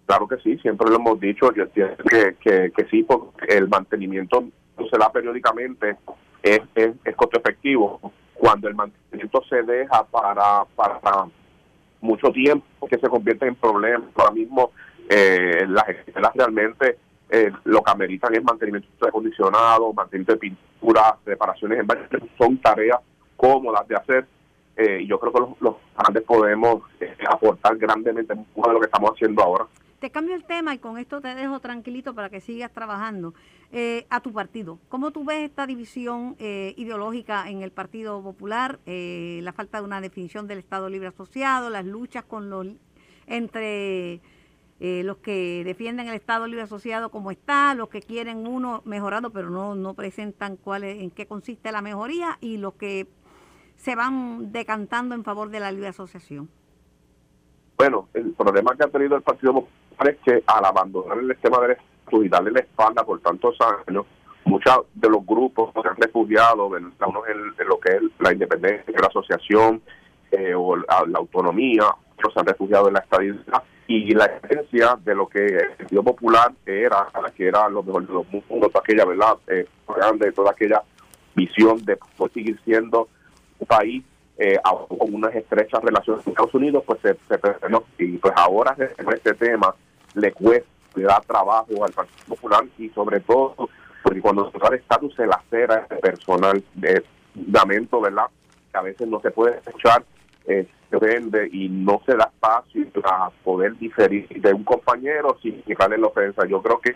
Claro 0.06 0.28
que 0.28 0.38
sí, 0.38 0.58
siempre 0.58 0.90
lo 0.90 0.98
hemos 0.98 1.20
dicho, 1.20 1.52
yo 1.54 1.64
entiendo 1.64 1.96
que, 2.04 2.36
que, 2.40 2.72
que 2.76 2.86
sí, 2.90 3.04
porque 3.04 3.58
el 3.58 3.70
mantenimiento 3.70 4.44
se 4.78 4.98
da 4.98 5.12
periódicamente, 5.12 5.98
es, 6.44 6.62
es, 6.76 6.92
es 7.04 7.16
costo 7.16 7.40
efectivo. 7.40 8.00
Cuando 8.34 8.68
el 8.68 8.76
mantenimiento 8.76 9.42
se 9.48 9.62
deja 9.64 10.04
para, 10.06 10.66
para 10.76 11.00
mucho 12.02 12.32
tiempo 12.32 12.88
que 12.88 12.98
se 12.98 13.08
convierte 13.08 13.48
en 13.48 13.56
problemas. 13.56 14.10
Ahora 14.16 14.32
mismo 14.32 14.72
eh, 15.10 15.66
las 15.68 15.88
escuelas 15.90 16.32
realmente 16.36 16.98
eh, 17.30 17.50
lo 17.64 17.82
que 17.82 17.92
ameritan 17.92 18.36
es 18.36 18.44
mantenimiento 18.44 18.90
de 19.02 19.08
acondicionado, 19.08 19.94
mantenimiento 19.94 20.34
de 20.34 20.40
pintura, 20.40 21.16
reparaciones 21.26 21.80
en 21.80 21.88
varios, 21.88 22.08
son 22.38 22.58
tareas 22.58 23.00
cómodas 23.38 23.88
de 23.88 23.96
hacer. 23.96 24.26
Eh, 24.76 25.02
y 25.02 25.08
yo 25.08 25.20
creo 25.20 25.32
que 25.32 25.40
los, 25.40 25.62
los 25.62 25.76
grandes 25.98 26.24
podemos 26.24 26.84
eh, 27.00 27.16
aportar 27.30 27.78
grandemente 27.78 28.34
mucho 28.36 28.68
de 28.68 28.74
lo 28.74 28.80
que 28.80 28.86
estamos 28.86 29.12
haciendo 29.12 29.44
ahora. 29.44 29.66
Te 30.02 30.10
cambio 30.10 30.34
el 30.34 30.44
tema 30.46 30.74
y 30.74 30.80
con 30.80 30.98
esto 30.98 31.22
te 31.22 31.36
dejo 31.36 31.60
tranquilito 31.60 32.16
para 32.16 32.32
que 32.32 32.42
sigas 32.42 32.72
trabajando. 32.72 33.36
Eh, 33.72 34.08
a 34.10 34.20
tu 34.20 34.34
partido, 34.34 34.80
¿cómo 34.90 35.12
tú 35.12 35.24
ves 35.24 35.44
esta 35.44 35.68
división 35.68 36.36
eh, 36.40 36.74
ideológica 36.76 37.48
en 37.48 37.62
el 37.62 37.72
Partido 37.72 38.20
Popular? 38.24 38.80
Eh, 38.88 39.42
la 39.44 39.54
falta 39.54 39.78
de 39.78 39.84
una 39.86 40.02
definición 40.02 40.48
del 40.48 40.58
Estado 40.58 40.90
Libre 40.90 41.10
Asociado, 41.10 41.70
las 41.70 41.86
luchas 41.86 42.24
con 42.24 42.50
los 42.50 42.66
entre 43.28 44.22
los 44.80 45.18
que 45.18 45.62
defienden 45.64 46.08
el 46.08 46.16
Estado 46.16 46.48
Libre 46.48 46.64
Asociado 46.64 47.12
como 47.12 47.30
está, 47.30 47.76
los 47.76 47.88
que 47.90 48.02
quieren 48.02 48.48
uno 48.48 48.82
mejorado 48.84 49.30
pero 49.30 49.52
no, 49.52 49.76
no 49.76 49.94
presentan 49.94 50.58
cuál 50.58 50.84
es, 50.84 51.00
en 51.00 51.12
qué 51.12 51.28
consiste 51.28 51.72
la 51.72 51.84
mejoría 51.84 52.40
y 52.42 52.58
los 52.58 52.74
que 52.74 53.08
se 53.76 53.96
van 53.96 54.52
decantando 54.52 55.14
en 55.14 55.24
favor 55.24 55.52
de 55.52 55.60
la 55.60 55.72
libre 55.72 55.90
asociación. 55.90 56.50
Bueno, 57.78 58.10
el 58.16 58.32
problema 58.32 58.76
que 58.76 58.84
ha 58.84 58.88
tenido 58.88 59.16
el 59.16 59.22
Partido 59.22 59.54
Popular 59.54 59.81
es 60.10 60.18
que 60.26 60.44
al 60.48 60.66
abandonar 60.66 61.18
el 61.20 61.28
sistema 61.34 61.60
de 61.60 61.78
y 62.20 62.30
darle 62.30 62.52
la 62.52 62.60
espalda 62.60 63.04
por 63.04 63.20
tantos 63.22 63.56
años, 63.88 64.06
muchos 64.46 64.86
de 64.94 65.10
los 65.10 65.26
grupos 65.26 65.72
se 65.82 65.88
han 65.88 65.96
refugiado, 65.96 66.76
en, 66.76 66.92
lo 67.68 67.80
que 67.80 67.92
es 67.92 68.02
la 68.20 68.34
independencia, 68.34 68.94
la 69.00 69.08
asociación 69.08 69.82
eh, 70.32 70.54
o 70.54 70.76
la, 70.76 71.06
autonomía, 71.16 71.84
otros 72.16 72.34
se 72.34 72.40
han 72.40 72.46
refugiado 72.46 72.88
en 72.88 72.96
la 72.96 73.00
estabilidad 73.00 73.64
y 73.88 74.14
la 74.14 74.26
esencia 74.26 74.98
de 75.04 75.16
lo 75.16 75.28
que 75.28 75.46
el 75.46 75.70
Partido 75.78 76.04
Popular 76.04 76.52
era, 76.66 77.08
que 77.36 77.48
era 77.48 77.68
lo 77.70 77.84
mejor 77.84 78.08
de 78.08 78.14
los 78.14 78.26
mundos, 78.50 78.72
aquella 78.76 79.06
verdad 79.06 79.38
eh, 79.48 79.66
grande, 79.88 80.32
toda 80.32 80.52
aquella 80.52 80.82
visión 81.36 81.84
de 81.86 81.98
seguir 82.34 82.60
siendo 82.64 83.08
un 83.60 83.68
país 83.68 84.04
eh, 84.38 84.58
con 84.98 85.14
unas 85.14 85.36
estrechas 85.36 85.84
relaciones 85.84 86.24
con 86.24 86.32
Estados 86.32 86.54
Unidos, 86.56 86.84
pues 86.86 87.00
se, 87.02 87.14
se 87.14 88.04
y 88.04 88.18
pues 88.18 88.34
ahora 88.36 88.76
en 88.78 89.14
este 89.14 89.34
tema 89.34 89.76
le 90.16 90.32
cuesta, 90.32 90.68
le 90.96 91.04
da 91.04 91.22
trabajo 91.26 91.86
al 91.86 91.92
Partido 91.92 92.26
Popular 92.28 92.66
y 92.78 92.90
sobre 92.90 93.20
todo 93.22 93.70
porque 94.04 94.22
cuando 94.22 94.52
se 94.52 94.58
da 94.58 94.70
el 94.70 94.76
estatus 94.76 95.16
se 95.16 95.26
la 95.26 95.42
cera 95.50 95.88
personal 95.88 96.64
de 96.74 97.04
lamento, 97.52 98.02
¿verdad? 98.02 98.26
Que 98.72 98.78
a 98.78 98.82
veces 98.82 99.08
no 99.08 99.20
se 99.22 99.32
puede 99.32 99.58
escuchar, 99.58 100.04
eh, 100.48 100.68
se 100.90 100.98
vende 100.98 101.50
y 101.52 101.70
no 101.70 102.02
se 102.06 102.16
da 102.16 102.32
espacio 102.34 102.88
para 103.02 103.30
poder 103.44 103.78
diferir 103.78 104.28
de 104.30 104.54
un 104.54 104.64
compañero 104.64 105.38
sin 105.42 105.64
fijarle 105.64 105.98
la 105.98 106.08
ofensa. 106.08 106.46
Yo 106.46 106.62
creo 106.62 106.80
que 106.80 106.96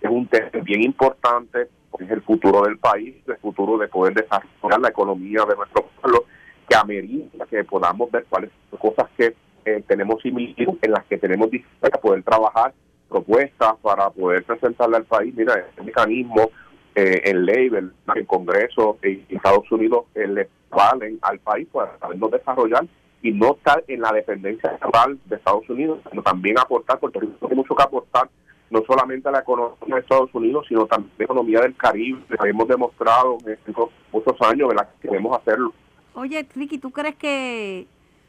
es 0.00 0.10
un 0.10 0.26
tema 0.26 0.48
bien 0.62 0.82
importante, 0.82 1.68
porque 1.90 2.06
es 2.06 2.10
el 2.10 2.22
futuro 2.22 2.62
del 2.62 2.78
país, 2.78 3.14
el 3.26 3.36
futuro 3.36 3.78
de 3.78 3.88
poder 3.88 4.14
desarrollar 4.14 4.80
la 4.80 4.88
economía 4.88 5.44
de 5.44 5.56
nuestro 5.56 5.86
pueblo, 6.00 6.24
que 6.68 6.74
amerita 6.76 7.46
que 7.46 7.62
podamos 7.64 8.10
ver 8.10 8.26
cuáles 8.28 8.50
son 8.70 8.78
cosas 8.78 9.08
que 9.16 9.34
eh, 9.66 9.82
tenemos 9.86 10.22
similitudes 10.22 10.76
en 10.82 10.92
las 10.92 11.04
que 11.06 11.18
tenemos 11.18 11.50
para 11.80 11.98
poder 11.98 12.22
trabajar 12.22 12.72
propuestas 13.08 13.74
para 13.82 14.10
poder 14.10 14.44
presentarle 14.44 14.96
al 14.96 15.04
país. 15.04 15.34
Mira, 15.36 15.54
este 15.54 15.82
mecanismo 15.82 16.50
eh, 16.94 17.22
en 17.24 17.44
ley, 17.44 17.66
en 17.66 17.92
el 18.14 18.26
Congreso 18.26 18.98
y 19.02 19.22
Estados 19.28 19.70
Unidos 19.70 20.06
eh, 20.14 20.26
le 20.26 20.48
valen 20.70 21.18
al 21.22 21.38
país 21.38 21.68
para 21.72 21.98
sabernos 21.98 22.30
desarrollar 22.30 22.86
y 23.22 23.32
no 23.32 23.54
estar 23.54 23.82
en 23.88 24.00
la 24.00 24.12
dependencia 24.12 24.70
estatal 24.70 25.18
de 25.24 25.36
Estados 25.36 25.68
Unidos, 25.68 26.00
sino 26.10 26.22
también 26.22 26.58
aportar, 26.58 26.98
Puerto 26.98 27.20
Rico 27.20 27.34
tiene 27.40 27.54
mucho 27.56 27.74
que 27.74 27.82
aportar, 27.82 28.28
no 28.70 28.82
solamente 28.86 29.28
a 29.28 29.32
la 29.32 29.40
economía 29.40 29.94
de 29.94 30.00
Estados 30.00 30.30
Unidos, 30.34 30.66
sino 30.68 30.86
también 30.86 31.12
a 31.12 31.18
la 31.18 31.24
economía 31.24 31.60
del 31.60 31.76
Caribe. 31.76 32.20
Hemos 32.44 32.68
demostrado 32.68 33.38
en 33.44 33.52
estos 33.52 33.90
muchos 34.12 34.34
años 34.42 34.70
que 35.00 35.08
queremos 35.08 35.38
hacerlo. 35.38 35.72
Oye, 36.14 36.46
Ricky, 36.54 36.78
¿tú 36.78 36.90
crees 36.90 37.16
que 37.16 37.86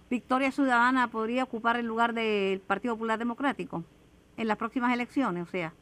Victoria 0.09 0.51
Ciudadana 0.51 1.09
podría 1.09 1.43
ocupar 1.43 1.77
el 1.77 1.85
lugar 1.85 2.13
del 2.13 2.59
Partido 2.61 2.95
Popular 2.95 3.19
Democrático 3.19 3.83
en 4.37 4.47
las 4.47 4.57
próximas 4.57 4.93
elecciones, 4.93 5.43
o 5.43 5.51
sea. 5.51 5.73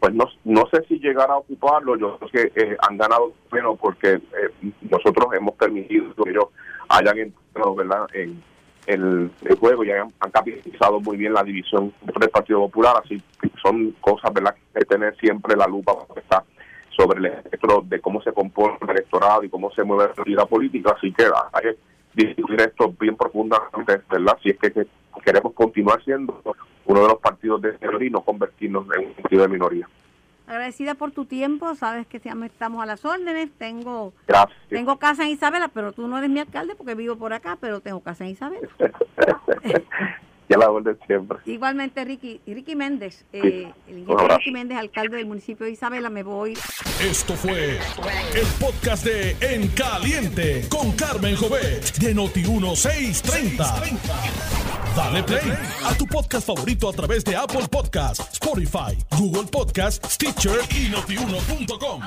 Pues 0.00 0.14
no, 0.14 0.24
no 0.44 0.66
sé 0.72 0.82
si 0.88 0.98
llegar 0.98 1.30
a 1.30 1.36
ocuparlo, 1.36 1.96
yo 1.96 2.18
creo 2.18 2.30
que 2.30 2.62
eh, 2.62 2.76
han 2.88 2.96
ganado 2.96 3.32
menos 3.52 3.78
porque 3.78 4.14
eh, 4.14 4.72
nosotros 4.90 5.26
hemos 5.34 5.54
permitido 5.56 6.14
que 6.14 6.30
ellos 6.30 6.46
hayan 6.88 7.18
entrado 7.18 7.74
¿verdad? 7.74 8.06
en 8.14 8.42
el, 8.86 9.30
juego 9.58 9.84
y 9.84 9.90
han, 9.90 10.10
capitalizado 10.32 11.00
muy 11.00 11.16
bien 11.18 11.34
la 11.34 11.42
división 11.42 11.92
del 12.02 12.30
Partido 12.30 12.60
Popular, 12.60 12.96
así 13.04 13.22
que 13.40 13.50
son 13.62 13.92
cosas 14.00 14.32
¿verdad? 14.32 14.54
que 14.74 14.84
tener 14.86 15.16
siempre 15.18 15.54
la 15.54 15.66
lupa 15.66 15.92
está 16.16 16.44
sobre 16.96 17.18
el 17.18 17.26
espectro 17.26 17.82
de 17.86 18.00
cómo 18.00 18.22
se 18.22 18.32
compone 18.32 18.76
el 18.80 18.90
electorado 18.90 19.44
y 19.44 19.50
cómo 19.50 19.70
se 19.72 19.84
mueve 19.84 20.12
la 20.16 20.24
vida 20.24 20.46
política, 20.46 20.94
así 20.96 21.12
que 21.12 21.24
hay 21.52 21.76
discutir 22.14 22.60
esto 22.60 22.94
bien 22.98 23.16
profundamente, 23.16 24.02
¿verdad? 24.10 24.38
Si 24.42 24.50
es 24.50 24.58
que, 24.58 24.86
queremos 25.24 25.52
continuar 25.52 26.02
siendo 26.04 26.42
uno 26.86 27.02
de 27.02 27.08
los 27.08 27.18
partidos 27.18 27.60
de 27.62 27.76
minoría 27.80 28.08
y 28.08 28.10
no 28.10 28.22
convertirnos 28.22 28.86
en 28.96 29.08
un 29.08 29.14
partido 29.14 29.42
de 29.42 29.48
minoría. 29.48 29.88
Agradecida 30.46 30.94
por 30.94 31.12
tu 31.12 31.26
tiempo, 31.26 31.74
sabes 31.76 32.06
que 32.06 32.16
estamos 32.16 32.82
a 32.82 32.86
las 32.86 33.04
órdenes, 33.04 33.50
tengo 33.56 34.12
tengo 34.68 34.98
casa 34.98 35.22
en 35.22 35.30
Isabela, 35.30 35.68
pero 35.68 35.92
tú 35.92 36.08
no 36.08 36.18
eres 36.18 36.30
mi 36.30 36.40
alcalde 36.40 36.74
porque 36.74 36.96
vivo 36.96 37.16
por 37.16 37.32
acá, 37.32 37.56
pero 37.60 37.80
tengo 37.80 38.00
casa 38.00 38.24
en 38.24 38.30
Isabela. 38.30 38.68
ya 40.50 40.58
la 40.58 40.70
orden 40.70 40.98
siempre. 41.06 41.38
Igualmente, 41.46 42.04
Ricky, 42.04 42.40
Ricky 42.44 42.74
Méndez, 42.74 43.24
eh, 43.32 43.72
el 43.88 43.98
ingeniero 43.98 44.36
Ricky 44.36 44.50
Méndez, 44.50 44.78
alcalde 44.78 45.16
del 45.18 45.26
municipio 45.26 45.64
de 45.64 45.72
Isabela, 45.72 46.10
me 46.10 46.24
voy. 46.24 46.58
Esto 47.00 47.34
fue 47.34 47.78
el 48.34 48.46
podcast 48.58 49.04
de 49.04 49.36
En 49.40 49.68
Caliente 49.68 50.66
con 50.68 50.90
Carmen 50.92 51.36
Jovet 51.36 51.96
de 51.98 52.16
Noti1630. 52.16 53.98
Dale 54.96 55.22
play 55.22 55.52
a 55.84 55.94
tu 55.94 56.04
podcast 56.06 56.44
favorito 56.48 56.88
a 56.88 56.92
través 56.92 57.24
de 57.24 57.36
Apple 57.36 57.68
Podcasts, 57.70 58.28
Spotify, 58.32 58.98
Google 59.16 59.48
Podcasts, 59.50 60.14
Stitcher 60.14 60.58
y 60.70 60.88
notiuno.com. 60.88 62.02